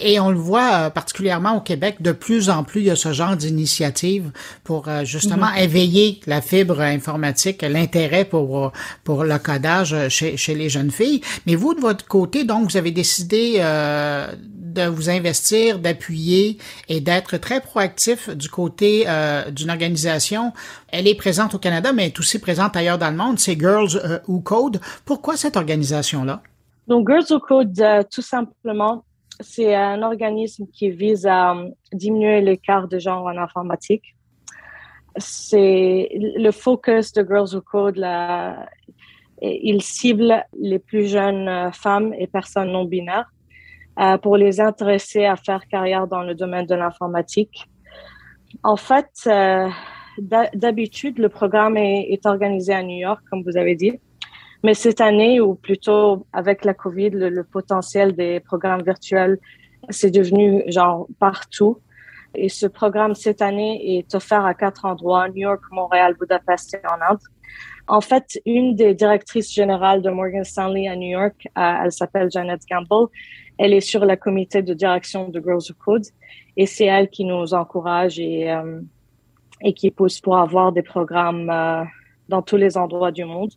Et 0.00 0.18
on 0.18 0.30
le 0.30 0.38
voit 0.38 0.72
euh, 0.72 0.90
particulièrement 0.90 1.56
au 1.56 1.60
Québec, 1.60 1.96
de 2.00 2.12
plus 2.12 2.48
en 2.48 2.64
plus, 2.64 2.80
il 2.80 2.86
y 2.86 2.90
a 2.90 2.96
ce 2.96 3.12
genre 3.12 3.36
d'initiative 3.36 4.32
pour 4.64 4.88
euh, 4.88 5.04
justement 5.04 5.46
mm-hmm. 5.46 5.62
éveiller 5.64 6.20
la 6.26 6.40
fibre 6.40 6.80
informatique, 6.80 7.62
l'intérêt 7.62 8.24
pour, 8.24 8.66
euh, 8.66 8.72
pour 9.04 9.24
le 9.24 9.38
codage 9.38 10.08
chez, 10.08 10.36
chez 10.36 10.54
les 10.54 10.68
jeunes 10.68 10.90
filles. 10.90 11.20
Mais 11.46 11.54
vous, 11.54 11.74
de 11.74 11.80
votre 11.80 12.06
côté, 12.06 12.44
donc, 12.44 12.70
vous 12.70 12.76
avez 12.76 12.92
décidé 12.92 13.56
euh, 13.58 14.26
de 14.36 14.86
vous 14.86 15.10
investir, 15.10 15.78
d'appuyer 15.78 16.56
et 16.88 17.00
d'être 17.00 17.36
très 17.36 17.60
proactif 17.60 18.30
du 18.30 18.48
côté 18.48 19.04
euh, 19.06 19.50
d'une 19.50 19.70
organisation. 19.70 20.52
Elle 20.88 21.08
est 21.08 21.14
présente 21.14 21.54
au 21.54 21.58
Canada, 21.58 21.92
mais 21.92 22.06
est 22.06 22.18
aussi 22.18 22.38
présente 22.38 22.76
ailleurs 22.76 22.98
dans 22.98 23.10
le 23.10 23.16
monde. 23.16 23.38
C'est 23.38 23.58
Girls 23.58 24.22
Who 24.28 24.40
Code. 24.40 24.80
Pourquoi 25.04 25.36
cette 25.36 25.56
organisation-là? 25.56 26.42
Donc, 26.88 27.08
Girls 27.08 27.26
Who 27.30 27.40
Code, 27.40 27.80
tout 28.10 28.22
simplement, 28.22 29.04
c'est 29.40 29.74
un 29.74 30.02
organisme 30.02 30.66
qui 30.72 30.90
vise 30.90 31.26
à 31.26 31.52
euh, 31.52 31.70
diminuer 31.92 32.40
l'écart 32.40 32.88
de 32.88 32.98
genre 32.98 33.26
en 33.26 33.36
informatique. 33.36 34.14
C'est 35.16 36.08
le 36.14 36.50
focus 36.50 37.12
de 37.12 37.24
Girls 37.24 37.54
Who 37.54 37.62
Code. 37.62 38.06
Il 39.42 39.82
cible 39.82 40.44
les 40.58 40.78
plus 40.78 41.06
jeunes 41.06 41.48
euh, 41.48 41.72
femmes 41.72 42.12
et 42.18 42.26
personnes 42.26 42.72
non 42.72 42.84
binaires 42.84 43.30
euh, 43.98 44.18
pour 44.18 44.36
les 44.36 44.60
intéresser 44.60 45.24
à 45.24 45.36
faire 45.36 45.66
carrière 45.66 46.06
dans 46.06 46.22
le 46.22 46.34
domaine 46.34 46.66
de 46.66 46.74
l'informatique. 46.74 47.68
En 48.62 48.76
fait, 48.76 49.10
euh, 49.26 49.68
d'habitude, 50.18 51.18
le 51.18 51.28
programme 51.28 51.76
est, 51.76 52.24
organisé 52.26 52.72
à 52.72 52.82
New 52.82 52.98
York, 52.98 53.20
comme 53.30 53.42
vous 53.42 53.56
avez 53.56 53.74
dit. 53.74 53.98
Mais 54.62 54.74
cette 54.74 55.00
année, 55.00 55.40
ou 55.40 55.54
plutôt 55.54 56.26
avec 56.32 56.64
la 56.64 56.74
COVID, 56.74 57.10
le, 57.10 57.28
le 57.28 57.44
potentiel 57.44 58.14
des 58.14 58.40
programmes 58.40 58.82
virtuels, 58.82 59.38
c'est 59.88 60.10
devenu 60.10 60.62
genre 60.66 61.06
partout. 61.18 61.78
Et 62.34 62.48
ce 62.48 62.66
programme 62.66 63.14
cette 63.14 63.42
année 63.42 63.98
est 63.98 64.14
offert 64.14 64.44
à 64.44 64.54
quatre 64.54 64.84
endroits, 64.84 65.28
New 65.28 65.42
York, 65.48 65.62
Montréal, 65.72 66.14
Budapest 66.18 66.74
et 66.74 66.86
en 66.86 67.12
Inde. 67.12 67.18
En 67.88 68.00
fait, 68.00 68.40
une 68.46 68.76
des 68.76 68.94
directrices 68.94 69.52
générales 69.52 70.00
de 70.00 70.10
Morgan 70.10 70.44
Stanley 70.44 70.86
à 70.86 70.94
New 70.94 71.08
York, 71.08 71.48
euh, 71.58 71.74
elle 71.84 71.90
s'appelle 71.90 72.30
Janet 72.30 72.60
Gamble. 72.70 73.08
Elle 73.58 73.74
est 73.74 73.80
sur 73.80 74.06
le 74.06 74.14
comité 74.14 74.62
de 74.62 74.74
direction 74.74 75.28
de 75.28 75.40
Girls 75.40 75.62
Who 75.68 75.74
Code 75.84 76.04
et 76.56 76.66
c'est 76.66 76.84
elle 76.84 77.08
qui 77.08 77.24
nous 77.24 77.52
encourage 77.52 78.20
et, 78.20 78.50
euh, 78.50 78.80
et 79.60 79.72
qui 79.72 79.90
pousse 79.90 80.20
pour 80.20 80.38
avoir 80.38 80.70
des 80.70 80.82
programmes 80.82 81.50
euh, 81.50 81.82
dans 82.28 82.42
tous 82.42 82.56
les 82.56 82.78
endroits 82.78 83.10
du 83.10 83.24
monde. 83.24 83.50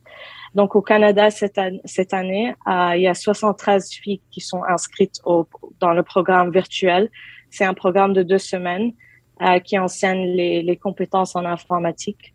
Donc, 0.55 0.75
au 0.75 0.81
Canada, 0.81 1.29
cette, 1.31 1.57
an 1.57 1.77
cette 1.85 2.13
année, 2.13 2.53
euh, 2.67 2.95
il 2.95 3.01
y 3.01 3.07
a 3.07 3.13
73 3.13 3.89
filles 3.91 4.21
qui 4.29 4.41
sont 4.41 4.63
inscrites 4.63 5.19
dans 5.79 5.93
le 5.93 6.03
programme 6.03 6.51
virtuel. 6.51 7.09
C'est 7.49 7.65
un 7.65 7.73
programme 7.73 8.13
de 8.13 8.23
deux 8.23 8.37
semaines 8.37 8.93
euh, 9.41 9.59
qui 9.59 9.79
enseigne 9.79 10.25
les, 10.35 10.61
les, 10.61 10.77
compétences 10.77 11.35
en 11.35 11.43
informatique 11.43 12.31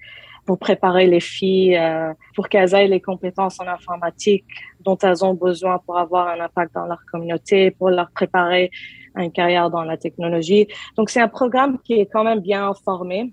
pour 0.47 0.59
préparer 0.59 1.07
les 1.07 1.21
filles 1.21 1.77
euh, 1.77 2.13
pour 2.35 2.49
qu'elles 2.49 2.75
aient 2.75 2.89
les 2.89 3.01
compétences 3.01 3.61
en 3.61 3.67
informatique 3.69 4.47
dont 4.81 4.97
elles 4.99 5.25
ont 5.25 5.35
besoin 5.35 5.79
pour 5.79 5.99
avoir 5.99 6.29
un 6.29 6.41
impact 6.41 6.75
dans 6.75 6.87
leur 6.87 7.03
communauté, 7.13 7.71
pour 7.71 7.91
leur 7.91 8.11
préparer 8.11 8.71
une 9.17 9.31
carrière 9.31 9.71
dans 9.71 9.85
la 9.85 9.97
technologie. 9.97 10.67
Donc, 10.97 11.11
c'est 11.11 11.21
un 11.21 11.29
programme 11.29 11.79
qui 11.85 11.95
est 11.95 12.07
quand 12.07 12.25
même 12.25 12.41
bien 12.41 12.73
formé. 12.85 13.33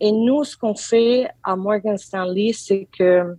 Et 0.00 0.12
nous, 0.12 0.44
ce 0.44 0.56
qu'on 0.56 0.74
fait 0.74 1.28
à 1.42 1.56
Morgan 1.56 1.96
Stanley, 1.96 2.52
c'est 2.52 2.88
que 2.96 3.36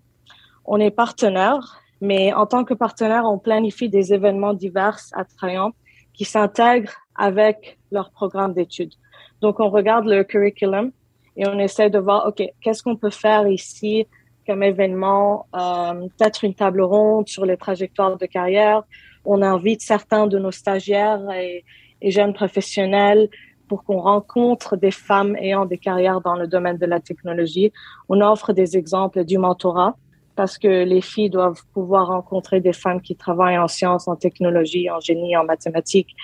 on 0.70 0.80
est 0.80 0.92
partenaire, 0.92 1.82
mais 2.00 2.32
en 2.32 2.46
tant 2.46 2.64
que 2.64 2.76
partenaire, 2.76 3.26
on 3.26 3.40
planifie 3.40 3.90
des 3.90 4.14
événements 4.14 4.54
divers 4.54 5.00
attrayants 5.14 5.74
qui 6.14 6.26
s'intègrent 6.26 6.94
avec 7.16 7.80
leur 7.92 8.12
programme 8.12 8.54
d'études. 8.54 8.94
Donc, 9.42 9.60
on 9.60 9.70
regarde 9.70 10.06
le 10.06 10.24
curriculum 10.24 10.92
et 11.36 11.48
on 11.48 11.58
essaie 11.58 11.90
de 11.90 11.98
voir, 11.98 12.28
OK, 12.28 12.44
qu'est-ce 12.62 12.84
qu'on 12.84 12.96
peut 12.96 13.10
faire 13.10 13.48
ici 13.48 14.06
comme 14.46 14.62
événement, 14.62 15.48
euh, 15.56 16.08
peut-être 16.18 16.44
une 16.44 16.54
table 16.54 16.82
ronde 16.82 17.28
sur 17.28 17.46
les 17.46 17.58
trajectoires 17.58 18.18
de 18.18 18.26
carrière. 18.26 18.84
On 19.26 19.42
invite 19.42 19.82
certains 19.82 20.28
de 20.28 20.38
nos 20.38 20.52
stagiaires 20.52 21.30
et, 21.32 21.66
et 22.02 22.12
jeunes 22.12 22.34
professionnels 22.34 23.30
pour 23.68 23.84
qu'on 23.84 24.00
rencontre 24.00 24.76
des 24.76 24.92
femmes 24.92 25.36
ayant 25.38 25.66
des 25.66 25.78
carrières 25.78 26.22
dans 26.22 26.36
le 26.36 26.48
domaine 26.48 26.78
de 26.78 26.86
la 26.86 27.00
technologie. 27.00 27.72
On 28.08 28.22
offre 28.22 28.54
des 28.54 28.78
exemples 28.78 29.24
du 29.24 29.38
mentorat 29.38 29.96
parce 30.40 30.58
que 30.58 30.86
les 30.86 31.02
filles 31.02 31.30
doivent 31.30 31.62
pouvoir 31.74 32.08
rencontrer 32.08 32.62
des 32.62 32.72
femmes 32.72 33.02
qui 33.02 33.14
travaillent 33.14 33.58
en 33.58 33.68
sciences, 33.68 34.08
en 34.08 34.16
technologie, 34.16 34.90
en 34.90 35.02
génie, 35.02 35.36
en 35.36 35.44
mathématiques 35.44 36.16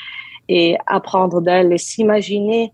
et 0.48 0.78
apprendre 0.88 1.42
d'elles 1.42 1.74
et 1.74 1.78
s'imaginer 1.78 2.72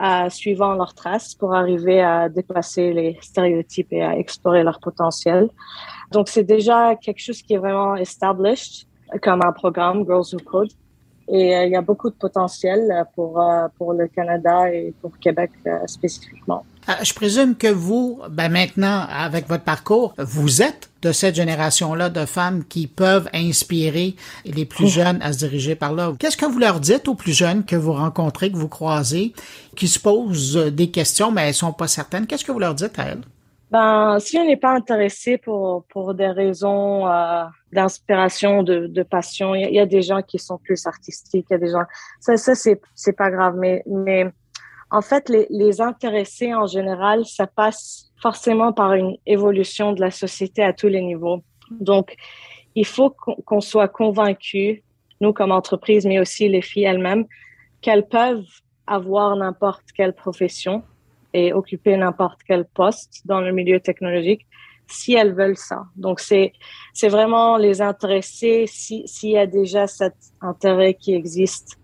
euh, 0.00 0.30
suivant 0.30 0.72
leurs 0.72 0.94
traces 0.94 1.34
pour 1.34 1.54
arriver 1.54 2.00
à 2.00 2.30
dépasser 2.30 2.94
les 2.94 3.18
stéréotypes 3.20 3.92
et 3.92 4.02
à 4.02 4.16
explorer 4.16 4.62
leur 4.62 4.80
potentiel. 4.80 5.50
Donc, 6.10 6.30
c'est 6.30 6.48
déjà 6.56 6.96
quelque 6.96 7.20
chose 7.20 7.42
qui 7.42 7.52
est 7.52 7.58
vraiment 7.58 7.94
established 7.96 8.86
comme 9.20 9.42
un 9.44 9.52
programme, 9.52 10.06
Girls 10.06 10.32
Who 10.32 10.40
Code. 10.42 10.72
Et 11.28 11.54
euh, 11.54 11.66
il 11.66 11.72
y 11.72 11.76
a 11.76 11.82
beaucoup 11.82 12.08
de 12.08 12.16
potentiel 12.16 12.80
euh, 12.90 13.04
pour, 13.14 13.44
pour 13.76 13.92
le 13.92 14.08
Canada 14.08 14.72
et 14.72 14.94
pour 15.02 15.12
Québec 15.18 15.50
spécifiquement. 15.84 16.64
Je 17.02 17.12
présume 17.12 17.54
que 17.54 17.68
vous, 17.68 18.22
ben 18.30 18.50
maintenant, 18.50 19.06
avec 19.10 19.46
votre 19.46 19.64
parcours, 19.64 20.14
vous 20.16 20.62
êtes 20.62 20.88
de 21.02 21.12
cette 21.12 21.34
génération-là 21.34 22.08
de 22.08 22.24
femmes 22.24 22.64
qui 22.64 22.86
peuvent 22.86 23.28
inspirer 23.34 24.16
les 24.46 24.64
plus 24.64 24.86
oh. 24.86 24.88
jeunes 24.88 25.18
à 25.20 25.32
se 25.32 25.38
diriger 25.38 25.74
par 25.74 25.92
là. 25.92 26.12
Qu'est-ce 26.18 26.36
que 26.36 26.46
vous 26.46 26.58
leur 26.58 26.80
dites 26.80 27.06
aux 27.06 27.14
plus 27.14 27.32
jeunes 27.32 27.64
que 27.64 27.76
vous 27.76 27.92
rencontrez, 27.92 28.50
que 28.50 28.56
vous 28.56 28.68
croisez, 28.68 29.34
qui 29.76 29.86
se 29.86 29.98
posent 29.98 30.56
des 30.56 30.90
questions, 30.90 31.30
mais 31.30 31.48
elles 31.48 31.54
sont 31.54 31.72
pas 31.72 31.88
certaines? 31.88 32.26
Qu'est-ce 32.26 32.44
que 32.44 32.52
vous 32.52 32.58
leur 32.58 32.74
dites 32.74 32.98
à 32.98 33.04
elles? 33.04 33.22
Ben, 33.70 34.18
si 34.18 34.38
on 34.38 34.46
n'est 34.46 34.56
pas 34.56 34.74
intéressé 34.74 35.36
pour, 35.36 35.84
pour 35.90 36.14
des 36.14 36.28
raisons 36.28 37.06
euh, 37.06 37.44
d'inspiration, 37.70 38.62
de, 38.62 38.86
de 38.86 39.02
passion, 39.02 39.54
il 39.54 39.74
y, 39.74 39.78
a 39.78 39.84
des 39.84 40.00
gens 40.00 40.22
qui 40.22 40.38
sont 40.38 40.56
plus 40.56 40.86
artistiques, 40.86 41.46
il 41.50 41.52
y 41.52 41.56
a 41.56 41.58
des 41.58 41.68
gens... 41.68 41.84
Ça, 42.18 42.38
ça 42.38 42.54
c'est, 42.54 42.80
c'est 42.94 43.12
pas 43.12 43.30
grave, 43.30 43.56
mais, 43.58 43.82
mais 43.86 44.32
en 44.90 45.02
fait, 45.02 45.28
les, 45.28 45.46
les 45.50 45.80
intéressés 45.80 46.54
en 46.54 46.66
général, 46.66 47.24
ça 47.26 47.46
passe 47.46 48.10
forcément 48.20 48.72
par 48.72 48.94
une 48.94 49.16
évolution 49.26 49.92
de 49.92 50.00
la 50.00 50.10
société 50.10 50.62
à 50.62 50.72
tous 50.72 50.88
les 50.88 51.02
niveaux. 51.02 51.42
Donc, 51.70 52.16
il 52.74 52.86
faut 52.86 53.10
qu'on 53.10 53.60
soit 53.60 53.88
convaincu, 53.88 54.82
nous 55.20 55.32
comme 55.32 55.52
entreprise, 55.52 56.06
mais 56.06 56.20
aussi 56.20 56.48
les 56.48 56.62
filles 56.62 56.84
elles-mêmes, 56.84 57.26
qu'elles 57.80 58.06
peuvent 58.06 58.46
avoir 58.86 59.36
n'importe 59.36 59.84
quelle 59.94 60.14
profession, 60.14 60.82
et 61.34 61.52
occuper 61.52 61.96
n'importe 61.96 62.40
quel 62.46 62.64
poste 62.64 63.22
dans 63.26 63.40
le 63.40 63.52
milieu 63.52 63.80
technologique 63.80 64.46
si 64.90 65.12
elles 65.14 65.34
veulent 65.34 65.58
ça. 65.58 65.82
Donc, 65.96 66.18
c'est, 66.18 66.52
c'est 66.94 67.08
vraiment 67.08 67.58
les 67.58 67.82
intéresser 67.82 68.64
s'il 68.66 69.30
y 69.30 69.36
a 69.36 69.46
déjà 69.46 69.86
cet 69.86 70.14
intérêt 70.40 70.94
qui 70.94 71.14
existe. 71.14 71.78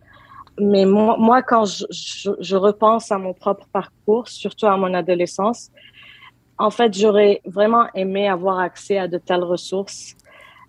Mais 0.58 0.84
moi, 0.84 1.16
moi 1.18 1.42
quand 1.42 1.64
je, 1.64 1.84
je, 1.90 2.30
je, 2.38 2.56
repense 2.56 3.10
à 3.10 3.18
mon 3.18 3.34
propre 3.34 3.66
parcours, 3.72 4.28
surtout 4.28 4.66
à 4.66 4.76
mon 4.76 4.94
adolescence, 4.94 5.70
en 6.58 6.70
fait, 6.70 6.96
j'aurais 6.96 7.40
vraiment 7.44 7.86
aimé 7.94 8.28
avoir 8.28 8.60
accès 8.60 8.98
à 8.98 9.08
de 9.08 9.18
telles 9.18 9.42
ressources. 9.42 10.14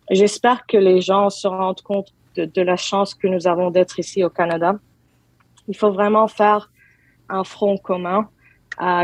J'espère 0.09 0.65
que 0.65 0.77
les 0.77 1.01
gens 1.01 1.29
se 1.29 1.47
rendent 1.47 1.81
compte 1.81 2.07
de, 2.35 2.45
de 2.45 2.61
la 2.61 2.75
chance 2.75 3.13
que 3.13 3.27
nous 3.27 3.47
avons 3.47 3.69
d'être 3.69 3.99
ici 3.99 4.23
au 4.23 4.29
Canada. 4.29 4.75
Il 5.67 5.77
faut 5.77 5.91
vraiment 5.91 6.27
faire 6.27 6.71
un 7.29 7.43
front 7.43 7.77
commun 7.77 8.27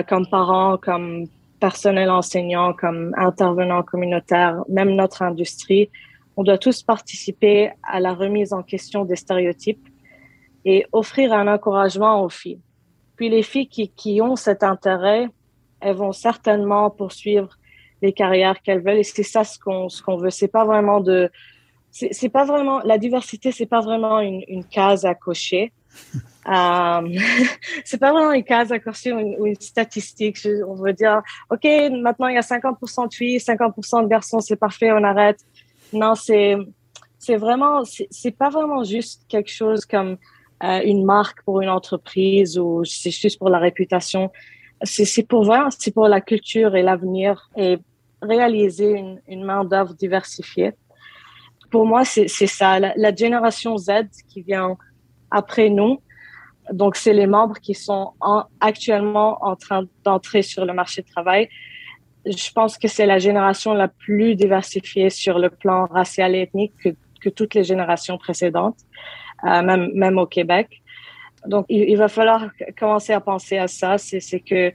comme 0.08 0.28
parents, 0.28 0.78
comme 0.78 1.28
personnel 1.60 2.10
enseignant, 2.10 2.74
comme 2.74 3.14
intervenants 3.18 3.84
communautaires, 3.84 4.64
même 4.68 4.96
notre 4.96 5.22
industrie. 5.22 5.90
On 6.36 6.44
doit 6.44 6.58
tous 6.58 6.82
participer 6.84 7.72
à 7.84 8.00
la 8.00 8.14
remise 8.14 8.54
en 8.54 8.64
question 8.64 9.06
des 9.06 9.16
stéréotypes 9.16 9.88
et 10.66 10.86
offrir 10.92 11.34
un 11.34 11.48
encouragement 11.48 12.24
aux 12.24 12.30
filles. 12.30 12.62
Puis 13.16 13.30
les 13.30 13.44
filles 13.44 13.68
qui, 13.68 13.90
qui 13.90 14.22
ont 14.22 14.36
cet 14.36 14.64
intérêt, 14.64 15.28
elles 15.80 15.96
vont 15.96 16.12
certainement 16.12 16.90
poursuivre 16.90 17.50
les 18.02 18.14
carrières 18.14 18.62
qu'elles 18.62 18.84
veulent 18.84 18.98
et 19.00 19.04
c'est 19.04 19.24
ça 19.24 19.44
ce 19.44 19.60
qu'on 19.60 19.90
ce 19.90 20.02
qu'on 20.02 20.18
veut. 20.18 20.30
C'est 20.30 20.48
pas 20.48 20.66
vraiment 20.66 21.00
de 21.00 21.30
c'est 21.92 22.30
pas 22.30 22.46
vraiment 22.46 22.80
la 22.86 22.98
diversité, 22.98 23.52
c'est 23.52 23.66
pas 23.66 23.82
vraiment 23.82 24.20
une, 24.22 24.44
une 24.48 24.64
case 24.64 25.06
à 25.06 25.16
cocher. 25.16 25.72
Euh, 26.48 27.02
c'est 27.86 28.00
pas 28.00 28.12
vraiment 28.12 28.32
une 28.32 28.44
case 28.44 28.72
à 28.72 28.80
cocher 28.80 29.14
ou 29.14 29.46
une, 29.46 29.56
statistique. 29.60 30.40
on 30.68 30.74
veut 30.74 30.94
dire, 30.94 31.22
OK, 31.52 31.64
maintenant 31.92 32.30
il 32.30 32.34
y 32.34 32.38
a 32.38 32.42
50% 32.42 33.10
de 33.10 33.14
filles, 33.14 33.38
50% 33.38 34.04
de 34.04 34.08
garçons, 34.08 34.40
c'est 34.40 34.56
parfait, 34.56 34.92
on 34.92 35.04
arrête. 35.04 35.38
Non, 35.94 36.16
c'est, 36.16 36.56
c'est 37.20 37.36
vraiment, 37.36 37.84
c'est 37.86 38.32
pas 38.32 38.50
vraiment 38.50 38.84
juste 38.84 39.22
quelque 39.30 39.52
chose 39.52 39.86
comme 39.86 40.18
euh, 40.64 40.82
une 40.84 41.06
marque 41.06 41.44
pour 41.44 41.62
une 41.62 41.70
entreprise 41.70 42.58
ou 42.58 42.84
c'est 42.86 43.12
juste 43.12 43.40
pour 43.40 43.50
la 43.50 43.60
réputation. 43.60 44.32
C'est, 44.84 45.28
pour 45.28 45.44
voir, 45.44 45.70
c'est 45.78 45.94
pour 45.94 46.08
la 46.08 46.22
culture 46.22 46.76
et 46.76 46.82
l'avenir 46.82 47.50
et 47.56 47.78
réaliser 48.22 48.92
une, 48.92 49.22
une 49.28 49.44
main 49.44 49.64
d'œuvre 49.64 49.94
diversifiée. 49.94 50.74
Pour 51.70 51.86
moi, 51.86 52.04
c'est, 52.04 52.28
ça. 52.28 52.80
La, 52.80 53.16
génération 53.16 53.78
Z 53.78 53.92
qui 54.28 54.42
vient 54.42 54.78
après 55.30 55.70
nous, 55.70 56.02
donc, 56.72 56.96
c'est 56.96 57.14
les 57.14 57.28
membres 57.28 57.60
qui 57.60 57.74
sont 57.74 58.14
actuellement 58.60 59.38
en 59.42 59.56
train 59.56 59.84
d'entrer 60.04 60.42
sur 60.42 60.66
le 60.66 60.74
marché 60.74 61.02
du 61.02 61.12
travail. 61.12 61.50
Je 62.26 62.52
pense 62.52 62.78
que 62.78 62.88
c'est 62.88 63.06
la 63.06 63.20
génération 63.20 63.74
la 63.74 63.88
plus 63.88 64.36
diversifiée 64.36 65.10
sur 65.10 65.40
le 65.40 65.50
plan 65.50 65.86
racial 65.88 66.36
et 66.36 66.42
ethnique 66.42 66.74
que, 66.82 66.90
que 67.20 67.30
toutes 67.30 67.56
les 67.56 67.64
générations 67.64 68.18
précédentes, 68.18 68.78
même, 69.44 69.92
même 69.94 70.18
au 70.18 70.26
Québec. 70.26 70.82
Donc, 71.46 71.66
il, 71.70 71.98
va 71.98 72.08
falloir 72.08 72.50
commencer 72.78 73.14
à 73.14 73.20
penser 73.20 73.58
à 73.58 73.68
ça. 73.68 73.98
C'est 73.98 74.40
que 74.40 74.72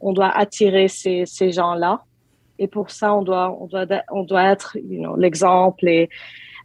on 0.00 0.12
doit 0.12 0.30
attirer 0.30 0.88
ces, 0.88 1.24
ces 1.26 1.52
gens-là. 1.52 2.02
Et 2.58 2.68
pour 2.68 2.90
ça, 2.90 3.14
on 3.14 3.22
doit, 3.22 3.56
on 3.60 3.66
doit, 3.66 3.86
on 4.10 4.22
doit 4.22 4.44
être 4.44 4.76
you 4.78 5.00
know, 5.00 5.16
l'exemple 5.16 5.86
et, 5.88 6.08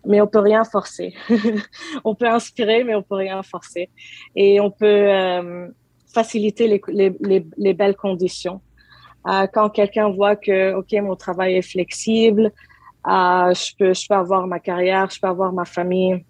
mais 0.05 0.21
on 0.21 0.27
peut 0.27 0.39
rien 0.39 0.63
forcer. 0.63 1.13
on 2.03 2.15
peut 2.15 2.27
inspirer, 2.27 2.83
mais 2.83 2.95
on 2.95 3.03
peut 3.03 3.15
rien 3.15 3.43
forcer. 3.43 3.89
Et 4.35 4.59
on 4.59 4.71
peut 4.71 4.85
euh, 4.85 5.67
faciliter 6.13 6.67
les, 6.67 6.81
les, 6.87 7.15
les, 7.19 7.45
les, 7.57 7.73
belles 7.73 7.95
conditions. 7.95 8.61
Euh, 9.27 9.47
quand 9.53 9.69
quelqu'un 9.69 10.09
voit 10.09 10.35
que, 10.35 10.73
OK, 10.73 10.91
mon 10.93 11.15
travail 11.15 11.55
est 11.55 11.61
flexible, 11.61 12.51
euh, 13.07 13.53
je, 13.53 13.75
peux, 13.77 13.93
je 13.93 14.07
peux 14.07 14.15
avoir 14.15 14.47
ma 14.47 14.59
carrière, 14.59 15.09
je 15.11 15.19
peux 15.19 15.27
avoir 15.27 15.53
ma 15.53 15.65
famille, 15.65 16.25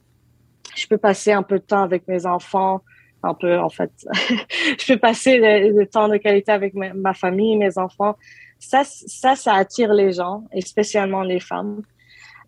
je 0.75 0.87
peux 0.87 0.97
passer 0.97 1.31
un 1.31 1.43
peu 1.43 1.59
de 1.59 1.63
temps 1.63 1.83
avec 1.83 2.07
mes 2.07 2.25
enfants, 2.25 2.81
un 3.23 3.33
peu 3.33 3.57
en 3.57 3.69
fait, 3.69 3.91
je 4.79 4.93
peux 4.93 4.99
passer 4.99 5.37
le, 5.39 5.85
temps 5.85 6.07
de 6.07 6.17
qualité 6.17 6.51
avec 6.51 6.73
ma, 6.73 6.93
ma 6.93 7.13
famille, 7.13 7.55
mes 7.57 7.77
enfants. 7.77 8.15
Ça, 8.59 8.83
ça, 8.83 9.35
ça 9.35 9.55
attire 9.55 9.93
les 9.93 10.11
gens, 10.11 10.43
et 10.53 10.61
spécialement 10.61 11.23
les 11.23 11.39
femmes 11.39 11.81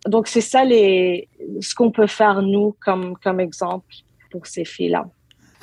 donc, 0.07 0.27
c'est 0.27 0.41
ça 0.41 0.65
les, 0.65 1.29
ce 1.61 1.73
qu'on 1.75 1.91
peut 1.91 2.07
faire, 2.07 2.41
nous, 2.41 2.75
comme, 2.83 3.15
comme 3.17 3.39
exemple 3.39 3.93
pour 4.31 4.45
ces 4.47 4.65
filles-là. 4.65 5.05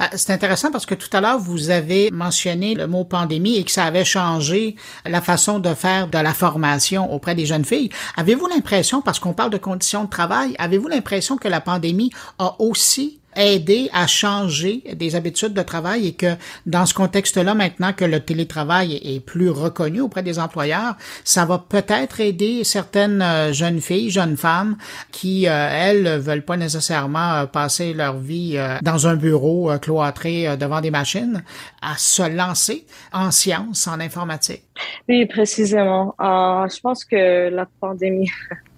Ah, 0.03 0.09
c'est 0.15 0.33
intéressant 0.33 0.71
parce 0.71 0.87
que 0.87 0.95
tout 0.95 1.15
à 1.15 1.21
l'heure, 1.21 1.39
vous 1.39 1.69
avez 1.69 2.11
mentionné 2.11 2.75
le 2.75 2.87
mot 2.87 3.05
pandémie 3.05 3.59
et 3.59 3.65
que 3.65 3.71
ça 3.71 3.85
avait 3.85 4.07
changé 4.07 4.77
la 5.05 5.21
façon 5.21 5.59
de 5.59 5.75
faire 5.75 6.09
de 6.09 6.17
la 6.17 6.33
formation 6.33 7.13
auprès 7.13 7.35
des 7.35 7.45
jeunes 7.45 7.67
filles. 7.67 7.91
Avez-vous 8.17 8.47
l'impression, 8.47 9.03
parce 9.03 9.19
qu'on 9.19 9.35
parle 9.35 9.51
de 9.51 9.59
conditions 9.59 10.05
de 10.05 10.09
travail, 10.09 10.55
avez-vous 10.59 10.89
l'impression 10.89 11.37
que 11.37 11.49
la 11.49 11.61
pandémie 11.61 12.11
a 12.39 12.57
aussi 12.63 13.20
aider 13.37 13.89
à 13.93 14.07
changer 14.07 14.83
des 14.95 15.17
habitudes 15.17 15.55
de 15.55 15.63
travail 15.63 16.09
et 16.09 16.13
que 16.13 16.35
dans 16.67 16.87
ce 16.87 16.95
contexte-là, 16.95 17.55
maintenant 17.55 17.93
que 17.93 18.05
le 18.05 18.21
télétravail 18.21 19.01
est 19.03 19.21
plus 19.21 19.51
reconnu 19.51 20.01
auprès 20.01 20.23
des 20.23 20.39
employeurs, 20.39 20.97
ça 21.25 21.45
va 21.45 21.59
peut-être 21.59 22.21
aider 22.21 22.65
certaines 22.65 23.23
euh, 23.23 23.53
jeunes 23.53 23.81
filles, 23.81 24.11
jeunes 24.11 24.37
femmes 24.37 24.77
qui, 25.11 25.47
euh, 25.47 25.69
elles, 25.71 26.19
veulent 26.19 26.45
pas 26.45 26.57
nécessairement 26.57 27.35
euh, 27.35 27.47
passer 27.47 27.93
leur 27.95 28.17
vie 28.17 28.59
dans 28.83 29.07
un 29.07 29.17
bureau 29.17 29.71
cloîtré 29.81 30.57
devant 30.57 30.81
des 30.81 30.91
machines, 30.91 31.43
à 31.83 31.97
se 31.97 32.29
lancer 32.29 32.85
en 33.13 33.31
sciences, 33.31 33.87
en 33.87 34.01
informatique. 34.01 34.63
Oui, 35.09 35.27
précisément. 35.27 36.15
je 36.19 36.81
pense 36.81 37.05
que 37.05 37.49
la 37.49 37.67
pandémie 37.81 38.31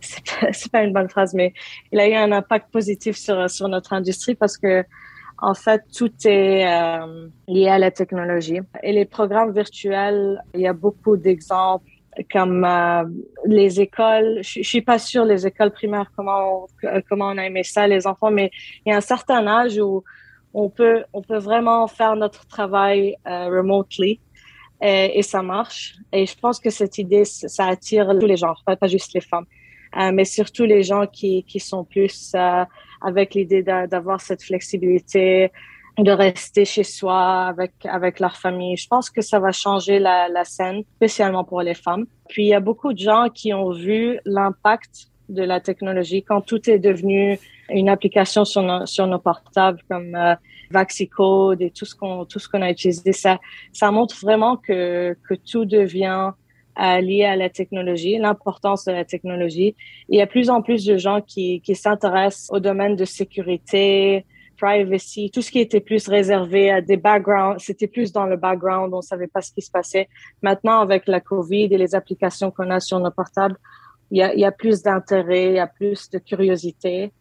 c'est 0.00 0.22
pas, 0.24 0.48
pas 0.72 0.82
une 0.82 0.92
bonne 0.92 1.08
phrase, 1.08 1.34
mais 1.34 1.52
il 1.92 2.00
a 2.00 2.08
eu 2.08 2.14
un 2.14 2.32
impact 2.32 2.70
positif 2.70 3.16
sur, 3.16 3.48
sur 3.50 3.68
notre 3.68 3.92
industrie 3.92 4.34
parce 4.34 4.56
que 4.56 4.84
en 5.38 5.54
fait, 5.54 5.82
tout 5.94 6.12
est 6.24 6.64
euh, 6.64 7.28
lié 7.48 7.68
à 7.68 7.78
la 7.78 7.90
technologie. 7.90 8.60
Et 8.82 8.92
les 8.92 9.04
programmes 9.04 9.52
virtuels, 9.52 10.40
il 10.54 10.60
y 10.60 10.66
a 10.66 10.72
beaucoup 10.72 11.16
d'exemples 11.16 11.90
comme 12.32 12.64
euh, 12.64 13.04
les 13.44 13.80
écoles. 13.80 14.38
Je, 14.42 14.62
je 14.62 14.68
suis 14.68 14.82
pas 14.82 14.98
sûre 14.98 15.24
les 15.24 15.46
écoles 15.46 15.72
primaires 15.72 16.10
comment 16.16 16.66
on, 16.82 17.00
comment 17.08 17.26
on 17.26 17.38
a 17.38 17.44
aimé 17.44 17.64
ça 17.64 17.86
les 17.86 18.06
enfants, 18.06 18.30
mais 18.30 18.50
il 18.86 18.90
y 18.90 18.92
a 18.92 18.96
un 18.96 19.00
certain 19.00 19.46
âge 19.46 19.78
où 19.78 20.04
on 20.54 20.70
peut 20.70 21.04
on 21.12 21.22
peut 21.22 21.38
vraiment 21.38 21.86
faire 21.88 22.14
notre 22.14 22.46
travail 22.46 23.16
euh, 23.26 23.46
remotely 23.46 24.20
et, 24.84 25.18
et, 25.18 25.22
ça 25.22 25.42
marche. 25.42 25.96
Et 26.12 26.26
je 26.26 26.36
pense 26.36 26.60
que 26.60 26.70
cette 26.70 26.98
idée 26.98 27.24
ça 27.24 27.66
attire 27.66 28.06
tous 28.20 28.26
les 28.26 28.36
genres, 28.36 28.62
pas, 28.66 28.76
pas 28.76 28.86
juste 28.86 29.12
les 29.14 29.20
femmes. 29.20 29.46
Euh, 29.96 30.10
mais 30.12 30.24
surtout 30.24 30.64
les 30.64 30.82
gens 30.82 31.06
qui, 31.06 31.44
qui 31.44 31.60
sont 31.60 31.84
plus 31.84 32.32
euh, 32.34 32.64
avec 33.00 33.34
l'idée 33.34 33.62
d'avoir 33.62 34.20
cette 34.20 34.42
flexibilité, 34.42 35.52
de 35.98 36.10
rester 36.10 36.64
chez 36.64 36.82
soi 36.82 37.46
avec 37.46 37.72
avec 37.84 38.18
leur 38.18 38.36
famille. 38.36 38.76
Je 38.76 38.88
pense 38.88 39.08
que 39.10 39.22
ça 39.22 39.38
va 39.38 39.52
changer 39.52 40.00
la, 40.00 40.28
la 40.28 40.44
scène, 40.44 40.82
spécialement 40.96 41.44
pour 41.44 41.62
les 41.62 41.74
femmes. 41.74 42.06
Puis 42.28 42.44
il 42.44 42.48
y 42.48 42.54
a 42.54 42.60
beaucoup 42.60 42.92
de 42.92 42.98
gens 42.98 43.28
qui 43.32 43.54
ont 43.54 43.70
vu 43.70 44.18
l'impact 44.24 45.10
de 45.28 45.42
la 45.42 45.60
technologie 45.60 46.22
quand 46.22 46.40
tout 46.40 46.68
est 46.68 46.78
devenu 46.78 47.38
une 47.70 47.88
application 47.88 48.44
sur 48.44 48.62
nos, 48.62 48.84
sur 48.86 49.06
nos 49.06 49.18
portables 49.18 49.80
comme 49.88 50.14
euh, 50.14 50.34
Vaxicode 50.78 51.60
et 51.62 51.70
tout 51.70 51.86
ce 51.90 51.94
qu'on 51.94 52.24
tout 52.30 52.38
ce 52.38 52.48
qu'on 52.48 52.62
a 52.62 52.70
utilisé. 52.70 53.12
Ça 53.12 53.34
ça 53.72 53.90
montre 53.90 54.16
vraiment 54.26 54.54
que 54.56 55.16
que 55.26 55.34
tout 55.50 55.64
devient 55.64 56.32
euh, 56.80 57.00
lié 57.08 57.24
à 57.24 57.36
la 57.36 57.50
technologie, 57.60 58.18
l'importance 58.18 58.84
de 58.84 58.92
la 58.92 59.04
technologie. 59.04 59.70
il 60.08 60.16
y 60.18 60.22
a 60.26 60.26
plus 60.26 60.48
en 60.50 60.60
plus 60.66 60.84
de 60.84 60.96
gens 61.06 61.20
qui 61.32 61.46
qui 61.64 61.74
s'intéressent 61.74 62.50
au 62.56 62.60
domaine 62.68 62.96
de 62.96 63.06
sécurité, 63.18 64.24
privacy, 64.56 65.30
tout 65.32 65.42
ce 65.42 65.50
qui 65.50 65.60
était 65.60 65.80
plus 65.80 66.08
réservé 66.08 66.70
à 66.70 66.80
des 66.80 66.96
backgrounds, 66.96 67.62
c'était 67.62 67.86
plus 67.86 68.12
dans 68.12 68.26
le 68.26 68.36
background, 68.36 68.92
on 68.94 69.02
savait 69.02 69.26
pas 69.26 69.42
ce 69.42 69.52
qui 69.52 69.62
se 69.62 69.70
passait. 69.70 70.08
Maintenant, 70.42 70.80
avec 70.80 71.06
la 71.06 71.20
COVID 71.20 71.68
et 71.74 71.78
les 71.78 71.94
applications 71.94 72.50
qu'on 72.50 72.70
a 72.70 72.80
sur 72.80 72.98
nos 73.00 73.10
portables, 73.10 73.56
il 74.10 74.18
y 74.18 74.22
a, 74.22 74.34
il 74.34 74.40
y 74.40 74.44
a 74.44 74.52
plus 74.52 74.82
d'intérêt, 74.82 75.46
il 75.46 75.54
y 75.54 75.58
a 75.58 75.66
plus 75.66 76.10
de 76.10 76.18
curiosité. 76.18 77.12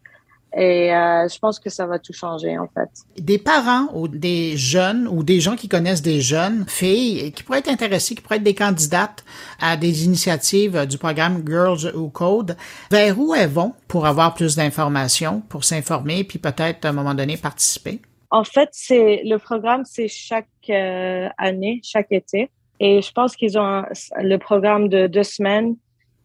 Et 0.56 0.93
euh, 0.93 1.28
je 1.28 1.39
pense 1.39 1.60
que 1.60 1.70
ça 1.70 1.88
va 1.88 1.97
tout 1.97 2.14
changer, 2.14 2.58
en 2.58 2.68
fait. 2.68 2.89
Des 3.18 3.39
parents 3.39 3.88
ou 3.93 4.08
des 4.08 4.56
jeunes 4.56 5.08
ou 5.08 5.24
des 5.24 5.39
gens 5.39 5.56
qui 5.56 5.68
connaissent 5.68 6.04
des 6.04 6.22
jeunes 6.22 6.66
filles 6.68 7.32
qui 7.32 7.41
pourraient 7.41 7.60
être 7.60 7.70
intéressés, 7.70 8.14
qui 8.14 8.22
pourraient 8.22 8.36
être 8.36 8.43
des 8.43 8.54
candidates 8.54 9.24
à 9.60 9.78
des 9.78 10.06
initiatives 10.06 10.86
du 10.86 10.99
programme 10.99 11.43
Girls 11.47 11.91
Who 11.95 12.10
Code, 12.10 12.56
vers 12.91 13.20
où 13.20 13.34
elles 13.34 13.49
vont 13.49 13.74
pour 13.88 14.06
avoir 14.06 14.36
plus 14.36 14.56
d'informations, 14.56 15.41
pour 15.49 15.64
s'informer, 15.64 16.24
puis 16.24 16.38
peut-être 16.38 16.86
à 16.86 16.89
un 16.89 16.93
moment 16.93 17.16
donné 17.16 17.36
participer? 17.38 17.99
En 18.30 18.43
fait, 18.43 18.70
c'est 18.72 19.22
le 19.26 19.38
programme, 19.38 19.84
c'est 19.86 20.08
chaque 20.08 20.47
euh, 20.70 21.30
année, 21.38 21.82
chaque 21.84 22.12
été. 22.12 22.49
Et 22.80 23.01
je 23.01 23.12
pense 23.12 23.36
qu'ils 23.36 23.58
ont 23.58 23.84
le 24.18 24.38
programme 24.38 24.89
de 24.89 25.08
deux 25.08 25.24
semaines, 25.24 25.76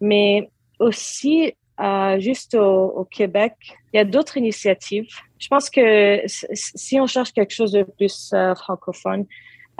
mais 0.00 0.50
aussi 0.78 1.54
euh, 1.80 2.18
juste 2.18 2.54
au, 2.54 3.06
Québec. 3.10 3.54
Il 3.92 3.98
y 3.98 4.00
a 4.00 4.04
d'autres 4.04 4.36
initiatives. 4.36 5.06
Je 5.38 5.48
pense 5.48 5.70
que 5.70 6.20
si 6.26 7.00
on 7.00 7.06
cherche 7.06 7.32
quelque 7.32 7.54
chose 7.54 7.72
de 7.72 7.84
plus 7.84 8.32
euh, 8.34 8.54
francophone, 8.54 9.26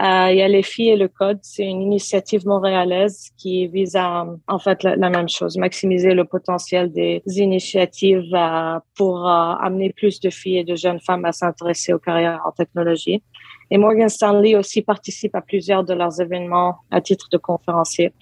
euh, 0.01 0.29
il 0.31 0.37
y 0.37 0.43
a 0.43 0.47
les 0.47 0.63
filles 0.63 0.91
et 0.91 0.97
le 0.97 1.09
code. 1.09 1.41
C'est 1.43 1.65
une 1.65 1.83
initiative 1.83 2.47
montréalaise 2.47 3.31
qui 3.37 3.67
vise 3.67 3.97
à, 3.97 4.27
en 4.47 4.59
fait, 4.61 4.85
la, 4.85 5.11
même 5.11 5.29
chose, 5.29 5.57
maximiser 5.57 6.15
le 6.15 6.25
potentiel 6.25 6.93
des 6.93 7.21
initiatives 7.27 8.31
pour 8.97 9.29
amener 9.29 9.93
plus 9.93 10.21
de 10.21 10.31
filles 10.31 10.59
et 10.59 10.65
de 10.65 10.77
jeunes 10.77 11.01
femmes 11.01 11.25
à 11.25 11.33
s'intéresser 11.33 11.93
aux 11.93 11.99
carrières 11.99 12.43
en 12.47 12.53
technologie. 12.53 13.25
Et 13.71 13.79
Morgan 13.79 14.09
Stanley 14.09 14.57
aussi 14.57 14.83
participe 14.83 15.35
à 15.35 15.41
plusieurs 15.41 15.85
de 15.85 15.93
leurs 15.95 16.21
événements 16.21 16.79
à 16.91 17.01
titre 17.01 17.29
de 17.31 17.37
conférencier. 17.37 18.13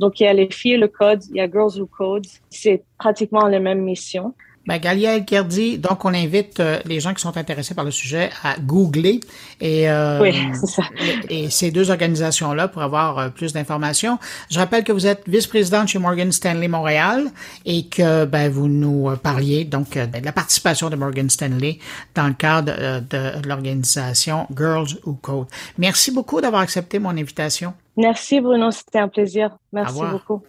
Donc, 0.00 0.20
il 0.20 0.24
y 0.24 0.26
a 0.26 0.32
les 0.32 0.50
filles 0.50 0.78
le 0.78 0.88
code, 0.88 1.22
il 1.30 1.36
y 1.36 1.40
a 1.40 1.50
Girls 1.50 1.78
Who 1.78 1.86
Code. 1.86 2.26
C'est 2.48 2.84
pratiquement 2.98 3.46
les 3.46 3.60
mêmes 3.60 3.82
missions. 3.82 4.34
Ben, 4.66 4.78
Galia 4.78 5.20
Kerdi, 5.20 5.78
donc 5.78 6.04
on 6.04 6.14
invite 6.14 6.58
euh, 6.60 6.78
les 6.86 6.98
gens 6.98 7.12
qui 7.12 7.20
sont 7.20 7.36
intéressés 7.36 7.74
par 7.74 7.84
le 7.84 7.90
sujet 7.90 8.30
à 8.42 8.56
googler 8.58 9.20
et, 9.60 9.90
euh, 9.90 10.20
oui, 10.22 10.34
ça. 10.66 10.84
et, 11.28 11.50
ces 11.50 11.70
deux 11.70 11.90
organisations-là 11.90 12.68
pour 12.68 12.82
avoir 12.82 13.18
euh, 13.18 13.28
plus 13.28 13.52
d'informations. 13.52 14.18
Je 14.50 14.58
rappelle 14.58 14.82
que 14.82 14.92
vous 14.92 15.06
êtes 15.06 15.22
vice-présidente 15.26 15.88
chez 15.88 15.98
Morgan 15.98 16.32
Stanley 16.32 16.68
Montréal 16.68 17.26
et 17.66 17.86
que 17.86 18.24
ben, 18.24 18.50
vous 18.50 18.68
nous 18.68 19.14
parliez 19.22 19.64
donc 19.64 19.98
de 19.98 20.24
la 20.24 20.32
participation 20.32 20.88
de 20.88 20.96
Morgan 20.96 21.28
Stanley 21.28 21.78
dans 22.14 22.26
le 22.26 22.34
cadre 22.34 23.00
de 23.00 23.46
l'organisation 23.46 24.46
Girls 24.56 24.98
Who 25.04 25.18
Code. 25.20 25.46
Merci 25.76 26.10
beaucoup 26.10 26.40
d'avoir 26.40 26.62
accepté 26.62 26.98
mon 26.98 27.10
invitation. 27.10 27.74
Merci 27.96 28.40
Bruno, 28.40 28.70
c'était 28.70 28.98
un 28.98 29.08
plaisir. 29.08 29.56
Merci 29.72 30.00
beaucoup. 30.10 30.42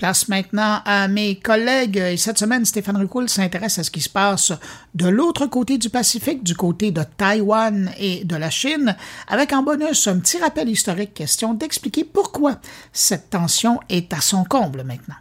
Place 0.00 0.28
maintenant 0.28 0.80
à 0.86 1.08
mes 1.08 1.36
collègues. 1.36 1.98
Et 1.98 2.16
cette 2.16 2.38
semaine, 2.38 2.64
Stéphane 2.64 2.96
Ricoul 2.96 3.28
s'intéresse 3.28 3.78
à 3.78 3.84
ce 3.84 3.90
qui 3.90 4.00
se 4.00 4.08
passe 4.08 4.50
de 4.94 5.06
l'autre 5.06 5.44
côté 5.44 5.76
du 5.76 5.90
Pacifique, 5.90 6.42
du 6.42 6.54
côté 6.54 6.90
de 6.90 7.02
Taïwan 7.18 7.90
et 7.98 8.24
de 8.24 8.34
la 8.34 8.48
Chine, 8.48 8.96
avec 9.28 9.52
en 9.52 9.62
bonus 9.62 10.08
un 10.08 10.18
petit 10.20 10.38
rappel 10.38 10.70
historique, 10.70 11.12
question 11.12 11.52
d'expliquer 11.52 12.04
pourquoi 12.04 12.60
cette 12.94 13.28
tension 13.28 13.78
est 13.90 14.14
à 14.14 14.22
son 14.22 14.44
comble 14.44 14.84
maintenant. 14.84 15.16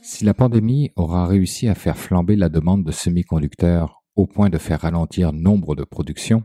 Si 0.00 0.24
la 0.24 0.32
pandémie 0.32 0.90
aura 0.96 1.26
réussi 1.26 1.68
à 1.68 1.74
faire 1.74 1.98
flamber 1.98 2.34
la 2.34 2.48
demande 2.48 2.82
de 2.82 2.92
semi-conducteurs 2.92 4.02
au 4.16 4.26
point 4.26 4.48
de 4.48 4.56
faire 4.56 4.80
ralentir 4.80 5.34
nombre 5.34 5.76
de 5.76 5.84
productions, 5.84 6.44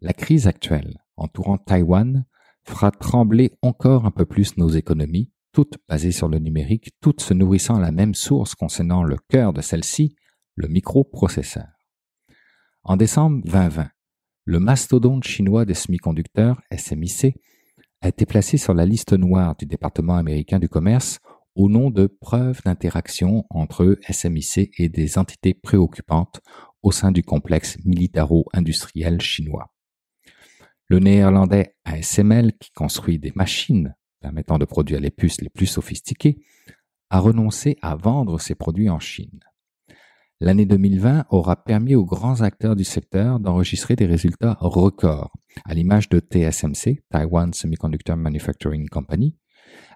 la 0.00 0.12
crise 0.12 0.46
actuelle 0.46 0.98
entourant 1.16 1.58
Taïwan 1.58 2.24
fera 2.64 2.90
trembler 2.90 3.52
encore 3.62 4.06
un 4.06 4.10
peu 4.10 4.24
plus 4.24 4.56
nos 4.56 4.68
économies, 4.68 5.30
toutes 5.52 5.78
basées 5.88 6.12
sur 6.12 6.28
le 6.28 6.38
numérique, 6.38 6.90
toutes 7.00 7.20
se 7.20 7.34
nourrissant 7.34 7.76
à 7.76 7.80
la 7.80 7.90
même 7.90 8.14
source 8.14 8.54
concernant 8.54 9.02
le 9.02 9.16
cœur 9.28 9.52
de 9.52 9.60
celle-ci, 9.60 10.16
le 10.54 10.68
microprocesseur. 10.68 11.66
En 12.82 12.96
décembre 12.96 13.42
2020, 13.44 13.90
le 14.44 14.58
mastodonte 14.58 15.24
chinois 15.24 15.64
des 15.64 15.74
semi-conducteurs, 15.74 16.60
SMIC, 16.74 17.36
a 18.00 18.08
été 18.08 18.24
placé 18.24 18.56
sur 18.56 18.72
la 18.72 18.86
liste 18.86 19.12
noire 19.12 19.54
du 19.56 19.66
département 19.66 20.16
américain 20.16 20.58
du 20.58 20.68
commerce 20.68 21.18
au 21.54 21.68
nom 21.68 21.90
de 21.90 22.06
preuves 22.06 22.62
d'interaction 22.64 23.44
entre 23.50 23.98
SMIC 24.08 24.70
et 24.78 24.88
des 24.88 25.18
entités 25.18 25.52
préoccupantes 25.52 26.40
au 26.82 26.92
sein 26.92 27.12
du 27.12 27.22
complexe 27.22 27.76
militaro-industriel 27.84 29.20
chinois. 29.20 29.70
Le 30.90 30.98
néerlandais 30.98 31.76
ASML, 31.84 32.52
qui 32.58 32.72
construit 32.72 33.20
des 33.20 33.30
machines 33.36 33.94
permettant 34.20 34.58
de 34.58 34.64
produire 34.64 34.98
les 34.98 35.12
puces 35.12 35.40
les 35.40 35.48
plus 35.48 35.66
sophistiquées, 35.66 36.42
a 37.10 37.20
renoncé 37.20 37.76
à 37.80 37.94
vendre 37.94 38.40
ses 38.40 38.56
produits 38.56 38.90
en 38.90 38.98
Chine. 38.98 39.38
L'année 40.40 40.66
2020 40.66 41.26
aura 41.30 41.62
permis 41.62 41.94
aux 41.94 42.04
grands 42.04 42.40
acteurs 42.40 42.74
du 42.74 42.82
secteur 42.82 43.38
d'enregistrer 43.38 43.94
des 43.94 44.06
résultats 44.06 44.56
records, 44.60 45.30
à 45.64 45.74
l'image 45.74 46.08
de 46.08 46.18
TSMC, 46.18 47.04
Taiwan 47.08 47.52
Semiconductor 47.52 48.16
Manufacturing 48.16 48.88
Company, 48.88 49.36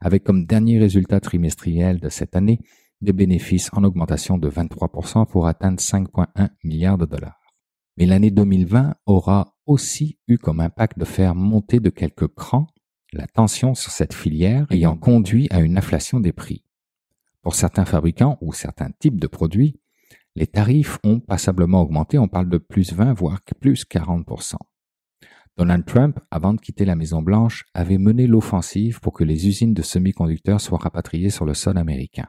avec 0.01 0.23
comme 0.23 0.47
dernier 0.47 0.79
résultat 0.79 1.19
trimestriel 1.19 1.99
de 1.99 2.09
cette 2.09 2.37
année 2.37 2.61
des 3.01 3.13
bénéfices 3.13 3.69
en 3.73 3.83
augmentation 3.83 4.39
de 4.39 4.49
23% 4.49 5.27
pour 5.27 5.49
atteindre 5.49 5.81
5,1 5.81 6.51
milliards 6.63 6.99
de 6.99 7.07
dollars. 7.07 7.41
Mais 7.97 8.07
l'année 8.07 8.31
2020 8.31 8.95
aura 9.07 9.54
aussi 9.67 10.19
eu 10.29 10.39
comme 10.39 10.61
impact 10.61 10.99
de 10.99 11.05
faire 11.05 11.35
monter 11.35 11.81
de 11.81 11.91
quelques 11.91 12.29
crans 12.29 12.67
la 13.15 13.27
tension 13.27 13.75
sur 13.75 13.93
cette 13.93 14.13
filière 14.13 14.67
ayant 14.71 14.97
conduit 14.97 15.47
à 15.51 15.61
une 15.61 15.79
inflation 15.79 16.21
des 16.21 16.33
prix. 16.33 16.65
Pour 17.43 17.55
certains 17.55 17.85
fabricants 17.85 18.39
ou 18.41 18.53
certains 18.53 18.91
types 18.99 19.21
de 19.21 19.27
produits, 19.27 19.81
les 20.35 20.47
tarifs 20.47 20.99
ont 21.05 21.21
passablement 21.21 21.81
augmenté, 21.81 22.19
on 22.19 22.29
parle 22.29 22.49
de 22.49 22.59
plus 22.59 22.93
20 22.93 23.13
voire 23.13 23.41
plus 23.61 23.85
40%. 23.85 24.57
Donald 25.57 25.85
Trump, 25.85 26.19
avant 26.33 26.55
de 26.55 26.61
quitter 26.61 26.85
la 26.85 26.97
Maison 26.97 27.23
Blanche, 27.23 27.65
avait 27.75 27.99
mené 27.99 28.27
l'offensive 28.27 28.99
pour 28.99 29.13
que 29.13 29.23
les 29.23 29.47
usines 29.47 29.75
de 29.75 29.83
semi-conducteurs 29.83 30.61
soient 30.61 30.79
rapatriées 30.79 31.31
sur 31.31 31.45
le 31.45 31.55
sol 31.55 31.79
américain. 31.79 32.27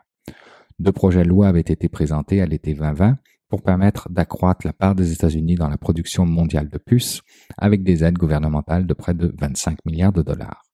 Deux 0.78 0.92
projets 0.92 1.24
de 1.24 1.30
loi 1.30 1.48
avaient 1.48 1.62
été 1.62 1.90
présentés 1.90 2.42
à 2.42 2.46
l'été 2.46 2.76
2020 2.76 3.18
pour 3.56 3.64
permettre 3.64 4.10
d'accroître 4.10 4.68
la 4.68 4.74
part 4.74 4.95
des 4.95 5.14
États-Unis 5.14 5.56
dans 5.56 5.70
la 5.70 5.78
production 5.78 6.26
mondiale 6.26 6.68
de 6.68 6.78
puces 6.78 7.22
avec 7.58 7.84
des 7.84 8.03
aides 8.03 8.18
gouvernementales 8.18 8.86
de 8.86 8.93
près 8.93 9.14
de 9.14 9.34
25 9.39 9.78
milliards 9.86 10.12
de 10.12 10.24
dollars. 10.24 10.66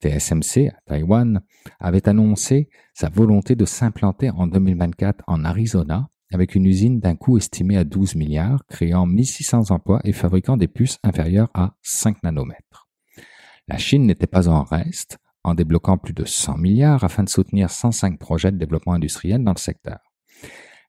TSMC 0.00 0.68
à 0.68 0.80
Taïwan 0.86 1.42
avait 1.80 2.08
annoncé 2.08 2.70
sa 2.94 3.10
volonté 3.10 3.56
de 3.56 3.66
s'implanter 3.66 4.30
en 4.30 4.46
2024 4.46 5.22
en 5.26 5.44
Arizona 5.44 6.08
avec 6.32 6.54
une 6.54 6.64
usine 6.64 6.98
d'un 6.98 7.14
coût 7.14 7.36
estimé 7.36 7.76
à 7.76 7.84
12 7.84 8.14
milliards, 8.14 8.64
créant 8.70 9.04
1600 9.04 9.70
emplois 9.70 10.00
et 10.04 10.14
fabriquant 10.14 10.56
des 10.56 10.68
puces 10.68 10.98
inférieures 11.02 11.50
à 11.52 11.74
5 11.82 12.22
nanomètres. 12.22 12.88
La 13.68 13.76
Chine 13.76 14.06
n'était 14.06 14.26
pas 14.26 14.48
en 14.48 14.62
reste, 14.62 15.18
en 15.42 15.52
débloquant 15.52 15.98
plus 15.98 16.14
de 16.14 16.24
100 16.24 16.56
milliards 16.56 17.04
afin 17.04 17.22
de 17.22 17.28
soutenir 17.28 17.68
105 17.68 18.18
projets 18.18 18.50
de 18.50 18.56
développement 18.56 18.94
industriel 18.94 19.44
dans 19.44 19.52
le 19.52 19.58
secteur. 19.58 20.13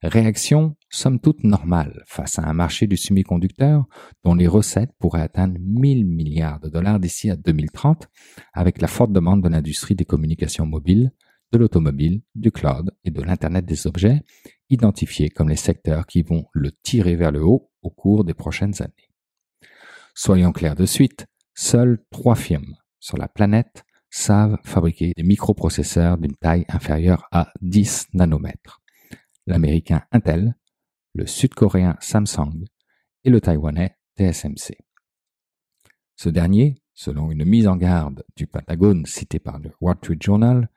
Réaction 0.08 0.76
somme 0.92 1.20
toute 1.20 1.44
normale 1.44 2.04
face 2.06 2.38
à 2.38 2.44
un 2.44 2.54
marché 2.54 2.86
du 2.86 2.96
semi-conducteur 2.96 3.86
dont 4.24 4.36
les 4.36 4.46
recettes 4.46 4.92
pourraient 5.00 5.24
atteindre 5.24 5.58
1000 5.60 6.06
milliards 6.06 6.60
de 6.60 6.70
dollars 6.70 7.00
d'ici 7.00 7.32
à 7.32 7.36
2030 7.36 8.08
avec 8.54 8.84
la 8.84 8.88
forte 8.88 9.12
demande 9.12 9.42
de 9.42 9.50
l'industrie 9.50 9.96
des 9.96 10.06
communications 10.06 10.68
mobiles, 10.68 11.12
de 11.52 11.58
l'automobile, 11.58 12.22
du 12.36 12.52
cloud 12.52 12.92
et 13.04 13.10
de 13.10 13.20
l'Internet 13.24 13.66
des 13.66 13.88
objets, 13.88 14.22
identifiés 14.70 15.30
comme 15.30 15.50
les 15.50 15.56
secteurs 15.56 16.06
qui 16.06 16.22
vont 16.22 16.46
le 16.54 16.72
tirer 16.72 17.16
vers 17.16 17.32
le 17.32 17.44
haut 17.44 17.72
au 17.82 17.90
cours 17.90 18.26
des 18.26 18.36
prochaines 18.36 18.80
années. 18.84 19.10
Soyons 20.14 20.52
clairs 20.52 20.76
de 20.76 20.86
suite, 20.86 21.26
seules 21.56 21.98
trois 22.12 22.36
firmes 22.36 22.76
sur 23.00 23.18
la 23.18 23.28
planète 23.28 23.84
savent 24.12 24.60
fabriquer 24.64 25.14
des 25.18 25.24
microprocesseurs 25.24 26.20
d'une 26.20 26.36
taille 26.36 26.66
inférieure 26.70 27.28
à 27.32 27.52
10 27.62 28.10
nanomètres. 28.14 28.85
L'américain 29.48 30.04
Intel, 30.12 30.56
le 31.14 31.28
sud-coréen 31.28 31.98
Samsung 32.00 32.66
et 33.24 33.30
le 33.30 33.42
taïwanais 33.42 33.96
TSMC. 34.18 34.78
Ce 36.16 36.30
dernier, 36.30 36.82
selon 36.94 37.32
une 37.32 37.46
mise 37.46 37.68
en 37.68 37.76
garde 37.76 38.24
du 38.36 38.48
Pentagone 38.48 39.06
citée 39.06 39.40
par 39.40 39.60
le 39.60 39.72
Wall 39.82 39.98
Street 39.98 40.18
Journal, 40.20 40.70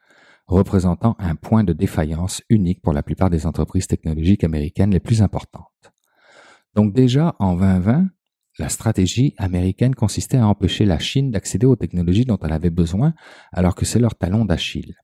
représentant 0.46 1.14
un 1.18 1.36
point 1.36 1.62
de 1.62 1.72
défaillance 1.72 2.42
unique 2.48 2.82
pour 2.82 2.92
la 2.92 3.02
plupart 3.02 3.30
des 3.30 3.46
entreprises 3.46 3.86
technologiques 3.86 4.44
américaines 4.44 4.90
les 4.90 5.00
plus 5.00 5.22
importantes. 5.22 5.92
Donc 6.74 6.92
déjà 6.92 7.36
en 7.38 7.54
2020, 7.54 8.08
la 8.58 8.68
stratégie 8.68 9.34
américaine 9.38 9.94
consistait 9.94 10.38
à 10.38 10.48
empêcher 10.48 10.84
la 10.84 10.98
Chine 10.98 11.30
d'accéder 11.30 11.66
aux 11.66 11.76
technologies 11.76 12.24
dont 12.24 12.38
elle 12.42 12.52
avait 12.52 12.70
besoin 12.70 13.14
alors 13.52 13.74
que 13.74 13.84
c'est 13.84 14.00
leur 14.00 14.16
talon 14.16 14.44
d'Achille. 14.44 14.96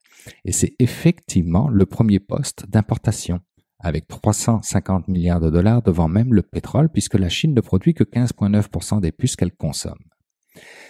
Et 0.44 0.52
c'est 0.52 0.74
effectivement 0.78 1.68
le 1.68 1.86
premier 1.86 2.18
poste 2.18 2.68
d'importation, 2.68 3.40
avec 3.78 4.06
350 4.06 5.08
milliards 5.08 5.40
de 5.40 5.50
dollars 5.50 5.82
devant 5.82 6.08
même 6.08 6.32
le 6.32 6.42
pétrole, 6.42 6.88
puisque 6.88 7.14
la 7.14 7.28
Chine 7.28 7.54
ne 7.54 7.60
produit 7.60 7.94
que 7.94 8.04
15,9% 8.04 9.00
des 9.00 9.12
puces 9.12 9.36
qu'elle 9.36 9.54
consomme. 9.54 9.98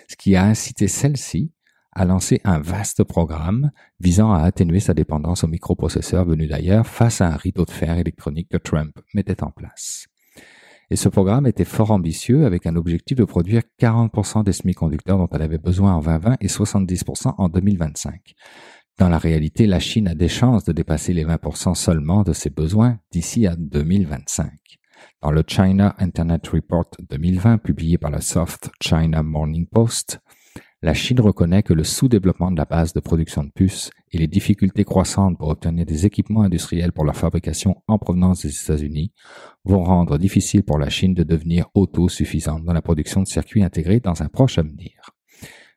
Ce 0.09 0.17
qui 0.17 0.37
a 0.37 0.45
incité 0.45 0.89
celle-ci 0.89 1.53
a 1.93 2.05
lancé 2.05 2.41
un 2.45 2.59
vaste 2.59 3.05
programme 3.05 3.71
visant 4.01 4.33
à 4.33 4.43
atténuer 4.43 4.81
sa 4.81 4.95
dépendance 4.95 5.45
aux 5.45 5.49
microprocesseurs 5.49 6.25
venus 6.25 6.49
d'ailleurs 6.49 6.87
face 6.87 7.21
à 7.21 7.29
un 7.29 7.37
rideau 7.37 7.65
de 7.65 7.71
fer 7.71 7.97
électronique 7.97 8.49
que 8.51 8.57
Trump 8.57 8.99
mettait 9.15 9.43
en 9.43 9.51
place. 9.51 10.07
Et 10.91 10.97
ce 10.97 11.09
programme 11.09 11.47
était 11.47 11.65
fort 11.65 11.93
ambitieux 11.93 12.45
avec 12.45 12.67
un 12.67 12.77
objectif 12.77 13.17
de 13.17 13.25
produire 13.25 13.63
40% 13.81 14.45
des 14.45 14.53
semi-conducteurs 14.53 15.19
dont 15.19 15.29
elle 15.33 15.43
avait 15.43 15.59
besoin 15.59 15.95
en 15.95 16.01
2020 16.01 16.37
et 16.41 16.47
70% 16.47 17.35
en 17.39 17.49
2025. 17.49 18.35
Dans 18.97 19.09
la 19.09 19.19
réalité, 19.19 19.67
la 19.67 19.81
Chine 19.81 20.07
a 20.07 20.15
des 20.15 20.29
chances 20.29 20.63
de 20.63 20.73
dépasser 20.73 21.13
les 21.13 21.25
20% 21.25 21.75
seulement 21.75 22.23
de 22.23 22.33
ses 22.33 22.51
besoins 22.51 23.01
d'ici 23.11 23.45
à 23.45 23.57
2025. 23.57 24.53
Dans 25.21 25.33
le 25.33 25.43
China 25.45 25.97
Internet 25.99 26.47
Report 26.47 26.91
2020 27.11 27.59
publié 27.59 27.99
par 27.99 28.13
la 28.13 28.21
Soft 28.21 28.71
China 28.81 29.25
Morning 29.25 29.67
Post, 29.67 30.21
la 30.81 30.95
Chine 30.95 31.21
reconnaît 31.21 31.65
que 31.65 31.73
le 31.73 31.83
sous-développement 31.83 32.53
de 32.53 32.57
la 32.57 32.67
base 32.67 32.93
de 32.93 33.01
production 33.01 33.43
de 33.43 33.51
puces 33.51 33.91
et 34.13 34.19
les 34.19 34.29
difficultés 34.29 34.85
croissantes 34.85 35.39
pour 35.39 35.49
obtenir 35.49 35.87
des 35.87 36.07
équipements 36.07 36.43
industriels 36.43 36.93
pour 36.93 37.05
leur 37.05 37.17
fabrication 37.17 37.83
en 37.89 37.99
provenance 37.99 38.43
des 38.43 38.55
États-Unis 38.55 39.13
vont 39.65 39.83
rendre 39.83 40.19
difficile 40.19 40.63
pour 40.63 40.79
la 40.79 40.91
Chine 40.91 41.15
de 41.15 41.25
devenir 41.25 41.67
autosuffisante 41.75 42.65
dans 42.65 42.73
la 42.73 42.83
production 42.83 43.23
de 43.23 43.27
circuits 43.27 43.65
intégrés 43.65 43.99
dans 43.99 44.23
un 44.23 44.29
proche 44.29 44.59
avenir. 44.59 45.11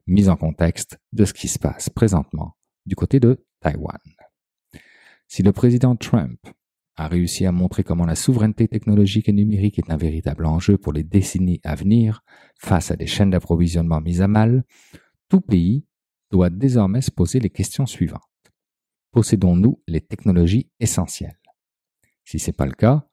Mise 0.05 0.30
en 0.30 0.36
contexte 0.36 0.99
de 1.13 1.26
ce 1.26 1.34
qui 1.34 1.47
se 1.47 1.57
passe 1.57 1.89
présentement 1.89 2.56
du 2.88 2.95
côté 2.95 3.19
de 3.19 3.45
Taïwan. 3.59 3.99
Si 5.27 5.43
le 5.43 5.51
président 5.51 5.95
Trump 5.95 6.39
a 6.95 7.07
réussi 7.07 7.45
à 7.45 7.51
montrer 7.51 7.83
comment 7.83 8.05
la 8.05 8.15
souveraineté 8.15 8.67
technologique 8.67 9.29
et 9.29 9.33
numérique 9.33 9.77
est 9.77 9.91
un 9.91 9.97
véritable 9.97 10.45
enjeu 10.45 10.77
pour 10.77 10.93
les 10.93 11.03
décennies 11.03 11.61
à 11.63 11.75
venir 11.75 12.23
face 12.59 12.89
à 12.89 12.95
des 12.95 13.05
chaînes 13.05 13.29
d'approvisionnement 13.29 14.01
mises 14.01 14.21
à 14.21 14.27
mal, 14.27 14.63
tout 15.29 15.41
pays 15.41 15.85
doit 16.31 16.49
désormais 16.49 17.01
se 17.01 17.11
poser 17.11 17.39
les 17.39 17.51
questions 17.51 17.85
suivantes. 17.85 18.21
Possédons-nous 19.11 19.81
les 19.88 20.01
technologies 20.01 20.71
essentielles? 20.79 21.39
Si 22.25 22.39
ce 22.39 22.47
n'est 22.47 22.53
pas 22.53 22.65
le 22.65 22.73
cas, 22.73 23.07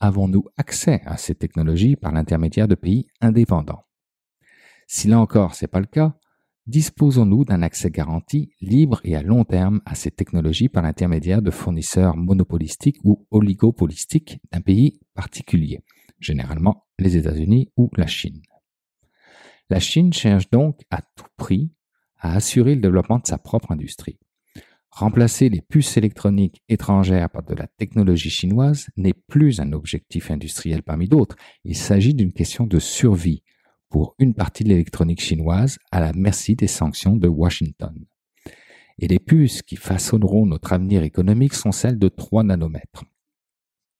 avons-nous 0.00 0.44
accès 0.56 1.02
à 1.04 1.16
ces 1.16 1.34
technologies 1.34 1.96
par 1.96 2.12
l'intermédiaire 2.12 2.68
de 2.68 2.74
pays 2.74 3.08
indépendants? 3.20 3.84
Si 4.86 5.06
là 5.06 5.20
encore 5.20 5.54
ce 5.54 5.64
n'est 5.64 5.68
pas 5.68 5.80
le 5.80 5.86
cas, 5.86 6.18
disposons-nous 6.68 7.46
d'un 7.46 7.62
accès 7.62 7.90
garanti, 7.90 8.50
libre 8.60 9.00
et 9.02 9.16
à 9.16 9.22
long 9.22 9.44
terme 9.44 9.80
à 9.86 9.94
ces 9.94 10.10
technologies 10.10 10.68
par 10.68 10.82
l'intermédiaire 10.82 11.40
de 11.40 11.50
fournisseurs 11.50 12.16
monopolistiques 12.16 12.98
ou 13.04 13.26
oligopolistiques 13.30 14.38
d'un 14.52 14.60
pays 14.60 15.00
particulier, 15.14 15.80
généralement 16.20 16.86
les 16.98 17.16
États-Unis 17.16 17.72
ou 17.76 17.90
la 17.96 18.06
Chine. 18.06 18.42
La 19.70 19.80
Chine 19.80 20.12
cherche 20.12 20.50
donc 20.50 20.80
à 20.90 21.00
tout 21.00 21.26
prix 21.36 21.72
à 22.18 22.34
assurer 22.34 22.74
le 22.74 22.82
développement 22.82 23.18
de 23.18 23.26
sa 23.26 23.38
propre 23.38 23.72
industrie. 23.72 24.18
Remplacer 24.90 25.48
les 25.48 25.62
puces 25.62 25.96
électroniques 25.96 26.62
étrangères 26.68 27.30
par 27.30 27.44
de 27.44 27.54
la 27.54 27.66
technologie 27.66 28.30
chinoise 28.30 28.88
n'est 28.96 29.14
plus 29.14 29.60
un 29.60 29.72
objectif 29.72 30.30
industriel 30.30 30.82
parmi 30.82 31.08
d'autres, 31.08 31.36
il 31.64 31.76
s'agit 31.76 32.14
d'une 32.14 32.32
question 32.32 32.66
de 32.66 32.78
survie 32.78 33.42
pour 33.88 34.14
une 34.18 34.34
partie 34.34 34.64
de 34.64 34.68
l'électronique 34.68 35.20
chinoise 35.20 35.78
à 35.90 36.00
la 36.00 36.12
merci 36.12 36.56
des 36.56 36.66
sanctions 36.66 37.16
de 37.16 37.28
Washington. 37.28 37.94
Et 38.98 39.08
les 39.08 39.18
puces 39.18 39.62
qui 39.62 39.76
façonneront 39.76 40.46
notre 40.46 40.72
avenir 40.72 41.02
économique 41.02 41.54
sont 41.54 41.72
celles 41.72 41.98
de 41.98 42.08
3 42.08 42.42
nanomètres. 42.44 43.04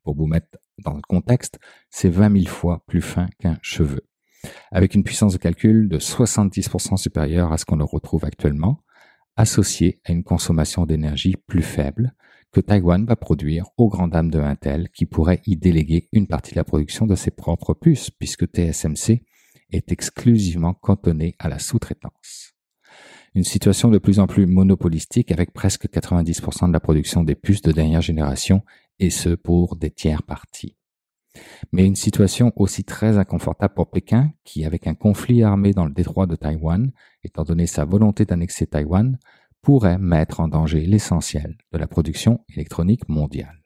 Pour 0.02 0.16
vous 0.16 0.26
mettre 0.26 0.58
dans 0.78 0.94
le 0.94 1.02
contexte, 1.02 1.58
c'est 1.90 2.08
20 2.08 2.42
000 2.42 2.46
fois 2.46 2.82
plus 2.86 3.02
fin 3.02 3.28
qu'un 3.38 3.58
cheveu, 3.62 4.02
avec 4.70 4.94
une 4.94 5.04
puissance 5.04 5.32
de 5.32 5.38
calcul 5.38 5.88
de 5.88 5.98
70% 5.98 6.96
supérieure 6.96 7.52
à 7.52 7.58
ce 7.58 7.64
qu'on 7.64 7.84
retrouve 7.84 8.24
actuellement, 8.24 8.82
associée 9.36 10.00
à 10.04 10.12
une 10.12 10.24
consommation 10.24 10.84
d'énergie 10.84 11.36
plus 11.46 11.62
faible 11.62 12.14
que 12.52 12.60
Taïwan 12.60 13.04
va 13.04 13.16
produire 13.16 13.66
aux 13.76 13.88
grandes 13.88 14.12
dames 14.12 14.30
de 14.30 14.40
Intel 14.40 14.88
qui 14.90 15.06
pourrait 15.06 15.42
y 15.46 15.56
déléguer 15.56 16.08
une 16.12 16.26
partie 16.26 16.52
de 16.52 16.56
la 16.56 16.64
production 16.64 17.06
de 17.06 17.14
ses 17.14 17.30
propres 17.30 17.74
puces, 17.74 18.10
puisque 18.10 18.46
TSMC 18.46 19.22
est 19.70 19.92
exclusivement 19.92 20.74
cantonné 20.74 21.34
à 21.38 21.48
la 21.48 21.58
sous-traitance. 21.58 22.54
Une 23.34 23.44
situation 23.44 23.90
de 23.90 23.98
plus 23.98 24.18
en 24.18 24.26
plus 24.26 24.46
monopolistique 24.46 25.30
avec 25.30 25.52
presque 25.52 25.86
90% 25.88 26.68
de 26.68 26.72
la 26.72 26.80
production 26.80 27.22
des 27.22 27.34
puces 27.34 27.62
de 27.62 27.72
dernière 27.72 28.00
génération 28.00 28.62
et 28.98 29.10
ce 29.10 29.30
pour 29.30 29.76
des 29.76 29.90
tiers 29.90 30.22
parties. 30.22 30.76
Mais 31.72 31.86
une 31.86 31.96
situation 31.96 32.52
aussi 32.56 32.84
très 32.84 33.18
inconfortable 33.18 33.74
pour 33.74 33.90
Pékin 33.90 34.32
qui, 34.44 34.64
avec 34.64 34.86
un 34.86 34.94
conflit 34.94 35.42
armé 35.42 35.72
dans 35.72 35.84
le 35.84 35.92
détroit 35.92 36.26
de 36.26 36.36
Taïwan, 36.36 36.90
étant 37.22 37.44
donné 37.44 37.66
sa 37.66 37.84
volonté 37.84 38.24
d'annexer 38.24 38.66
Taïwan, 38.66 39.18
pourrait 39.62 39.98
mettre 39.98 40.40
en 40.40 40.48
danger 40.48 40.80
l'essentiel 40.86 41.58
de 41.72 41.78
la 41.78 41.86
production 41.86 42.44
électronique 42.54 43.08
mondiale. 43.08 43.62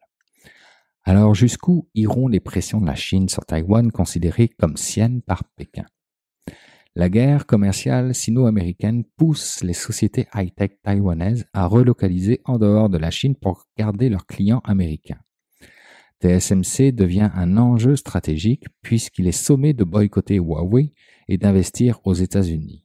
Alors 1.04 1.34
jusqu'où 1.34 1.88
iront 1.94 2.28
les 2.28 2.40
pressions 2.40 2.80
de 2.80 2.86
la 2.86 2.94
Chine 2.94 3.28
sur 3.28 3.44
Taïwan 3.44 3.90
considérées 3.90 4.48
comme 4.48 4.76
siennes 4.76 5.22
par 5.22 5.44
Pékin? 5.56 5.86
La 6.94 7.08
guerre 7.08 7.46
commerciale 7.46 8.14
sino-américaine 8.14 9.04
pousse 9.16 9.62
les 9.62 9.72
sociétés 9.72 10.26
high-tech 10.34 10.72
taïwanaises 10.82 11.46
à 11.54 11.66
relocaliser 11.66 12.42
en 12.44 12.58
dehors 12.58 12.90
de 12.90 12.98
la 12.98 13.10
Chine 13.10 13.34
pour 13.34 13.66
garder 13.78 14.10
leurs 14.10 14.26
clients 14.26 14.60
américains. 14.64 15.20
TSMC 16.20 16.92
devient 16.92 17.30
un 17.34 17.56
enjeu 17.56 17.96
stratégique 17.96 18.66
puisqu'il 18.82 19.26
est 19.26 19.32
sommé 19.32 19.72
de 19.72 19.84
boycotter 19.84 20.36
Huawei 20.36 20.92
et 21.28 21.38
d'investir 21.38 21.98
aux 22.04 22.12
États-Unis. 22.12 22.84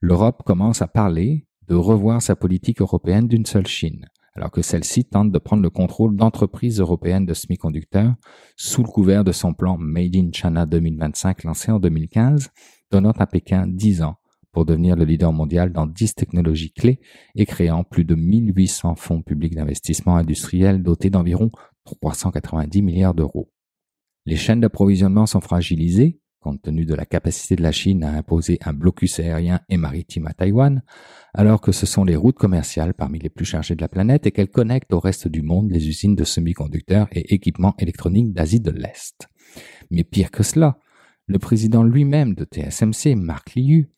L'Europe 0.00 0.42
commence 0.44 0.82
à 0.82 0.86
parler 0.86 1.46
de 1.66 1.74
revoir 1.74 2.20
sa 2.20 2.36
politique 2.36 2.82
européenne 2.82 3.26
d'une 3.26 3.46
seule 3.46 3.66
Chine 3.66 4.06
alors 4.34 4.50
que 4.50 4.62
celle-ci 4.62 5.04
tente 5.04 5.30
de 5.30 5.38
prendre 5.38 5.62
le 5.62 5.70
contrôle 5.70 6.16
d'entreprises 6.16 6.80
européennes 6.80 7.26
de 7.26 7.34
semi-conducteurs 7.34 8.14
sous 8.56 8.82
le 8.82 8.88
couvert 8.88 9.24
de 9.24 9.32
son 9.32 9.54
plan 9.54 9.78
Made 9.78 10.16
in 10.16 10.30
China 10.32 10.66
2025 10.66 11.44
lancé 11.44 11.70
en 11.70 11.78
2015, 11.78 12.50
donnant 12.90 13.12
à 13.12 13.26
Pékin 13.26 13.66
10 13.66 14.02
ans 14.02 14.16
pour 14.52 14.64
devenir 14.64 14.96
le 14.96 15.04
leader 15.04 15.32
mondial 15.32 15.72
dans 15.72 15.86
10 15.86 16.14
technologies 16.14 16.72
clés 16.72 17.00
et 17.34 17.44
créant 17.44 17.84
plus 17.84 18.04
de 18.04 18.14
1800 18.14 18.94
fonds 18.94 19.22
publics 19.22 19.54
d'investissement 19.54 20.16
industriel 20.16 20.82
dotés 20.82 21.10
d'environ 21.10 21.50
390 21.84 22.82
milliards 22.82 23.14
d'euros. 23.14 23.50
Les 24.26 24.36
chaînes 24.36 24.60
d'approvisionnement 24.60 25.26
sont 25.26 25.40
fragilisées 25.40 26.20
compte 26.44 26.60
tenu 26.60 26.84
de 26.84 26.94
la 26.94 27.06
capacité 27.06 27.56
de 27.56 27.62
la 27.62 27.72
Chine 27.72 28.04
à 28.04 28.10
imposer 28.10 28.58
un 28.66 28.74
blocus 28.74 29.18
aérien 29.18 29.60
et 29.70 29.78
maritime 29.78 30.26
à 30.26 30.34
Taïwan, 30.34 30.82
alors 31.32 31.62
que 31.62 31.72
ce 31.72 31.86
sont 31.86 32.04
les 32.04 32.16
routes 32.16 32.36
commerciales 32.36 32.92
parmi 32.92 33.18
les 33.18 33.30
plus 33.30 33.46
chargées 33.46 33.74
de 33.74 33.80
la 33.80 33.88
planète 33.88 34.26
et 34.26 34.30
qu'elles 34.30 34.50
connectent 34.50 34.92
au 34.92 35.00
reste 35.00 35.26
du 35.26 35.40
monde 35.40 35.70
les 35.70 35.88
usines 35.88 36.14
de 36.14 36.24
semi-conducteurs 36.24 37.08
et 37.12 37.34
équipements 37.34 37.74
électroniques 37.78 38.34
d'Asie 38.34 38.60
de 38.60 38.70
l'Est. 38.70 39.26
Mais 39.90 40.04
pire 40.04 40.30
que 40.30 40.42
cela, 40.42 40.78
le 41.26 41.38
président 41.38 41.82
lui-même 41.82 42.34
de 42.34 42.44
TSMC, 42.44 43.16
Mark 43.16 43.54
Liu, 43.54 43.90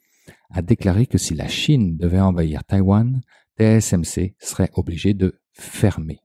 a 0.51 0.63
déclaré 0.63 1.07
que 1.07 1.19
si 1.19 1.35
la 1.35 1.49
Chine 1.49 1.97
devait 1.97 2.21
envahir 2.21 2.65
Taïwan, 2.65 3.21
TSMC 3.59 4.37
serait 4.39 4.71
obligé 4.75 5.15
de 5.15 5.41
fermer. 5.53 6.21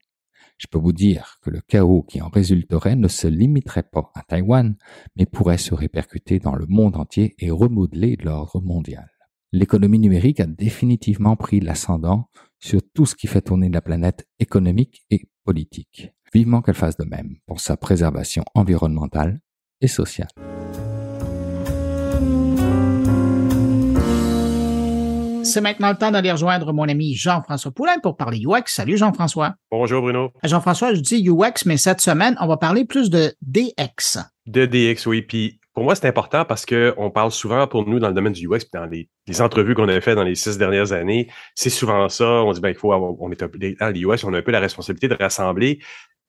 Je 0.58 0.68
peux 0.68 0.78
vous 0.78 0.92
dire 0.92 1.38
que 1.42 1.50
le 1.50 1.60
chaos 1.60 2.02
qui 2.02 2.20
en 2.22 2.28
résulterait 2.28 2.94
ne 2.94 3.08
se 3.08 3.26
limiterait 3.26 3.82
pas 3.82 4.12
à 4.14 4.22
Taïwan, 4.22 4.76
mais 5.16 5.26
pourrait 5.26 5.58
se 5.58 5.74
répercuter 5.74 6.38
dans 6.38 6.54
le 6.54 6.66
monde 6.68 6.96
entier 6.96 7.34
et 7.40 7.50
remodeler 7.50 8.16
l'ordre 8.22 8.60
mondial. 8.60 9.10
L'économie 9.50 9.98
numérique 9.98 10.40
a 10.40 10.46
définitivement 10.46 11.36
pris 11.36 11.60
l'ascendant 11.60 12.28
sur 12.60 12.80
tout 12.94 13.06
ce 13.06 13.16
qui 13.16 13.26
fait 13.26 13.42
tourner 13.42 13.70
la 13.70 13.82
planète 13.82 14.28
économique 14.38 15.04
et 15.10 15.28
politique. 15.44 16.12
Vivement 16.32 16.62
qu'elle 16.62 16.74
fasse 16.74 16.96
de 16.96 17.04
même 17.04 17.36
pour 17.46 17.60
sa 17.60 17.76
préservation 17.76 18.44
environnementale 18.54 19.40
et 19.80 19.88
sociale. 19.88 20.28
C'est 25.52 25.60
maintenant 25.60 25.90
le 25.90 25.96
temps 25.96 26.10
d'aller 26.10 26.32
rejoindre 26.32 26.72
mon 26.72 26.88
ami 26.88 27.14
Jean-François 27.14 27.72
Poulain 27.72 27.98
pour 28.02 28.16
parler 28.16 28.40
UX. 28.46 28.62
Salut 28.68 28.96
Jean-François. 28.96 29.54
Bonjour 29.70 30.00
Bruno. 30.00 30.32
Jean-François, 30.44 30.94
je 30.94 31.00
dis 31.00 31.28
UX, 31.28 31.66
mais 31.66 31.76
cette 31.76 32.00
semaine, 32.00 32.36
on 32.40 32.46
va 32.46 32.56
parler 32.56 32.86
plus 32.86 33.10
de 33.10 33.34
DX. 33.42 34.18
De 34.46 34.64
DX, 34.64 35.04
oui. 35.06 35.20
Puis 35.20 35.60
pour 35.74 35.84
moi, 35.84 35.94
c'est 35.94 36.06
important 36.06 36.46
parce 36.46 36.64
qu'on 36.64 37.10
parle 37.10 37.32
souvent 37.32 37.66
pour 37.66 37.86
nous 37.86 37.98
dans 37.98 38.08
le 38.08 38.14
domaine 38.14 38.32
du 38.32 38.46
UX, 38.46 38.60
dans 38.72 38.86
les, 38.86 39.08
entrevues 39.42 39.74
qu'on 39.74 39.88
avait 39.88 40.00
faites 40.00 40.16
dans 40.16 40.22
les 40.22 40.36
six 40.36 40.56
dernières 40.56 40.92
années, 40.92 41.28
c'est 41.54 41.70
souvent 41.70 42.08
ça. 42.08 42.24
On 42.24 42.52
dit, 42.52 42.60
ben, 42.60 42.70
il 42.70 42.74
faut 42.74 42.92
avoir, 42.92 43.12
on 43.20 43.30
est 43.30 43.40
dans 43.40 43.90
l'UX, 43.90 44.24
on 44.24 44.32
a 44.32 44.38
un 44.38 44.42
peu 44.42 44.52
la 44.52 44.60
responsabilité 44.60 45.08
de 45.08 45.14
rassembler 45.14 45.80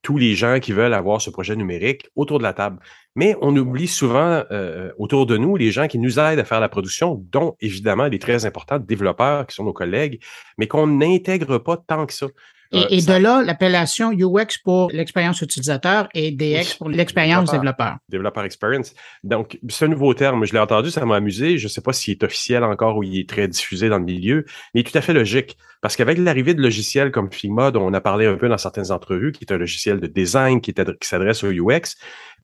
tous 0.04 0.18
les 0.18 0.36
gens 0.36 0.60
qui 0.60 0.74
veulent 0.74 0.94
avoir 0.94 1.22
ce 1.22 1.32
projet 1.32 1.56
numérique 1.56 2.10
autour 2.16 2.38
de 2.38 2.44
la 2.44 2.54
table. 2.54 2.78
Mais 3.16 3.36
on 3.42 3.56
oublie 3.56 3.88
souvent 3.88 4.44
euh, 4.52 4.92
autour 4.98 5.26
de 5.26 5.38
nous 5.38 5.56
les 5.56 5.72
gens 5.72 5.88
qui 5.88 5.98
nous 5.98 6.20
aident 6.20 6.40
à 6.40 6.44
faire 6.44 6.60
la 6.60 6.70
production, 6.70 7.24
dont 7.32 7.56
évidemment 7.62 8.08
les 8.08 8.20
très 8.20 8.46
importants 8.46 8.80
développeurs 8.80 9.48
qui 9.48 9.56
sont 9.56 9.64
nos 9.64 9.74
collègues, 9.74 10.22
mais 10.58 10.68
qu'on 10.68 10.88
n'intègre 10.88 11.58
pas 11.58 11.78
tant 11.78 12.06
que 12.06 12.14
ça. 12.14 12.28
Et, 12.74 12.98
euh, 12.98 13.14
de 13.14 13.22
là, 13.22 13.44
l'appellation 13.44 14.12
UX 14.12 14.58
pour 14.64 14.90
l'expérience 14.92 15.42
utilisateur 15.42 16.10
et 16.14 16.32
DX 16.32 16.76
pour 16.78 16.90
l'expérience 16.90 17.52
développeur. 17.52 17.98
Développeur 18.10 18.44
experience. 18.44 18.94
Donc, 19.24 19.60
ce 19.70 19.86
nouveau 19.86 20.14
terme, 20.14 20.46
je 20.46 20.54
l'ai 20.54 20.60
entendu, 20.60 20.90
ça 20.90 21.06
m'a 21.06 21.18
amusé. 21.18 21.58
Je 21.58 21.66
ne 21.66 21.70
sais 21.70 21.82
pas 21.82 21.94
s'il 21.94 22.12
est 22.12 22.24
officiel 22.24 22.64
encore 22.64 22.98
ou 22.98 23.04
il 23.04 23.20
est 23.20 23.30
très 23.30 23.48
diffusé 23.48 23.90
dans 23.90 24.00
le 24.00 24.06
milieu, 24.06 24.46
mais 24.74 24.82
il 24.82 24.88
est 24.88 24.92
tout 24.92 24.98
à 24.98 25.02
fait 25.02 25.14
logique. 25.14 25.58
Parce 25.82 25.96
qu'avec 25.96 26.18
l'arrivée 26.18 26.54
de 26.54 26.62
logiciels 26.62 27.12
comme 27.12 27.32
Figma, 27.32 27.72
dont 27.72 27.86
on 27.86 27.94
a 27.94 28.02
parlé 28.02 28.26
un 28.26 28.36
peu 28.36 28.48
dans 28.48 28.58
certaines 28.58 28.92
entrevues, 28.92 29.34
qui 29.34 29.44
est 29.44 29.54
un 29.54 29.58
logiciel 29.58 30.00
de 30.00 30.08
design 30.08 30.62
qui, 30.62 30.74
qui 30.74 31.08
s'adresse 31.08 31.44
au 31.44 31.52
UX, 31.52 31.98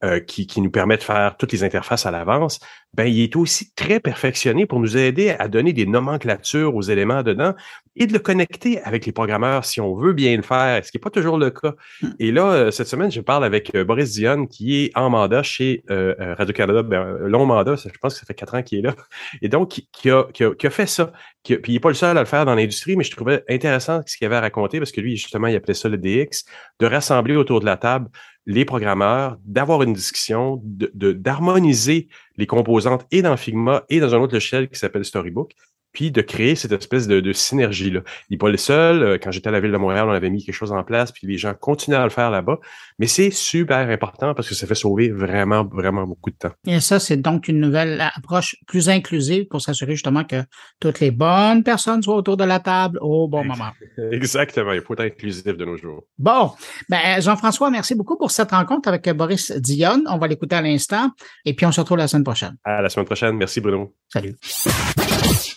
euh, 0.03 0.21
qui, 0.21 0.47
qui, 0.47 0.61
nous 0.61 0.71
permet 0.71 0.95
de 0.95 1.03
faire 1.03 1.35
toutes 1.37 1.51
les 1.51 1.65
interfaces 1.65 2.05
à 2.05 2.11
l'avance, 2.11 2.61
ben 2.93 3.03
il 3.03 3.21
est 3.21 3.35
aussi 3.35 3.73
très 3.73 3.99
perfectionné 3.99 4.65
pour 4.65 4.79
nous 4.79 4.95
aider 4.95 5.31
à 5.31 5.49
donner 5.49 5.73
des 5.73 5.85
nomenclatures 5.85 6.73
aux 6.73 6.81
éléments 6.81 7.21
dedans 7.21 7.53
et 7.97 8.07
de 8.07 8.13
le 8.13 8.19
connecter 8.19 8.81
avec 8.83 9.05
les 9.05 9.11
programmeurs 9.11 9.65
si 9.65 9.81
on 9.81 9.95
veut 9.95 10.13
bien 10.13 10.37
le 10.37 10.41
faire, 10.41 10.85
ce 10.85 10.91
qui 10.91 10.97
n'est 10.97 11.01
pas 11.01 11.09
toujours 11.09 11.37
le 11.37 11.49
cas. 11.49 11.73
Hmm. 12.01 12.11
Et 12.17 12.31
là, 12.31 12.45
euh, 12.45 12.71
cette 12.71 12.87
semaine, 12.87 13.11
je 13.11 13.19
parle 13.19 13.43
avec 13.43 13.75
euh, 13.75 13.83
Boris 13.83 14.11
Dionne, 14.11 14.47
qui 14.47 14.85
est 14.85 14.97
en 14.97 15.09
mandat 15.09 15.43
chez 15.43 15.83
Radio-Canada, 15.89 16.81
ben, 16.83 17.17
long 17.19 17.45
mandat, 17.45 17.75
je 17.75 17.89
pense 18.01 18.13
que 18.13 18.19
ça 18.21 18.25
fait 18.25 18.33
quatre 18.33 18.55
ans 18.55 18.63
qu'il 18.63 18.79
est 18.79 18.83
là, 18.83 18.95
et 19.41 19.49
donc 19.49 19.81
qui, 19.91 20.09
a, 20.09 20.23
qui, 20.33 20.45
a, 20.45 20.55
qui 20.55 20.65
a, 20.65 20.69
fait 20.69 20.87
ça. 20.87 21.11
Puis 21.57 21.73
il 21.73 21.75
n'est 21.75 21.79
pas 21.79 21.89
le 21.89 21.95
seul 21.95 22.17
à 22.17 22.21
le 22.21 22.25
faire 22.25 22.45
dans 22.45 22.55
l'industrie, 22.55 22.95
mais 22.95 23.03
je 23.03 23.11
trouvais 23.11 23.43
intéressant 23.49 24.01
ce 24.05 24.17
qu'il 24.17 24.25
avait 24.25 24.35
à 24.35 24.41
raconter, 24.41 24.79
parce 24.79 24.91
que 24.91 25.01
lui, 25.01 25.17
justement, 25.17 25.47
il 25.47 25.55
appelait 25.55 25.73
ça 25.73 25.89
le 25.89 25.97
DX, 25.97 26.45
de 26.79 26.85
rassembler 26.85 27.35
autour 27.35 27.59
de 27.59 27.65
la 27.65 27.77
table 27.77 28.09
les 28.45 28.65
programmeurs, 28.65 29.37
d'avoir 29.45 29.83
une 29.83 29.93
discussion, 29.93 30.59
d'harmoniser 30.63 32.07
les 32.37 32.47
composantes 32.47 33.05
et 33.11 33.21
dans 33.21 33.37
Figma 33.37 33.83
et 33.89 33.99
dans 33.99 34.15
un 34.15 34.19
autre 34.19 34.33
logiciel 34.33 34.69
qui 34.69 34.79
s'appelle 34.79 35.05
Storybook, 35.05 35.51
puis 35.91 36.11
de 36.11 36.21
créer 36.21 36.55
cette 36.55 36.71
espèce 36.71 37.07
de, 37.07 37.33
synergie-là. 37.33 38.01
Il 38.29 38.33
n'est 38.33 38.37
pas 38.37 38.49
le 38.49 38.57
seul. 38.57 39.03
Euh, 39.03 39.17
quand 39.21 39.31
j'étais 39.31 39.49
à 39.49 39.51
la 39.51 39.59
ville 39.59 39.71
de 39.71 39.77
Montréal, 39.77 40.05
on 40.07 40.11
avait 40.11 40.29
mis 40.29 40.43
quelque 40.43 40.55
chose 40.55 40.71
en 40.71 40.83
place, 40.83 41.11
puis 41.11 41.27
les 41.27 41.37
gens 41.37 41.53
continuent 41.53 41.95
à 41.95 42.03
le 42.03 42.09
faire 42.09 42.31
là-bas. 42.31 42.59
Mais 42.97 43.07
c'est 43.07 43.31
super 43.31 43.89
important 43.89 44.33
parce 44.33 44.47
que 44.49 44.55
ça 44.55 44.67
fait 44.67 44.75
sauver 44.75 45.09
vraiment, 45.09 45.65
vraiment 45.65 46.05
beaucoup 46.05 46.29
de 46.29 46.35
temps. 46.35 46.51
Et 46.65 46.79
ça, 46.79 46.99
c'est 46.99 47.17
donc 47.17 47.47
une 47.47 47.59
nouvelle 47.59 48.01
approche 48.15 48.55
plus 48.67 48.89
inclusive 48.89 49.47
pour 49.47 49.61
s'assurer 49.61 49.93
justement 49.93 50.23
que 50.23 50.43
toutes 50.79 50.99
les 50.99 51.11
bonnes 51.11 51.63
personnes 51.63 52.01
soient 52.01 52.15
autour 52.15 52.37
de 52.37 52.43
la 52.43 52.59
table 52.59 52.99
au 53.01 53.27
bon 53.27 53.43
moment. 53.43 53.71
Exactement. 54.11 54.73
Il 54.73 54.81
faut 54.81 54.93
être 54.93 55.01
inclusif 55.01 55.45
de 55.45 55.65
nos 55.65 55.77
jours. 55.77 56.03
Bon. 56.17 56.51
Ben, 56.89 57.21
Jean-François, 57.21 57.69
merci 57.69 57.95
beaucoup 57.95 58.17
pour 58.17 58.31
cette 58.31 58.51
rencontre 58.51 58.89
avec 58.89 59.09
Boris 59.09 59.51
Dionne. 59.51 60.03
On 60.07 60.17
va 60.17 60.27
l'écouter 60.27 60.55
à 60.55 60.61
l'instant. 60.61 61.11
Et 61.45 61.53
puis, 61.53 61.65
on 61.65 61.71
se 61.71 61.79
retrouve 61.79 61.97
la 61.97 62.07
semaine 62.07 62.23
prochaine. 62.23 62.55
À 62.63 62.81
la 62.81 62.89
semaine 62.89 63.05
prochaine. 63.05 63.35
Merci, 63.35 63.61
Bruno. 63.61 63.95
Salut. 64.11 64.35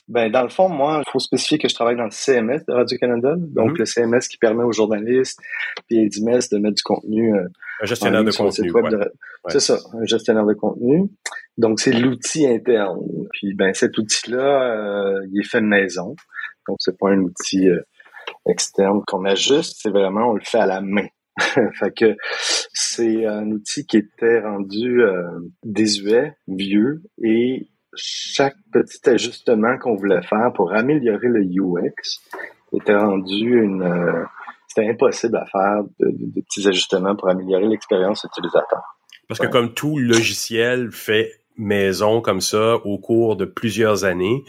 Ben, 0.08 0.21
dans 0.30 0.42
le 0.42 0.48
fond, 0.48 0.68
moi, 0.68 1.02
il 1.06 1.10
faut 1.10 1.18
spécifier 1.18 1.58
que 1.58 1.68
je 1.68 1.74
travaille 1.74 1.96
dans 1.96 2.04
le 2.04 2.10
CMS 2.10 2.64
de 2.68 2.72
Radio-Canada. 2.72 3.34
Donc, 3.38 3.72
mhm. 3.72 3.76
le 3.78 3.84
CMS 3.84 4.28
qui 4.28 4.36
permet 4.36 4.64
aux 4.64 4.72
journalistes 4.72 5.40
et 5.90 6.00
à 6.00 6.02
de 6.04 6.58
mettre 6.58 6.74
du 6.74 6.82
contenu. 6.82 7.34
Euh, 7.34 7.46
un 7.80 7.86
gestionnaire 7.86 8.24
de 8.24 8.30
contenu. 8.30 8.72
C'est 9.48 9.60
ça, 9.60 9.78
un 9.94 10.04
gestionnaire 10.04 10.46
de 10.46 10.54
contenu. 10.54 11.10
Donc, 11.56 11.80
c'est 11.80 11.92
l'outil 11.92 12.46
interne. 12.46 13.00
Puis, 13.32 13.54
ben, 13.54 13.72
cet 13.74 13.96
outil-là, 13.98 14.62
euh, 14.62 15.26
il 15.32 15.40
est 15.40 15.48
fait 15.48 15.60
de 15.60 15.66
maison. 15.66 16.14
Donc, 16.68 16.76
c'est 16.80 16.98
pas 16.98 17.10
un 17.10 17.18
outil 17.18 17.68
euh, 17.68 17.80
externe 18.46 19.02
qu'on 19.06 19.24
ajuste. 19.24 19.76
C'est 19.80 19.90
vraiment, 19.90 20.30
on 20.30 20.34
le 20.34 20.44
fait 20.44 20.58
à 20.58 20.66
la 20.66 20.80
main. 20.80 21.06
fait 21.78 21.92
que 21.96 22.16
c'est 22.74 23.24
un 23.24 23.50
outil 23.50 23.86
qui 23.86 23.96
était 23.96 24.40
rendu 24.40 25.00
désuet, 25.64 26.34
vieux 26.46 27.02
et 27.24 27.71
chaque 27.94 28.56
petit 28.72 29.08
ajustement 29.08 29.78
qu'on 29.78 29.96
voulait 29.96 30.22
faire 30.22 30.52
pour 30.54 30.72
améliorer 30.72 31.28
le 31.28 31.42
UX 31.42 32.20
était 32.72 32.96
rendu 32.96 33.62
une 33.62 33.82
euh, 33.82 34.24
c'était 34.66 34.88
impossible 34.88 35.36
à 35.36 35.44
faire 35.46 35.84
de, 36.00 36.40
petits 36.40 36.66
ajustements 36.66 37.14
pour 37.14 37.28
améliorer 37.28 37.68
l'expérience 37.68 38.24
utilisateur. 38.24 38.82
Parce 39.28 39.38
que 39.38 39.46
comme 39.46 39.74
tout 39.74 39.98
logiciel 39.98 40.90
fait 40.90 41.30
maison 41.56 42.20
comme 42.20 42.40
ça 42.40 42.76
au 42.76 42.98
cours 42.98 43.36
de 43.36 43.44
plusieurs 43.44 44.04
années, 44.04 44.44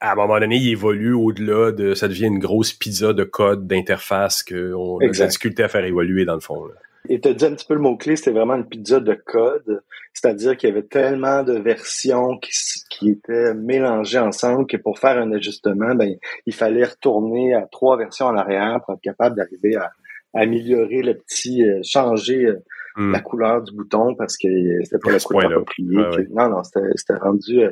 à 0.00 0.12
un 0.12 0.14
moment 0.14 0.38
donné, 0.38 0.56
il 0.56 0.70
évolue 0.70 1.12
au-delà 1.12 1.72
de 1.72 1.94
ça 1.94 2.08
devient 2.08 2.26
une 2.26 2.38
grosse 2.38 2.72
pizza 2.72 3.12
de 3.12 3.24
code 3.24 3.66
d'interface 3.66 4.42
qu'on 4.42 4.98
a 5.00 5.08
de 5.08 5.18
la 5.18 5.26
difficulté 5.26 5.62
à 5.62 5.68
faire 5.68 5.84
évoluer 5.84 6.24
dans 6.24 6.34
le 6.34 6.40
fond. 6.40 6.66
Là. 6.66 6.74
Et 7.08 7.20
te 7.20 7.28
dit 7.28 7.44
un 7.44 7.54
petit 7.54 7.66
peu 7.66 7.74
le 7.74 7.80
mot-clé, 7.80 8.16
c'était 8.16 8.32
vraiment 8.32 8.54
une 8.54 8.68
pizza 8.68 9.00
de 9.00 9.14
code. 9.14 9.82
C'est-à-dire 10.12 10.56
qu'il 10.56 10.68
y 10.68 10.72
avait 10.72 10.86
tellement 10.86 11.42
de 11.42 11.54
versions 11.54 12.38
qui, 12.38 12.50
qui, 12.90 13.10
étaient 13.10 13.54
mélangées 13.54 14.18
ensemble 14.18 14.66
que 14.66 14.76
pour 14.76 14.98
faire 14.98 15.16
un 15.18 15.32
ajustement, 15.32 15.94
ben, 15.94 16.16
il 16.46 16.54
fallait 16.54 16.84
retourner 16.84 17.54
à 17.54 17.66
trois 17.70 17.96
versions 17.96 18.26
en 18.26 18.36
arrière 18.36 18.80
pour 18.84 18.94
être 18.94 19.00
capable 19.00 19.36
d'arriver 19.36 19.76
à, 19.76 19.90
améliorer 20.34 21.02
le 21.02 21.14
petit, 21.14 21.64
euh, 21.64 21.80
changer 21.82 22.46
euh, 22.46 22.62
hmm. 22.96 23.12
la 23.12 23.20
couleur 23.20 23.62
du 23.62 23.74
bouton 23.74 24.14
parce 24.14 24.36
que 24.36 24.48
c'était 24.82 24.98
pas 24.98 25.12
la 25.12 25.20
couleur 25.20 25.50
appropriée. 25.50 26.26
Non, 26.30 26.48
non, 26.48 26.62
c'était 26.62 27.18
rendu 27.18 27.62
euh, 27.62 27.70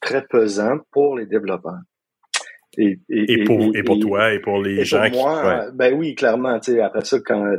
très 0.00 0.22
pesant 0.26 0.78
pour 0.90 1.16
les 1.16 1.26
développeurs. 1.26 1.80
Et, 2.76 3.00
et, 3.08 3.32
et, 3.32 3.44
pour, 3.44 3.74
et, 3.74 3.82
pour 3.82 3.98
toi 3.98 4.32
et 4.32 4.40
pour 4.40 4.62
les 4.62 4.84
gens 4.84 5.10
pour 5.10 5.22
moi, 5.22 5.70
Ben 5.72 5.94
oui, 5.94 6.14
clairement. 6.14 6.50
Après 6.50 7.04
ça, 7.04 7.18
quand 7.20 7.56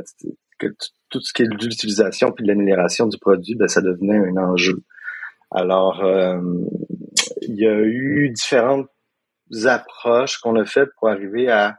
que 0.60 0.66
tout 1.08 1.20
ce 1.20 1.32
qui 1.32 1.42
est 1.42 1.48
de 1.48 1.64
l'utilisation 1.64 2.30
puis 2.30 2.44
de 2.44 2.48
l'amélioration 2.48 3.06
du 3.06 3.18
produit, 3.18 3.56
ben, 3.56 3.68
ça 3.68 3.80
devenait 3.80 4.18
un 4.18 4.36
enjeu. 4.36 4.82
Alors, 5.50 6.04
euh, 6.04 6.40
il 7.42 7.56
y 7.56 7.66
a 7.66 7.80
eu 7.80 8.30
différentes 8.30 8.88
approches 9.64 10.38
qu'on 10.38 10.54
a 10.56 10.64
faites 10.64 10.90
pour 10.98 11.08
arriver 11.08 11.50
à, 11.50 11.76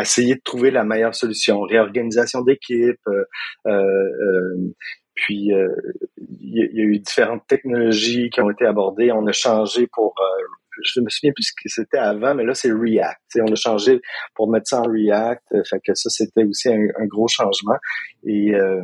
essayer 0.00 0.34
de 0.34 0.40
trouver 0.42 0.70
la 0.70 0.82
meilleure 0.82 1.14
solution. 1.14 1.60
Réorganisation 1.60 2.40
d'équipe, 2.40 2.98
euh, 3.06 3.24
euh, 3.66 4.72
puis 5.14 5.50
il 6.40 6.52
y, 6.52 6.80
a 6.80 6.84
eu 6.84 6.98
différentes 6.98 7.46
technologies 7.46 8.28
qui 8.30 8.40
ont 8.40 8.50
été 8.50 8.66
abordées. 8.66 9.12
On 9.12 9.26
a 9.26 9.32
changé 9.32 9.86
pour 9.86 10.14
je 10.82 11.00
me 11.00 11.08
souviens 11.08 11.32
plus 11.32 11.44
ce 11.44 11.52
que 11.52 11.68
c'était 11.68 11.98
avant, 11.98 12.34
mais 12.34 12.44
là, 12.44 12.54
c'est 12.54 12.72
React. 12.72 13.20
on 13.40 13.52
a 13.52 13.56
changé 13.56 14.00
pour 14.34 14.50
mettre 14.50 14.68
ça 14.68 14.80
en 14.80 14.90
React. 14.90 15.42
Euh, 15.54 15.62
fait 15.68 15.80
que 15.84 15.94
ça, 15.94 16.10
c'était 16.10 16.44
aussi 16.44 16.68
un, 16.68 17.06
gros 17.06 17.28
changement. 17.28 17.76
Et, 18.24 18.54
euh, 18.54 18.82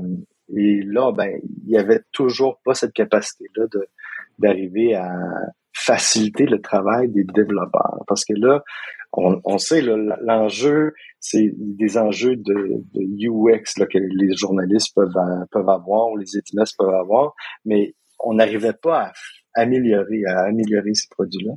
et 0.55 0.83
là, 0.83 1.13
ben, 1.13 1.41
il 1.65 1.71
y 1.71 1.79
avait 1.79 2.01
toujours 2.13 2.61
pas 2.65 2.75
cette 2.75 2.93
capacité-là 2.93 3.67
d'arriver 4.39 4.95
à 4.95 5.11
faciliter 5.75 6.45
le 6.45 6.61
travail 6.61 7.09
des 7.09 7.25
développeurs. 7.25 8.03
Parce 8.07 8.25
que 8.25 8.35
là, 8.35 8.63
on, 9.15 9.59
sait, 9.59 9.83
l'enjeu, 9.83 10.93
c'est 11.21 11.53
des 11.55 11.99
enjeux 11.99 12.37
de, 12.37 12.83
UX 12.95 13.75
que 13.75 13.99
les 13.99 14.37
journalistes 14.37 14.95
peuvent, 14.95 15.13
peuvent 15.51 15.69
avoir, 15.69 16.11
ou 16.11 16.17
les 16.17 16.37
étudiants 16.37 16.65
peuvent 16.79 16.95
avoir, 16.95 17.35
mais 17.65 17.95
on 18.21 18.35
n'arrivait 18.35 18.73
pas 18.73 19.09
à 19.09 19.13
améliorer, 19.55 20.25
à 20.27 20.45
améliorer 20.45 20.95
ces 20.95 21.09
produits-là. 21.11 21.53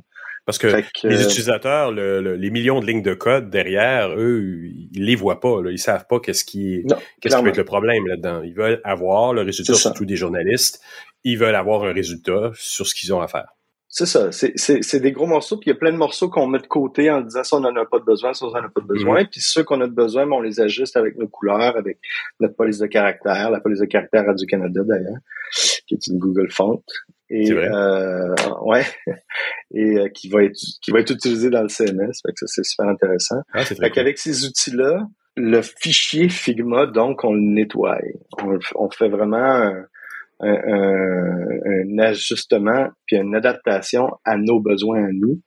Parce 0.46 0.58
que, 0.58 0.68
les 1.02 1.24
utilisateurs, 1.24 1.90
les 1.90 2.50
millions 2.50 2.78
de 2.80 2.86
lignes 2.86 3.02
de 3.02 3.14
code 3.14 3.50
derrière, 3.50 4.14
eux, 4.16 4.68
ils 4.92 5.04
les 5.04 5.16
voient 5.16 5.40
pas. 5.40 5.60
Là. 5.60 5.72
Ils 5.72 5.78
savent 5.78 6.06
pas 6.08 6.20
qu'est-ce 6.20 6.44
qui, 6.44 6.84
qu'est-ce 7.20 7.36
qui 7.36 7.42
va 7.42 7.48
être 7.48 7.56
le 7.56 7.64
problème 7.64 8.06
là-dedans. 8.06 8.42
Ils 8.44 8.54
veulent 8.54 8.80
avoir 8.84 9.34
le 9.34 9.42
résultat, 9.42 9.74
surtout 9.74 10.04
des 10.04 10.14
journalistes. 10.14 10.80
Ils 11.24 11.36
veulent 11.36 11.56
avoir 11.56 11.82
un 11.82 11.92
résultat 11.92 12.52
sur 12.54 12.86
ce 12.86 12.94
qu'ils 12.94 13.12
ont 13.12 13.20
à 13.20 13.26
faire. 13.26 13.48
c'est 13.88 14.06
ça. 14.06 14.30
C'est 14.30 15.00
des 15.00 15.10
gros 15.10 15.26
morceaux, 15.26 15.56
puis 15.56 15.70
il 15.70 15.72
y 15.72 15.76
a 15.76 15.78
plein 15.78 15.90
de 15.90 15.96
morceaux 15.96 16.28
qu'on 16.28 16.46
met 16.46 16.60
de 16.60 16.68
côté 16.68 17.10
en 17.10 17.22
disant 17.22 17.42
ça, 17.42 17.56
on 17.56 17.60
n'en 17.60 17.74
a 17.74 17.84
pas 17.84 17.98
de 17.98 18.04
besoin, 18.04 18.32
ça, 18.32 18.46
on 18.46 18.50
n'en 18.50 18.66
a 18.66 18.68
pas 18.68 18.82
de 18.82 18.86
besoin. 18.86 19.22
Mm-hmm. 19.22 19.30
Puis 19.30 19.40
ceux 19.40 19.64
qu'on 19.64 19.80
a 19.80 19.88
de 19.88 19.94
besoin, 19.94 20.26
ben, 20.26 20.34
on 20.34 20.42
les 20.42 20.60
ajuste 20.60 20.96
avec 20.96 21.16
nos 21.16 21.26
couleurs, 21.26 21.76
avec 21.76 21.98
notre 22.38 22.54
police 22.54 22.78
de 22.78 22.86
caractère, 22.86 23.50
la 23.50 23.58
police 23.58 23.80
de 23.80 23.86
caractère 23.86 24.24
Radio-Canada 24.26 24.82
d'ailleurs, 24.84 25.18
qui 25.88 25.94
est 25.94 26.06
une 26.06 26.18
Google 26.18 26.52
Font. 26.52 26.84
Et 27.28 27.50
euh, 27.50 28.34
ouais, 28.62 28.84
et 29.74 29.98
euh, 29.98 30.08
qui 30.08 30.28
va 30.28 30.44
être 30.44 30.58
qui 30.80 30.90
va 30.92 31.00
être 31.00 31.12
utilisé 31.12 31.50
dans 31.50 31.62
le 31.62 31.68
CMS. 31.68 32.12
Fait 32.24 32.32
que 32.32 32.38
ça 32.38 32.46
c'est 32.46 32.64
super 32.64 32.88
intéressant. 32.88 33.40
Ah, 33.52 33.64
fait 33.64 33.90
qu'avec 33.90 34.18
ces 34.18 34.46
outils-là, 34.46 35.06
le 35.36 35.60
fichier 35.62 36.28
Figma, 36.28 36.86
donc 36.86 37.24
on 37.24 37.34
le 37.34 37.40
nettoie. 37.40 37.98
On, 38.42 38.58
on 38.76 38.90
fait 38.90 39.08
vraiment 39.08 39.38
un, 39.38 39.86
un, 40.40 41.98
ajustement 41.98 42.88
puis 43.06 43.16
une 43.16 43.34
adaptation 43.34 44.08
à 44.24 44.36
nos 44.36 44.60
besoins 44.60 45.04
à 45.04 45.12
nous. 45.12 45.40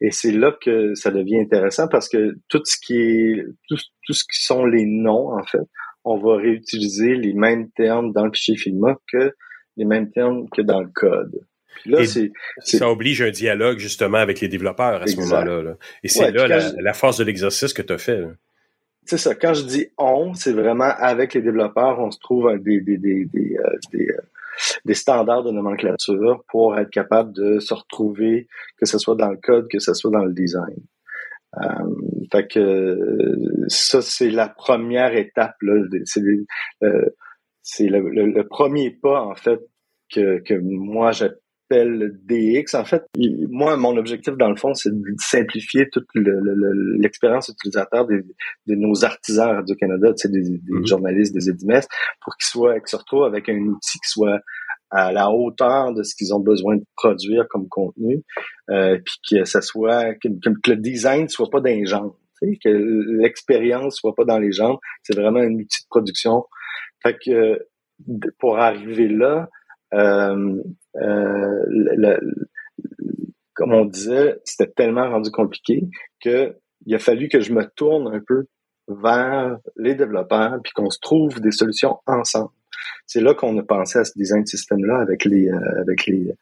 Et 0.00 0.10
c'est 0.10 0.32
là 0.32 0.52
que 0.60 0.94
ça 0.94 1.12
devient 1.12 1.40
intéressant 1.40 1.86
parce 1.86 2.08
que 2.08 2.34
tout 2.48 2.62
ce 2.64 2.76
qui 2.84 2.96
est 2.96 3.44
tout, 3.68 3.76
tout 4.04 4.12
ce 4.12 4.24
qui 4.24 4.42
sont 4.42 4.66
les 4.66 4.84
noms 4.86 5.38
en 5.38 5.44
fait, 5.44 5.62
on 6.04 6.18
va 6.18 6.36
réutiliser 6.36 7.14
les 7.14 7.32
mêmes 7.32 7.70
termes 7.70 8.12
dans 8.12 8.24
le 8.24 8.32
fichier 8.32 8.56
Figma 8.56 8.96
que 9.12 9.32
les 9.76 9.84
mêmes 9.84 10.10
termes 10.10 10.48
que 10.50 10.62
dans 10.62 10.80
le 10.80 10.88
code. 10.94 11.40
là, 11.86 12.04
c'est, 12.04 12.32
ça 12.58 12.90
oblige 12.90 13.22
un 13.22 13.30
dialogue 13.30 13.78
justement 13.78 14.18
avec 14.18 14.40
les 14.40 14.48
développeurs 14.48 15.02
à 15.02 15.06
ce 15.06 15.16
moment-là. 15.16 15.76
Et 16.02 16.08
c'est 16.08 16.30
là 16.30 16.46
la, 16.78 16.92
force 16.92 17.18
de 17.18 17.24
l'exercice 17.24 17.72
que 17.72 17.82
tu 17.82 17.92
as 17.92 17.98
fait. 17.98 18.24
C'est 19.04 19.18
ça. 19.18 19.34
Quand 19.34 19.54
je 19.54 19.64
dis 19.64 19.88
on, 19.98 20.34
c'est 20.34 20.52
vraiment 20.52 20.92
avec 20.98 21.34
les 21.34 21.42
développeurs, 21.42 21.98
on 21.98 22.10
se 22.10 22.20
trouve 22.20 22.56
des, 22.58 22.80
des, 22.80 22.98
des, 22.98 23.24
des, 23.24 23.56
euh, 23.58 23.78
des, 23.92 24.08
euh, 24.08 24.20
des, 24.84 24.94
standards 24.94 25.42
de 25.42 25.50
nomenclature 25.50 26.44
pour 26.48 26.78
être 26.78 26.90
capable 26.90 27.32
de 27.32 27.58
se 27.58 27.74
retrouver, 27.74 28.46
que 28.78 28.86
ce 28.86 28.98
soit 28.98 29.16
dans 29.16 29.30
le 29.30 29.38
code, 29.38 29.66
que 29.68 29.80
ce 29.80 29.92
soit 29.92 30.12
dans 30.12 30.24
le 30.24 30.32
design. 30.32 30.78
Euh, 31.60 32.24
fait 32.30 32.46
que 32.50 32.98
ça, 33.68 34.00
c'est 34.00 34.30
la 34.30 34.48
première 34.48 35.14
étape. 35.14 35.56
Là. 35.62 35.82
C'est, 36.04 36.22
euh, 36.82 37.06
c'est 37.62 37.86
le, 37.86 38.00
le, 38.10 38.48
premier 38.48 38.90
pas, 38.90 39.22
en 39.22 39.34
fait, 39.34 39.60
que, 40.12 40.40
que 40.40 40.54
moi, 40.54 41.12
j'appelle 41.12 42.18
DX. 42.24 42.74
En 42.74 42.84
fait, 42.84 43.04
moi, 43.48 43.76
mon 43.76 43.96
objectif, 43.96 44.34
dans 44.36 44.50
le 44.50 44.56
fond, 44.56 44.74
c'est 44.74 44.90
de 44.90 45.14
simplifier 45.18 45.88
toute 45.90 46.06
l'expérience 46.14 47.48
utilisateur 47.48 48.06
de 48.06 48.24
nos 48.74 49.04
artisans 49.04 49.56
Radio-Canada, 49.56 50.12
des, 50.24 50.28
des 50.28 50.58
mm-hmm. 50.58 50.86
journalistes, 50.86 51.34
des 51.34 51.48
édimestres, 51.48 51.94
pour 52.20 52.36
qu'ils 52.36 52.48
soient, 52.48 52.78
qu'ils 52.80 52.88
se 52.88 52.96
retrouvent 52.96 53.24
avec 53.24 53.48
un 53.48 53.58
outil 53.58 53.98
qui 53.98 54.10
soit 54.10 54.40
à 54.92 55.10
la 55.10 55.30
hauteur 55.30 55.94
de 55.94 56.02
ce 56.02 56.14
qu'ils 56.14 56.34
ont 56.34 56.40
besoin 56.40 56.76
de 56.76 56.84
produire 56.96 57.46
comme 57.48 57.66
contenu, 57.68 58.22
euh, 58.70 58.98
puis 59.02 59.14
que 59.30 59.44
ça 59.46 59.62
soit 59.62 60.14
que, 60.16 60.28
que, 60.28 60.70
le 60.70 60.76
design 60.76 61.28
soit 61.28 61.48
pas 61.48 61.60
dans 61.60 61.70
les 61.70 61.86
jambes, 61.86 62.12
que 62.62 62.68
l'expérience 62.68 63.96
soit 63.96 64.14
pas 64.14 64.24
dans 64.24 64.38
les 64.38 64.52
jambes, 64.52 64.78
c'est 65.02 65.16
vraiment 65.16 65.40
un 65.40 65.54
outil 65.54 65.82
de 65.82 65.88
production. 65.88 66.44
Fait 67.02 67.16
que 67.18 67.66
pour 68.38 68.58
arriver 68.58 69.08
là, 69.08 69.48
euh, 69.94 70.62
euh, 70.96 72.18
comme 73.54 73.72
on 73.74 73.84
disait, 73.84 74.40
c'était 74.44 74.70
tellement 74.72 75.10
rendu 75.10 75.30
compliqué 75.30 75.88
que 76.20 76.56
il 76.86 76.94
a 76.94 76.98
fallu 76.98 77.28
que 77.28 77.40
je 77.40 77.52
me 77.52 77.64
tourne 77.76 78.12
un 78.12 78.20
peu 78.26 78.46
vers 78.88 79.58
les 79.76 79.94
développeurs 79.94 80.58
puis 80.62 80.72
qu'on 80.72 80.90
se 80.90 80.98
trouve 81.00 81.40
des 81.40 81.52
solutions 81.52 81.98
ensemble. 82.06 82.50
C'est 83.06 83.20
là 83.20 83.34
qu'on 83.34 83.56
a 83.58 83.62
pensé 83.62 83.98
à 83.98 84.04
ce 84.04 84.12
design 84.16 84.44
système-là 84.44 85.00
avec 85.00 85.24
les, 85.24 85.48
euh, 85.48 85.80
avec 85.80 86.06
les, 86.06 86.32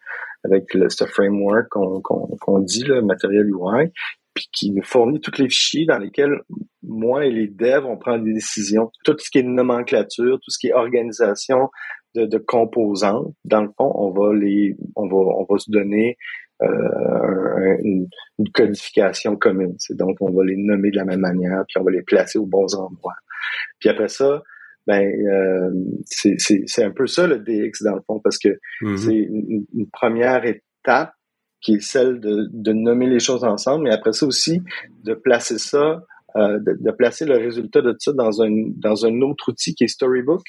avec 0.45 0.73
le, 0.73 0.89
ce 0.89 1.05
framework 1.05 1.69
qu'on 1.69 2.01
qu'on 2.01 2.59
dit, 2.61 2.85
le 2.85 3.03
matériel 3.03 3.47
UI, 3.49 3.93
puis 4.35 4.49
qui 4.53 4.71
nous 4.71 4.83
fournit 4.83 5.21
tous 5.21 5.39
les 5.39 5.49
fichiers 5.49 5.87
dans 5.87 5.99
lesquels 5.99 6.41
moi 6.83 7.27
et 7.27 7.31
les 7.31 7.49
devs, 7.49 7.85
on 7.87 7.97
prend 7.97 8.19
des 8.19 8.33
décisions. 8.33 8.91
Tout 9.05 9.17
ce 9.19 9.31
qui 9.31 9.39
est 9.39 9.43
nomenclature, 9.43 10.39
tout 10.39 10.51
ce 10.51 10.59
qui 10.59 10.69
est 10.69 10.73
organisation 10.73 11.71
de, 12.15 12.27
de 12.27 12.39
composants, 12.39 13.35
dans 13.45 13.63
le 13.63 13.71
fond, 13.77 13.93
on 13.95 14.11
va 14.11 14.35
les, 14.35 14.77
on 14.97 15.07
va, 15.07 15.17
on 15.17 15.47
va 15.49 15.59
se 15.59 15.71
donner 15.71 16.17
euh, 16.63 17.77
une, 17.83 18.07
une, 18.39 18.49
codification 18.53 19.37
commune. 19.37 19.75
C'est 19.79 19.97
donc 19.97 20.17
on 20.21 20.31
va 20.31 20.45
les 20.45 20.57
nommer 20.57 20.91
de 20.91 20.97
la 20.97 21.05
même 21.05 21.21
manière, 21.21 21.65
puis 21.69 21.79
on 21.81 21.85
va 21.85 21.91
les 21.91 22.03
placer 22.03 22.39
aux 22.39 22.47
bons 22.47 22.75
endroits. 22.75 23.15
Puis 23.79 23.89
après 23.89 24.09
ça, 24.09 24.43
ben 24.87 25.03
euh, 25.03 25.71
c'est 26.05 26.85
un 26.85 26.91
peu 26.91 27.07
ça 27.07 27.27
le 27.27 27.39
DX 27.39 27.83
dans 27.83 27.95
le 27.95 28.03
fond, 28.07 28.21
parce 28.21 28.39
que 28.39 28.49
mm-hmm. 28.83 28.97
c'est 28.97 29.15
une, 29.15 29.91
première 29.91 30.45
étape 30.45 31.13
qui 31.61 31.75
est 31.75 31.81
celle 31.81 32.21
de, 32.21 32.49
de, 32.53 32.73
nommer 32.73 33.07
les 33.07 33.21
choses 33.21 33.45
ensemble, 33.45 33.85
mais 33.85 33.93
après 33.93 34.13
ça 34.13 34.27
aussi 34.27 34.61
de 35.05 35.15
placer 35.15 35.59
ça, 35.59 36.03
euh, 36.37 36.59
de, 36.59 36.77
de, 36.81 36.91
placer 36.91 37.25
le 37.27 37.37
résultat 37.37 37.83
de 37.83 37.95
ça 37.99 38.13
dans 38.13 38.43
un 38.43 38.51
dans 38.77 39.05
un 39.05 39.21
autre 39.23 39.51
outil 39.51 39.75
qui 39.75 39.85
est 39.85 39.89
Storybook. 39.89 40.43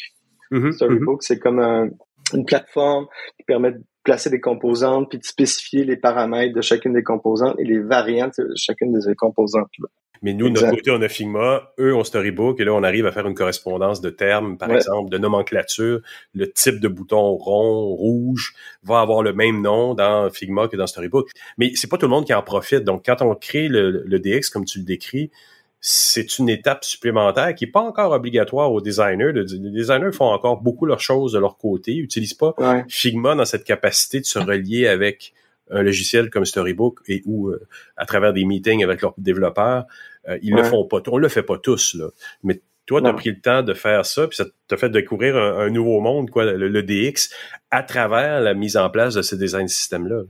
Mm-hmm. 0.52 0.72
Storybook, 0.72 1.22
mm-hmm. 1.22 1.26
c'est 1.26 1.40
comme 1.40 1.60
un, 1.60 1.90
une 2.34 2.46
plateforme 2.46 3.08
qui 3.38 3.44
permet 3.46 3.72
de 3.72 3.82
placer 4.04 4.30
des 4.30 4.40
composantes 4.40 5.10
puis 5.10 5.20
de 5.20 5.24
spécifier 5.24 5.84
les 5.84 5.98
paramètres 5.98 6.56
de 6.56 6.62
chacune 6.62 6.94
des 6.94 7.04
composantes 7.04 7.56
et 7.60 7.66
les 7.66 7.80
variantes 7.80 8.40
de 8.40 8.54
chacune 8.56 8.94
de 8.94 9.00
ces 9.00 9.16
composantes. 9.16 9.70
-là. 9.80 9.88
Mais 10.22 10.34
nous, 10.34 10.50
de 10.50 10.54
notre 10.54 10.70
côté, 10.70 10.92
on 10.92 11.02
a 11.02 11.08
Figma, 11.08 11.74
eux 11.80 11.96
ont 11.96 12.04
Storybook, 12.04 12.60
et 12.60 12.64
là, 12.64 12.74
on 12.74 12.84
arrive 12.84 13.08
à 13.08 13.12
faire 13.12 13.26
une 13.28 13.34
correspondance 13.34 14.02
de 14.02 14.12
termes, 14.12 14.58
par 14.58 14.72
exemple, 14.72 15.10
de 15.10 15.18
nomenclature. 15.18 16.02
Le 16.36 16.52
type 16.52 16.80
de 16.80 16.88
bouton 16.88 17.36
rond, 17.36 17.96
rouge, 17.96 18.54
va 18.84 19.02
avoir 19.02 19.24
le 19.24 19.34
même 19.34 19.62
nom 19.62 19.96
dans 19.96 20.30
Figma 20.30 20.68
que 20.68 20.78
dans 20.78 20.86
Storybook. 20.86 21.30
Mais 21.58 21.72
c'est 21.74 21.90
pas 21.90 21.98
tout 21.98 22.06
le 22.06 22.12
monde 22.12 22.26
qui 22.26 22.34
en 22.36 22.44
profite. 22.44 22.84
Donc, 22.84 23.04
quand 23.06 23.22
on 23.22 23.34
crée 23.34 23.68
le, 23.68 24.20
DX, 24.20 24.50
comme 24.52 24.66
tu 24.66 24.80
le 24.80 24.86
décris, 24.86 25.32
c'est 25.80 26.38
une 26.38 26.50
étape 26.50 26.84
supplémentaire 26.84 27.56
qui 27.56 27.64
est 27.64 27.72
pas 27.72 27.82
encore 27.82 28.12
obligatoire 28.12 28.72
aux 28.72 28.82
designers. 28.82 29.32
Les 29.34 29.72
designers 29.72 30.12
font 30.12 30.26
encore 30.26 30.62
beaucoup 30.62 30.86
leurs 30.86 31.00
choses 31.00 31.34
de 31.34 31.40
leur 31.40 31.58
côté, 31.58 31.94
ils 31.94 32.04
utilisent 32.04 32.36
pas 32.36 32.54
Figma 32.88 33.34
dans 33.34 33.46
cette 33.46 33.64
capacité 33.64 34.20
de 34.20 34.26
se 34.26 34.38
relier 34.38 34.88
avec 34.88 35.34
un 35.72 35.84
logiciel 35.84 36.30
comme 36.30 36.46
Storybook 36.46 37.00
et 37.08 37.22
ou 37.26 37.50
euh, 37.50 37.66
à 37.98 38.06
travers 38.06 38.34
des 38.34 38.46
meetings 38.46 38.84
avec 38.84 39.02
leurs 39.02 39.14
développeurs, 39.18 39.86
euh, 40.28 40.38
ils 40.42 40.54
le 40.54 40.64
font 40.64 40.86
pas. 40.86 41.02
On 41.08 41.18
le 41.18 41.30
fait 41.30 41.44
pas 41.44 41.58
tous 41.58 41.96
là, 41.96 42.10
mais 42.44 42.62
toi, 42.86 43.02
tu 43.02 43.08
as 43.08 43.14
pris 43.14 43.30
le 43.30 43.40
temps 43.40 43.64
de 43.64 43.74
faire 43.74 44.06
ça, 44.06 44.28
puis 44.28 44.36
ça 44.36 44.46
t'a 44.68 44.76
fait 44.76 44.90
découvrir 44.90 45.38
un, 45.38 45.70
nouveau 45.70 46.02
monde, 46.02 46.30
quoi, 46.30 46.44
le, 46.44 46.84
DX, 46.84 47.30
à 47.70 47.84
travers 47.84 48.42
la 48.42 48.54
mise 48.54 48.76
en 48.76 48.90
place 48.90 49.14
de 49.14 49.22
ce 49.22 49.36
design 49.36 49.68
système-là. 49.68 50.24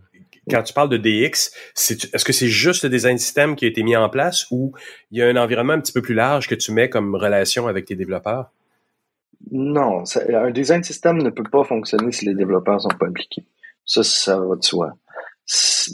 Quand 0.49 0.61
tu 0.61 0.73
parles 0.73 0.89
de 0.89 0.97
DX, 0.97 1.51
est-ce 1.75 2.25
que 2.25 2.33
c'est 2.33 2.49
juste 2.49 2.83
le 2.83 2.89
design 2.89 3.17
système 3.17 3.55
qui 3.55 3.65
a 3.65 3.67
été 3.67 3.83
mis 3.83 3.95
en 3.95 4.09
place 4.09 4.45
ou 4.51 4.73
il 5.11 5.19
y 5.19 5.21
a 5.21 5.27
un 5.27 5.37
environnement 5.37 5.73
un 5.73 5.79
petit 5.79 5.93
peu 5.93 6.01
plus 6.01 6.13
large 6.13 6.47
que 6.47 6.55
tu 6.55 6.71
mets 6.71 6.89
comme 6.89 7.15
relation 7.15 7.67
avec 7.67 7.85
tes 7.85 7.95
développeurs? 7.95 8.51
Non, 9.49 10.03
un 10.29 10.51
design 10.51 10.83
système 10.83 11.17
ne 11.17 11.29
peut 11.29 11.43
pas 11.43 11.63
fonctionner 11.63 12.11
si 12.11 12.25
les 12.25 12.35
développeurs 12.35 12.81
sont 12.81 12.89
pas 12.89 13.07
impliqués. 13.07 13.45
Ça, 13.85 14.03
ça 14.03 14.39
va 14.39 14.55
de 14.55 14.63
soi. 14.63 14.93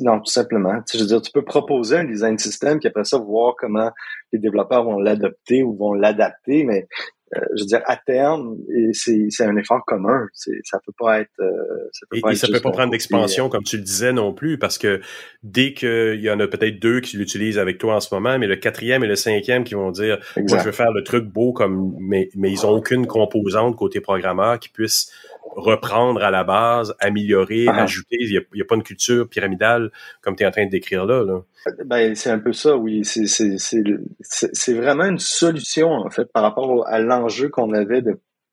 Non, 0.02 0.20
tout 0.20 0.32
simplement. 0.32 0.82
Tu, 0.90 0.98
je 0.98 1.04
veux 1.04 1.08
dire, 1.08 1.22
tu 1.22 1.32
peux 1.32 1.44
proposer 1.44 1.98
un 1.98 2.04
design 2.04 2.38
système, 2.38 2.80
puis 2.80 2.88
après 2.88 3.04
ça, 3.04 3.18
voir 3.18 3.56
comment 3.58 3.92
les 4.32 4.40
développeurs 4.40 4.84
vont 4.84 5.00
l'adopter 5.00 5.64
ou 5.64 5.76
vont 5.76 5.94
l'adapter, 5.94 6.64
mais 6.64 6.88
euh, 7.36 7.42
je 7.56 7.64
veux 7.64 7.68
dire, 7.68 7.82
à 7.86 7.98
terme, 7.98 8.56
c'est 8.94 9.44
un 9.44 9.58
effort 9.58 9.84
commun. 9.86 10.28
Ça 10.64 10.80
peut 10.86 10.94
pas 10.98 11.20
être. 11.20 11.32
Euh, 11.42 11.90
ça 11.92 12.06
peut 12.10 12.18
et, 12.18 12.22
pas, 12.22 12.36
ça 12.36 12.48
peut 12.48 12.62
pas 12.62 12.72
prendre 12.72 12.92
d'expansion, 12.92 13.50
comme 13.50 13.64
tu 13.64 13.78
le 13.78 13.84
disais 13.84 14.14
non 14.14 14.34
plus, 14.34 14.58
parce 14.58 14.78
que 14.78 15.02
dès 15.44 15.74
qu'il 15.74 16.22
y 16.22 16.30
en 16.30 16.40
a 16.40 16.48
peut-être 16.48 16.80
deux 16.80 17.02
qui 17.02 17.18
l'utilisent 17.18 17.60
avec 17.60 17.80
toi 17.80 17.96
en 17.96 18.00
ce 18.00 18.14
moment, 18.16 18.40
mais 18.40 18.48
le 18.48 18.56
quatrième 18.56 19.04
et 19.04 19.08
le 19.08 19.18
cinquième 19.18 19.66
qui 19.66 19.74
vont 19.74 19.92
dire, 19.92 20.20
moi 20.38 20.58
je 20.58 20.64
veux 20.64 20.72
faire 20.72 20.92
le 20.94 21.04
truc 21.04 21.26
beau 21.26 21.52
comme, 21.52 21.96
mais 22.00 22.30
mais 22.36 22.50
ils 22.50 22.66
ont 22.66 22.72
aucune 22.72 23.08
composante 23.08 23.76
côté 23.76 24.00
programmeur 24.00 24.58
qui 24.60 24.70
puisse 24.70 25.12
reprendre 25.56 26.24
à 26.24 26.32
la 26.32 26.44
base, 26.44 26.96
améliorer, 27.00 27.68
ah. 27.68 27.84
ajouter. 27.84 28.18
Il 28.20 28.46
n'y 28.54 28.62
a, 28.62 28.66
pas 28.66 28.76
une 28.76 28.84
culture 28.84 29.28
pyramidale 29.30 29.92
comme 30.22 30.36
tu 30.36 30.44
es 30.44 30.46
en 30.46 30.52
train 30.52 30.66
de 30.66 30.72
décrire 30.72 31.06
là. 31.06 31.42
Ben, 31.86 32.16
c'est 32.16 32.30
un 32.30 32.40
peu 32.40 32.54
ça, 32.54 32.76
oui. 32.76 33.04
C'est 33.04 34.74
vraiment 34.74 35.06
une 35.06 35.20
solution, 35.20 35.90
en 35.90 36.10
fait, 36.10 36.32
par 36.32 36.44
rapport 36.44 36.88
à 36.88 37.00
l'enjeu 37.00 37.50
qu'on 37.50 37.74
avait 37.74 38.02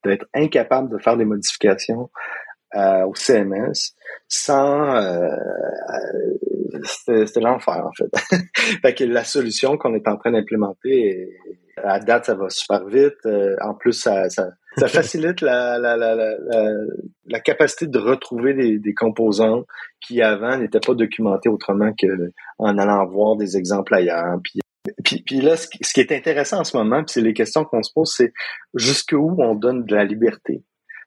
d'être 0.04 0.26
incapable 0.34 0.90
de 0.90 1.02
faire 1.02 1.16
des 1.16 1.24
modifications 1.24 2.10
euh, 2.76 3.04
au 3.06 3.14
CMS 3.14 3.94
sans 4.26 4.96
euh, 4.96 5.28
c'était 6.82 7.40
l'enfer 7.40 7.86
en 7.86 7.92
fait. 7.92 8.40
fait 8.82 8.94
que 8.94 9.04
la 9.04 9.22
solution 9.22 9.78
qu'on 9.78 9.94
est 9.94 10.08
en 10.08 10.16
train 10.16 10.32
d'implémenter 10.32 11.38
à 11.76 12.00
date 12.00 12.24
ça 12.24 12.34
va 12.34 12.50
super 12.50 12.84
vite. 12.86 13.14
Euh, 13.26 13.54
en 13.60 13.74
plus 13.74 13.92
ça, 13.92 14.28
ça 14.28 14.50
ça 14.76 14.88
facilite 14.88 15.40
la, 15.40 15.78
la, 15.78 15.96
la, 15.96 16.14
la, 17.26 17.40
capacité 17.40 17.86
de 17.86 17.98
retrouver 17.98 18.54
des, 18.54 18.78
des 18.78 18.94
composants 18.94 19.64
qui 20.00 20.22
avant 20.22 20.58
n'étaient 20.58 20.80
pas 20.80 20.94
documentés 20.94 21.48
autrement 21.48 21.92
qu'en 21.92 22.78
allant 22.78 23.06
voir 23.06 23.36
des 23.36 23.56
exemples 23.56 23.94
ailleurs. 23.94 24.38
Puis, 24.42 24.60
puis, 25.04 25.22
puis 25.22 25.40
là, 25.40 25.56
ce 25.56 25.68
qui, 25.68 26.00
est 26.00 26.12
intéressant 26.12 26.60
en 26.60 26.64
ce 26.64 26.76
moment, 26.76 26.98
puis 27.04 27.12
c'est 27.14 27.20
les 27.20 27.34
questions 27.34 27.64
qu'on 27.64 27.82
se 27.82 27.92
pose, 27.92 28.12
c'est 28.14 28.32
jusqu'où 28.74 29.36
on 29.38 29.54
donne 29.54 29.84
de 29.84 29.94
la 29.94 30.04
liberté. 30.04 30.62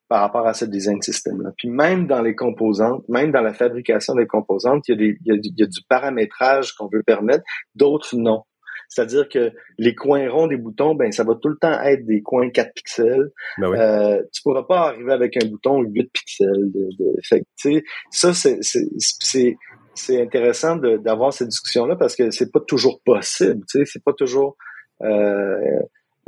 par 0.09 0.21
rapport 0.21 0.47
à 0.47 0.53
ce 0.53 0.65
design 0.65 1.01
system-là. 1.01 1.51
Puis 1.57 1.69
même 1.69 2.07
dans 2.07 2.21
les 2.21 2.35
composantes, 2.35 3.07
même 3.09 3.31
dans 3.31 3.41
la 3.41 3.53
fabrication 3.53 4.15
des 4.15 4.25
composantes, 4.25 4.87
il 4.87 4.91
y 4.91 4.93
a, 4.93 4.97
des, 4.97 5.17
il 5.25 5.27
y 5.27 5.31
a, 5.31 5.39
il 5.41 5.53
y 5.57 5.63
a 5.63 5.67
du 5.67 5.81
paramétrage 5.89 6.73
qu'on 6.73 6.87
veut 6.87 7.03
permettre, 7.03 7.43
d'autres 7.75 8.15
non. 8.15 8.43
C'est-à-dire 8.89 9.27
que 9.29 9.51
les 9.77 9.95
coins 9.95 10.29
ronds 10.29 10.47
des 10.47 10.57
boutons, 10.57 10.95
ben 10.95 11.11
ça 11.11 11.23
va 11.23 11.35
tout 11.35 11.49
le 11.49 11.57
temps 11.57 11.79
être 11.81 12.05
des 12.05 12.21
coins 12.21 12.49
4 12.49 12.73
pixels. 12.73 13.31
Ben 13.57 13.69
oui. 13.69 13.77
euh, 13.79 14.21
tu 14.33 14.41
pourras 14.41 14.63
pas 14.63 14.87
arriver 14.89 15.13
avec 15.13 15.37
un 15.43 15.47
bouton 15.47 15.81
8 15.81 16.11
pixels. 16.11 16.71
De, 16.71 16.89
de... 16.97 17.15
Fait 17.23 17.41
que, 17.41 17.81
ça, 18.11 18.33
c'est, 18.33 18.59
c'est, 18.61 19.57
c'est 19.93 20.21
intéressant 20.21 20.77
d'avoir 20.77 21.33
cette 21.33 21.49
discussion-là 21.49 21.95
parce 21.95 22.15
que 22.15 22.31
c'est 22.31 22.51
pas 22.51 22.61
toujours 22.61 23.01
possible. 23.03 23.61
Tu 23.69 23.79
sais, 23.79 23.85
c'est 23.85 24.03
pas 24.03 24.13
toujours 24.13 24.57
euh, 25.03 25.79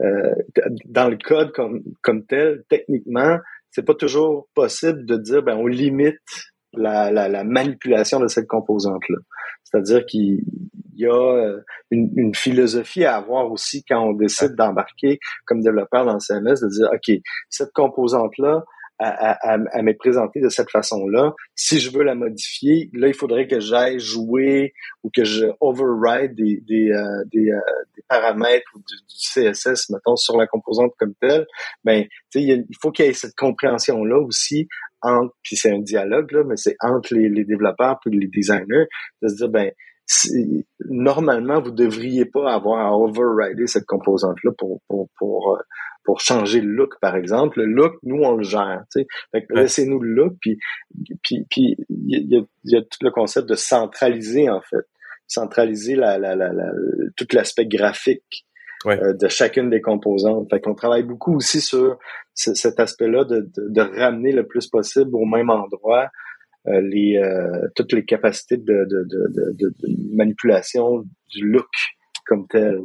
euh, 0.01 0.35
dans 0.85 1.09
le 1.09 1.17
code 1.17 1.51
comme, 1.51 1.81
comme 2.01 2.25
tel, 2.25 2.63
techniquement, 2.69 3.37
c'est 3.71 3.85
pas 3.85 3.95
toujours 3.95 4.47
possible 4.53 5.05
de 5.05 5.17
dire 5.17 5.43
ben 5.43 5.57
on 5.57 5.67
limite 5.67 6.17
la, 6.73 7.11
la, 7.11 7.27
la 7.27 7.43
manipulation 7.43 8.19
de 8.19 8.27
cette 8.27 8.47
composante-là. 8.47 9.17
C'est-à-dire 9.63 10.05
qu'il 10.05 10.41
y 10.95 11.05
a 11.05 11.13
euh, 11.13 11.61
une, 11.91 12.11
une, 12.15 12.35
philosophie 12.35 13.05
à 13.05 13.17
avoir 13.17 13.51
aussi 13.51 13.83
quand 13.83 14.01
on 14.01 14.13
décide 14.13 14.55
d'embarquer 14.55 15.19
comme 15.45 15.61
développeur 15.61 16.05
dans 16.05 16.13
le 16.13 16.19
CMS, 16.19 16.61
de 16.61 16.69
dire, 16.69 16.89
OK, 16.93 17.21
cette 17.49 17.71
composante-là, 17.73 18.63
à, 18.99 19.53
à, 19.53 19.57
à 19.71 19.81
m'être 19.81 19.97
présentée 19.97 20.41
de 20.41 20.49
cette 20.49 20.69
façon-là. 20.69 21.33
Si 21.55 21.79
je 21.79 21.89
veux 21.89 22.03
la 22.03 22.15
modifier, 22.15 22.89
là, 22.93 23.07
il 23.07 23.13
faudrait 23.13 23.47
que 23.47 23.59
j'aille 23.59 23.99
jouer 23.99 24.73
ou 25.03 25.09
que 25.09 25.23
je 25.23 25.45
override 25.61 26.35
des, 26.35 26.61
des, 26.67 26.91
euh, 26.91 27.23
des, 27.31 27.49
euh, 27.49 27.59
des, 27.95 28.03
paramètres 28.09 28.67
ou 28.75 28.79
du, 28.79 28.95
du, 28.95 29.53
CSS, 29.53 29.89
mettons, 29.91 30.17
sur 30.17 30.35
la 30.35 30.47
composante 30.47 30.91
comme 30.99 31.13
telle. 31.21 31.47
Ben, 31.85 32.05
il, 32.35 32.65
faut 32.81 32.91
qu'il 32.91 33.05
y 33.05 33.07
ait 33.07 33.13
cette 33.13 33.35
compréhension-là 33.35 34.19
aussi 34.19 34.67
entre, 35.01 35.33
puis 35.43 35.55
c'est 35.55 35.71
un 35.71 35.79
dialogue, 35.79 36.31
là, 36.31 36.43
mais 36.45 36.57
c'est 36.57 36.75
entre 36.81 37.13
les, 37.13 37.29
les 37.29 37.45
développeurs 37.45 37.99
et 38.05 38.09
les 38.09 38.27
designers, 38.27 38.87
de 39.21 39.27
se 39.27 39.35
dire, 39.35 39.49
ben, 39.49 39.71
normalement, 40.89 41.61
vous 41.61 41.71
devriez 41.71 42.25
pas 42.25 42.53
avoir 42.53 42.85
à 42.85 42.97
overrider 42.97 43.67
cette 43.67 43.85
composante-là 43.85 44.51
pour, 44.57 44.81
pour, 44.87 45.09
pour, 45.17 45.55
euh, 45.55 45.61
pour 46.03 46.19
changer 46.19 46.61
le 46.61 46.71
look, 46.71 46.95
par 46.99 47.15
exemple. 47.15 47.59
Le 47.59 47.65
look, 47.65 47.95
nous, 48.03 48.23
on 48.23 48.35
le 48.35 48.43
gère. 48.43 48.83
Fait 48.93 49.05
que 49.45 49.53
laissez-nous 49.53 49.99
le 49.99 50.09
look, 50.09 50.33
puis 50.41 50.57
puis 51.23 51.45
puis 51.49 51.77
il 51.89 52.27
y 52.27 52.35
a, 52.35 52.41
y 52.65 52.77
a, 52.77 52.81
tout 52.81 52.97
le 53.03 53.11
concept 53.11 53.47
de 53.47 53.55
centraliser, 53.55 54.49
en 54.49 54.61
fait. 54.61 54.85
Centraliser 55.27 55.95
la, 55.95 56.17
la, 56.17 56.35
la, 56.35 56.51
la 56.51 56.71
tout 57.15 57.27
l'aspect 57.33 57.67
graphique 57.67 58.47
euh, 58.85 59.13
de 59.13 59.27
chacune 59.27 59.69
des 59.69 59.81
composantes. 59.81 60.49
Fait 60.49 60.61
qu'on 60.61 60.75
travaille 60.75 61.03
beaucoup 61.03 61.35
aussi 61.35 61.59
sur 61.59 61.97
cet 62.33 62.79
aspect-là 62.79 63.25
de, 63.25 63.49
de, 63.57 63.81
ramener 63.81 64.31
le 64.31 64.47
plus 64.47 64.67
possible 64.67 65.13
au 65.13 65.25
même 65.25 65.49
endroit 65.49 66.09
euh, 66.67 66.81
les 66.81 67.17
euh, 67.17 67.67
toutes 67.75 67.91
les 67.91 68.05
capacités 68.05 68.57
de, 68.57 68.85
de, 68.89 69.05
de, 69.09 69.73
manipulation 70.13 71.03
du 71.29 71.49
look 71.49 71.67
comme 72.25 72.47
tel. 72.47 72.79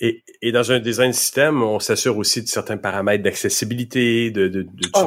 Et, 0.00 0.24
et, 0.40 0.50
dans 0.50 0.72
un 0.72 0.80
design 0.80 1.12
système, 1.12 1.62
on 1.62 1.78
s'assure 1.78 2.16
aussi 2.16 2.42
de 2.42 2.48
certains 2.48 2.76
paramètres 2.76 3.22
d'accessibilité, 3.22 4.30
de, 4.30 4.48
de, 4.48 4.62
de 4.62 4.68
oh, 4.94 5.06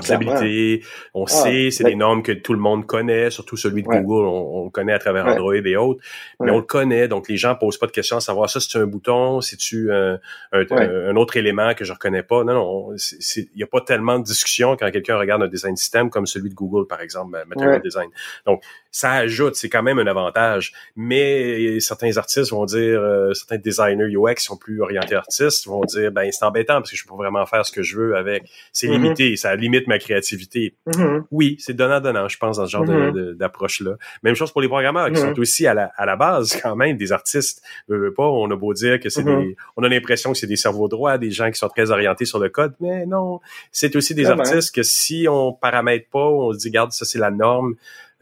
On 1.13 1.25
ah, 1.25 1.27
sait, 1.27 1.69
c'est 1.71 1.83
des 1.83 1.95
normes 1.95 2.23
que 2.23 2.31
tout 2.31 2.53
le 2.53 2.59
monde 2.59 2.85
connaît, 2.85 3.29
surtout 3.29 3.57
celui 3.57 3.83
de 3.83 3.87
Google, 3.87 4.25
on, 4.25 4.61
on, 4.61 4.63
le 4.65 4.69
connaît 4.69 4.93
à 4.93 4.99
travers 4.99 5.25
Android 5.25 5.53
et 5.53 5.75
autres, 5.75 6.01
mais 6.39 6.51
on 6.51 6.57
le 6.57 6.63
connaît, 6.63 7.09
donc 7.09 7.27
les 7.27 7.35
gens 7.35 7.55
posent 7.55 7.77
pas 7.77 7.87
de 7.87 7.91
questions 7.91 8.17
à 8.17 8.21
savoir 8.21 8.49
ça, 8.49 8.59
c'est 8.61 8.77
un 8.77 8.85
bouton, 8.85 9.41
c'est-tu 9.41 9.91
un, 9.91 10.19
un, 10.53 10.65
un, 10.71 11.15
autre 11.17 11.35
élément 11.35 11.73
que 11.73 11.83
je 11.83 11.91
reconnais 11.91 12.23
pas? 12.23 12.43
Non, 12.45 12.53
non, 12.53 12.95
il 12.95 13.47
n'y 13.55 13.63
a 13.63 13.67
pas 13.67 13.81
tellement 13.81 14.19
de 14.19 14.23
discussion 14.23 14.77
quand 14.77 14.89
quelqu'un 14.91 15.17
regarde 15.17 15.43
un 15.43 15.47
design 15.47 15.75
système 15.75 16.09
comme 16.09 16.25
celui 16.25 16.49
de 16.49 16.55
Google, 16.55 16.87
par 16.87 17.01
exemple, 17.01 17.37
Material 17.47 17.81
Design. 17.81 18.09
Donc, 18.45 18.63
ça 18.95 19.11
ajoute, 19.11 19.55
c'est 19.55 19.67
quand 19.67 19.83
même 19.83 19.99
un 19.99 20.07
avantage. 20.07 20.71
Mais 20.95 21.81
certains 21.81 22.15
artistes 22.15 22.51
vont 22.51 22.63
dire, 22.63 23.01
euh, 23.01 23.33
certains 23.33 23.57
designers 23.57 24.07
UX 24.15 24.37
sont 24.37 24.55
plus 24.55 24.81
orientés 24.81 25.15
artistes, 25.15 25.67
vont 25.67 25.83
dire, 25.83 26.13
ben 26.13 26.31
c'est 26.31 26.45
embêtant 26.45 26.75
parce 26.75 26.91
que 26.91 26.95
je 26.95 27.05
peux 27.05 27.13
vraiment 27.13 27.45
faire 27.45 27.65
ce 27.65 27.73
que 27.73 27.83
je 27.83 27.97
veux 27.97 28.15
avec. 28.15 28.49
C'est 28.71 28.87
mm-hmm. 28.87 28.91
limité, 28.91 29.35
ça 29.35 29.53
limite 29.57 29.87
ma 29.87 29.99
créativité. 29.99 30.75
Mm-hmm. 30.87 31.23
Oui, 31.29 31.57
c'est 31.59 31.73
donnant-donnant, 31.73 32.29
je 32.29 32.37
pense, 32.37 32.55
dans 32.55 32.67
ce 32.67 32.71
genre 32.71 32.85
mm-hmm. 32.85 33.33
d'approche-là. 33.33 33.97
Même 34.23 34.35
chose 34.35 34.53
pour 34.53 34.61
les 34.61 34.69
programmeurs 34.69 35.11
qui 35.11 35.19
sont 35.19 35.37
aussi 35.39 35.67
à 35.67 35.73
la, 35.73 35.91
à 35.97 36.05
la 36.05 36.15
base 36.15 36.57
quand 36.63 36.77
même 36.77 36.95
des 36.95 37.11
artistes. 37.11 37.61
Veux, 37.89 38.13
pas, 38.13 38.23
on 38.23 38.49
a 38.49 38.55
beau 38.55 38.73
dire 38.73 39.01
que 39.01 39.09
c'est 39.09 39.23
des, 39.23 39.57
on 39.75 39.83
a 39.83 39.89
l'impression 39.89 40.31
que 40.31 40.37
c'est 40.37 40.47
des 40.47 40.55
cerveaux 40.55 40.87
droits, 40.87 41.17
des 41.17 41.31
gens 41.31 41.51
qui 41.51 41.59
sont 41.59 41.67
très 41.67 41.91
orientés 41.91 42.23
sur 42.23 42.39
le 42.39 42.47
code, 42.47 42.73
mais 42.79 43.05
non, 43.05 43.41
c'est 43.73 43.93
aussi 43.97 44.15
des 44.15 44.27
artistes 44.27 44.73
que 44.73 44.83
si 44.83 45.27
on 45.29 45.51
paramètre 45.51 46.07
pas, 46.09 46.29
on 46.29 46.53
se 46.53 46.59
dit, 46.59 46.69
regarde, 46.69 46.93
ça 46.93 47.03
c'est 47.03 47.19
la 47.19 47.31
norme. 47.31 47.75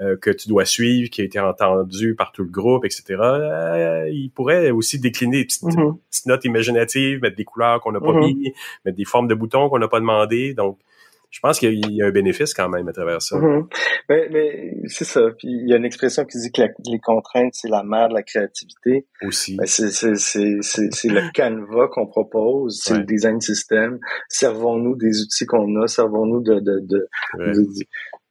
Euh, 0.04 0.18
que 0.18 0.32
tu 0.32 0.50
dois 0.50 0.66
suivre, 0.66 1.10
qui 1.10 1.22
a 1.22 1.24
été 1.24 1.40
entendu 1.40 2.16
par 2.16 2.32
tout 2.32 2.44
le 2.44 2.50
groupe, 2.50 2.84
etc. 2.84 3.04
Euh, 3.20 4.10
il 4.12 4.30
pourrait 4.30 4.72
aussi 4.72 5.00
décliner 5.00 5.44
des 5.44 5.48
mm-hmm. 5.48 5.98
petites, 6.10 6.26
notes 6.26 6.46
imaginatives, 6.46 7.22
mettre 7.22 7.36
des 7.36 7.46
couleurs 7.46 7.80
qu'on 7.80 7.92
n'a 7.92 8.00
pas 8.00 8.08
mm-hmm. 8.08 8.36
mis, 8.36 8.54
mettre 8.86 8.98
des 8.98 9.06
formes 9.06 9.28
de 9.28 9.36
boutons 9.36 9.70
qu'on 9.70 9.80
n'a 9.80 9.88
pas 9.88 10.00
demandé. 10.00 10.54
Donc, 10.54 10.80
je 11.30 11.40
pense 11.40 11.60
qu'il 11.60 11.94
y 11.94 12.02
a 12.02 12.08
un 12.08 12.12
bénéfice 12.12 12.54
quand 12.54 12.70
même 12.70 12.88
à 12.88 12.92
travers 12.92 13.22
ça. 13.22 13.38
Mm-hmm. 13.38 13.66
Mais, 14.10 14.28
mais 14.32 14.74
c'est 14.88 15.06
ça. 15.06 15.22
Puis 15.38 15.48
il 15.48 15.70
y 15.70 15.74
a 15.74 15.78
une 15.78 15.86
expression 15.86 16.26
qui 16.26 16.38
dit 16.38 16.52
que 16.52 16.64
les 16.86 17.00
contraintes, 17.00 17.54
c'est 17.54 17.70
la 17.70 17.84
mère 17.84 18.10
de 18.10 18.16
la 18.16 18.24
créativité. 18.24 19.06
Aussi. 19.22 19.56
Ben, 19.56 19.66
c'est 19.66 19.84
le 19.86 21.32
canevas 21.34 21.88
qu'on 21.88 22.08
propose, 22.08 22.82
c'est 22.84 22.98
le 22.98 23.04
design 23.04 23.40
system. 23.40 24.00
Servons-nous 24.28 24.96
des 24.96 25.22
outils 25.22 25.46
qu'on 25.46 25.82
a, 25.82 25.88
servons-nous 25.88 26.42
de, 26.42 26.56
de, 26.56 26.80
de, 26.82 27.08
de 27.38 27.88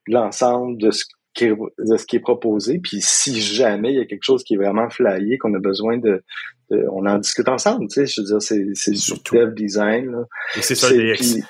l'ensemble 0.06 0.76
de 0.78 0.90
ce 0.90 1.04
de 1.40 1.96
ce 1.96 2.06
qui 2.06 2.16
est 2.16 2.20
proposé. 2.20 2.78
Puis 2.78 2.98
si 3.00 3.40
jamais 3.40 3.92
il 3.92 3.98
y 3.98 4.00
a 4.00 4.04
quelque 4.04 4.24
chose 4.24 4.44
qui 4.44 4.54
est 4.54 4.58
vraiment 4.58 4.88
flyé, 4.90 5.38
qu'on 5.38 5.54
a 5.54 5.58
besoin 5.58 5.98
de, 5.98 6.22
on 6.90 7.06
en 7.06 7.18
discute 7.18 7.48
ensemble, 7.48 7.86
tu 7.88 7.94
sais, 7.94 8.06
je 8.06 8.20
veux 8.20 8.26
dire, 8.26 8.42
c'est, 8.42 8.64
c'est 8.74 8.94
Surtout. 8.94 9.36
dev 9.36 9.54
design. 9.54 10.10
Là. 10.10 10.24
Et 10.56 10.62
c'est 10.62 10.74
ça, 10.74 10.88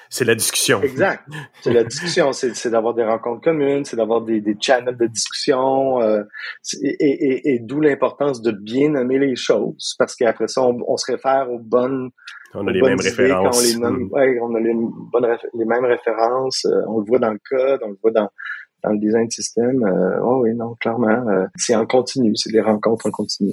c'est 0.09 0.25
la 0.25 0.35
discussion. 0.35 0.83
Exact. 0.83 1.23
C'est 1.61 1.73
la 1.73 1.85
discussion, 1.85 2.33
c'est, 2.33 2.55
c'est 2.55 2.71
d'avoir 2.71 2.95
des 2.95 3.05
rencontres 3.05 3.43
communes, 3.43 3.85
c'est 3.85 3.97
d'avoir 3.97 4.23
des, 4.23 4.41
des 4.41 4.57
channels 4.61 4.97
de 4.97 5.07
discussion, 5.07 6.01
euh, 6.03 6.23
et, 6.83 6.89
et, 6.91 7.55
et, 7.55 7.59
d'où 7.61 7.81
l'importance 7.81 8.43
de 8.43 8.51
bien 8.51 8.91
nommer 8.91 9.19
les 9.19 9.37
choses, 9.37 9.95
parce 9.99 10.17
qu'après 10.17 10.49
ça, 10.49 10.63
on, 10.63 10.79
on 10.87 10.97
se 10.97 11.11
réfère 11.11 11.51
aux 11.51 11.61
bonnes 11.61 12.11
on 12.55 12.67
a 12.67 12.71
les 12.71 12.83
mêmes 12.83 13.01
références. 13.01 13.59
On, 13.59 13.63
les 13.63 13.77
nomme, 13.79 14.09
ouais, 14.13 14.39
on 14.43 14.55
a 14.55 14.61
les, 14.61 14.75
bonnes, 14.75 15.39
les 15.55 15.65
mêmes 15.65 15.87
références. 15.87 16.67
Euh, 16.67 16.83
on 16.87 16.99
le 16.99 17.07
voit 17.07 17.19
dans 17.19 17.33
le 17.33 17.41
code, 17.49 17.81
on 17.83 17.89
le 17.89 17.99
voit 18.03 18.11
dans, 18.11 18.29
dans 18.83 18.91
le 18.91 18.99
design 18.99 19.31
système, 19.31 19.85
euh, 19.85 20.21
oh 20.23 20.43
oui, 20.43 20.55
non, 20.55 20.75
clairement, 20.81 21.29
euh, 21.29 21.47
c'est 21.57 21.75
en 21.75 21.87
continu, 21.87 22.35
c'est 22.37 22.53
des 22.53 22.61
rencontres 22.61 23.07
en 23.07 23.11
continu. 23.11 23.53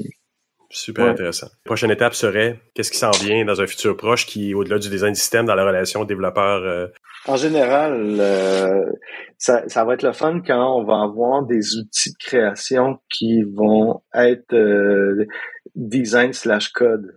Super 0.72 1.06
intéressant. 1.06 1.48
La 1.48 1.70
prochaine 1.70 1.90
étape 1.90 2.14
serait 2.14 2.60
qu'est-ce 2.76 2.92
qui 2.92 3.00
s'en 3.00 3.10
vient 3.10 3.44
dans 3.44 3.60
un 3.60 3.66
futur 3.66 3.98
proche 3.98 4.28
qui, 4.28 4.54
au-delà 4.54 4.78
du 4.78 4.90
design 4.90 5.16
système, 5.16 5.48
dans 5.48 5.56
la 5.56 5.66
relation 5.66 6.06
développeur. 6.06 6.64
Euh... 6.64 6.88
En 7.26 7.36
général, 7.36 8.18
euh, 8.20 8.86
ça, 9.40 9.68
ça, 9.68 9.84
va 9.84 9.96
être 9.96 10.04
le 10.04 10.14
fun 10.14 10.42
quand 10.46 10.80
on 10.80 10.86
va 10.86 11.02
avoir 11.02 11.44
des 11.44 11.76
outils 11.76 12.12
de 12.12 12.18
création 12.24 13.00
qui 13.10 13.42
vont 13.42 14.04
être 14.14 14.54
euh, 14.54 15.26
design 15.76 16.34
slash 16.34 16.70
code. 16.70 17.16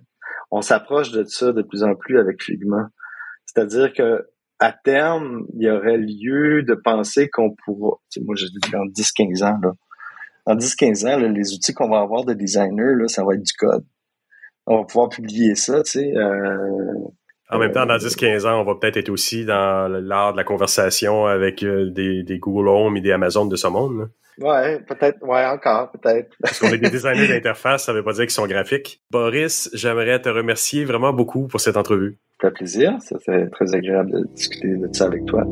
On 0.51 0.63
s'approche 0.63 1.13
de 1.13 1.25
ça 1.25 1.53
de 1.53 1.63
plus 1.63 1.83
en 1.83 1.95
plus 1.95 2.19
avec 2.19 2.43
Figma. 2.43 2.89
C'est-à-dire 3.45 3.93
que 3.93 4.27
à 4.63 4.71
terme, 4.71 5.45
il 5.55 5.65
y 5.65 5.71
aurait 5.71 5.99
lieu 5.99 6.63
de 6.63 6.75
penser 6.75 7.29
qu'on 7.29 7.51
pourra, 7.51 7.97
moi 8.21 8.37
je 8.37 8.47
dis 8.47 8.77
en 8.77 8.87
10-15 8.87 9.45
ans, 9.45 9.59
là, 9.61 9.73
en 10.47 10.55
10-15 10.55 11.09
ans, 11.09 11.19
les 11.19 11.53
outils 11.53 11.75
qu'on 11.75 11.89
va 11.89 11.99
avoir 11.99 12.25
de 12.25 12.33
designer, 12.33 12.95
là, 12.95 13.09
ça 13.09 13.25
va 13.25 13.35
être 13.35 13.43
du 13.43 13.53
code. 13.55 13.85
On 14.67 14.79
va 14.79 14.85
pouvoir 14.85 15.09
publier 15.09 15.57
ça, 15.57 15.83
tu 15.83 15.91
sais. 15.91 16.17
Euh, 16.17 16.95
en 17.53 17.59
même 17.59 17.73
temps, 17.73 17.87
dans 17.87 17.97
10-15 17.97 18.47
ans, 18.47 18.61
on 18.61 18.65
va 18.65 18.75
peut-être 18.75 18.97
être 18.97 19.11
aussi 19.11 19.45
dans 19.45 19.89
l'art 19.89 20.33
de 20.33 20.39
la 20.39 20.45
conversation 20.45 21.27
avec 21.27 21.63
euh, 21.63 21.91
des, 21.91 22.23
des, 22.23 22.39
Google 22.39 22.69
Home 22.69 22.97
et 22.97 23.01
des 23.01 23.13
Amazon 23.13 23.47
de 23.47 23.57
ce 23.57 23.67
monde. 23.67 23.99
Là. 23.99 24.05
Ouais, 24.41 24.81
peut-être, 24.81 25.23
ouais, 25.23 25.45
encore, 25.45 25.91
peut-être. 25.93 26.31
Parce 26.43 26.59
qu'on 26.59 26.69
est 26.69 26.79
des 26.79 26.91
designers 26.91 27.29
d'interface, 27.29 27.85
ça 27.85 27.93
veut 27.93 28.03
pas 28.03 28.13
dire 28.13 28.23
qu'ils 28.23 28.31
sont 28.31 28.47
graphiques. 28.47 29.03
Boris, 29.11 29.69
j'aimerais 29.75 30.21
te 30.21 30.31
remercier 30.31 30.85
vraiment 30.85 31.13
beaucoup 31.13 31.47
pour 31.47 31.61
cette 31.61 31.77
entrevue. 31.77 32.19
Ça 32.41 32.49
fait 32.49 32.55
plaisir, 32.55 32.97
ça 33.01 33.19
fait 33.19 33.49
très 33.51 33.75
agréable 33.75 34.11
de 34.13 34.27
discuter 34.35 34.69
de 34.69 34.89
ça 34.93 35.05
avec 35.05 35.27
toi. 35.27 35.45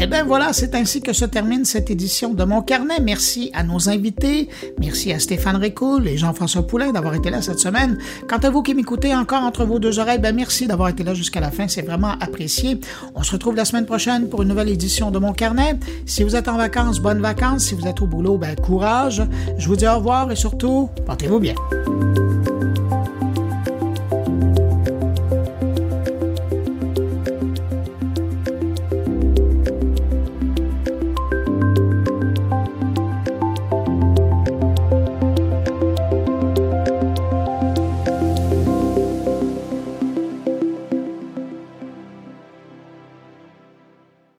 Eh 0.00 0.06
bien 0.06 0.22
voilà, 0.22 0.52
c'est 0.52 0.76
ainsi 0.76 1.00
que 1.00 1.12
se 1.12 1.24
termine 1.24 1.64
cette 1.64 1.90
édition 1.90 2.32
de 2.32 2.44
Mon 2.44 2.62
Carnet. 2.62 3.00
Merci 3.02 3.50
à 3.52 3.64
nos 3.64 3.88
invités. 3.88 4.48
Merci 4.78 5.12
à 5.12 5.18
Stéphane 5.18 5.56
Récoul 5.56 6.06
et 6.06 6.16
Jean-François 6.16 6.64
Poulain 6.64 6.92
d'avoir 6.92 7.14
été 7.14 7.30
là 7.30 7.42
cette 7.42 7.58
semaine. 7.58 7.98
Quant 8.28 8.38
à 8.38 8.50
vous 8.50 8.62
qui 8.62 8.74
m'écoutez 8.74 9.12
encore 9.12 9.42
entre 9.42 9.64
vos 9.64 9.80
deux 9.80 9.98
oreilles, 9.98 10.20
ben 10.20 10.32
merci 10.32 10.68
d'avoir 10.68 10.88
été 10.90 11.02
là 11.02 11.14
jusqu'à 11.14 11.40
la 11.40 11.50
fin. 11.50 11.66
C'est 11.66 11.82
vraiment 11.82 12.12
apprécié. 12.20 12.78
On 13.16 13.24
se 13.24 13.32
retrouve 13.32 13.56
la 13.56 13.64
semaine 13.64 13.86
prochaine 13.86 14.28
pour 14.28 14.42
une 14.42 14.48
nouvelle 14.48 14.68
édition 14.68 15.10
de 15.10 15.18
Mon 15.18 15.32
Carnet. 15.32 15.76
Si 16.06 16.22
vous 16.22 16.36
êtes 16.36 16.46
en 16.46 16.56
vacances, 16.56 17.00
bonnes 17.00 17.20
vacances. 17.20 17.64
Si 17.64 17.74
vous 17.74 17.88
êtes 17.88 18.00
au 18.00 18.06
boulot, 18.06 18.38
ben 18.38 18.54
courage. 18.54 19.24
Je 19.58 19.66
vous 19.66 19.74
dis 19.74 19.88
au 19.88 19.96
revoir 19.96 20.30
et 20.30 20.36
surtout, 20.36 20.90
portez-vous 21.06 21.40
bien. 21.40 21.54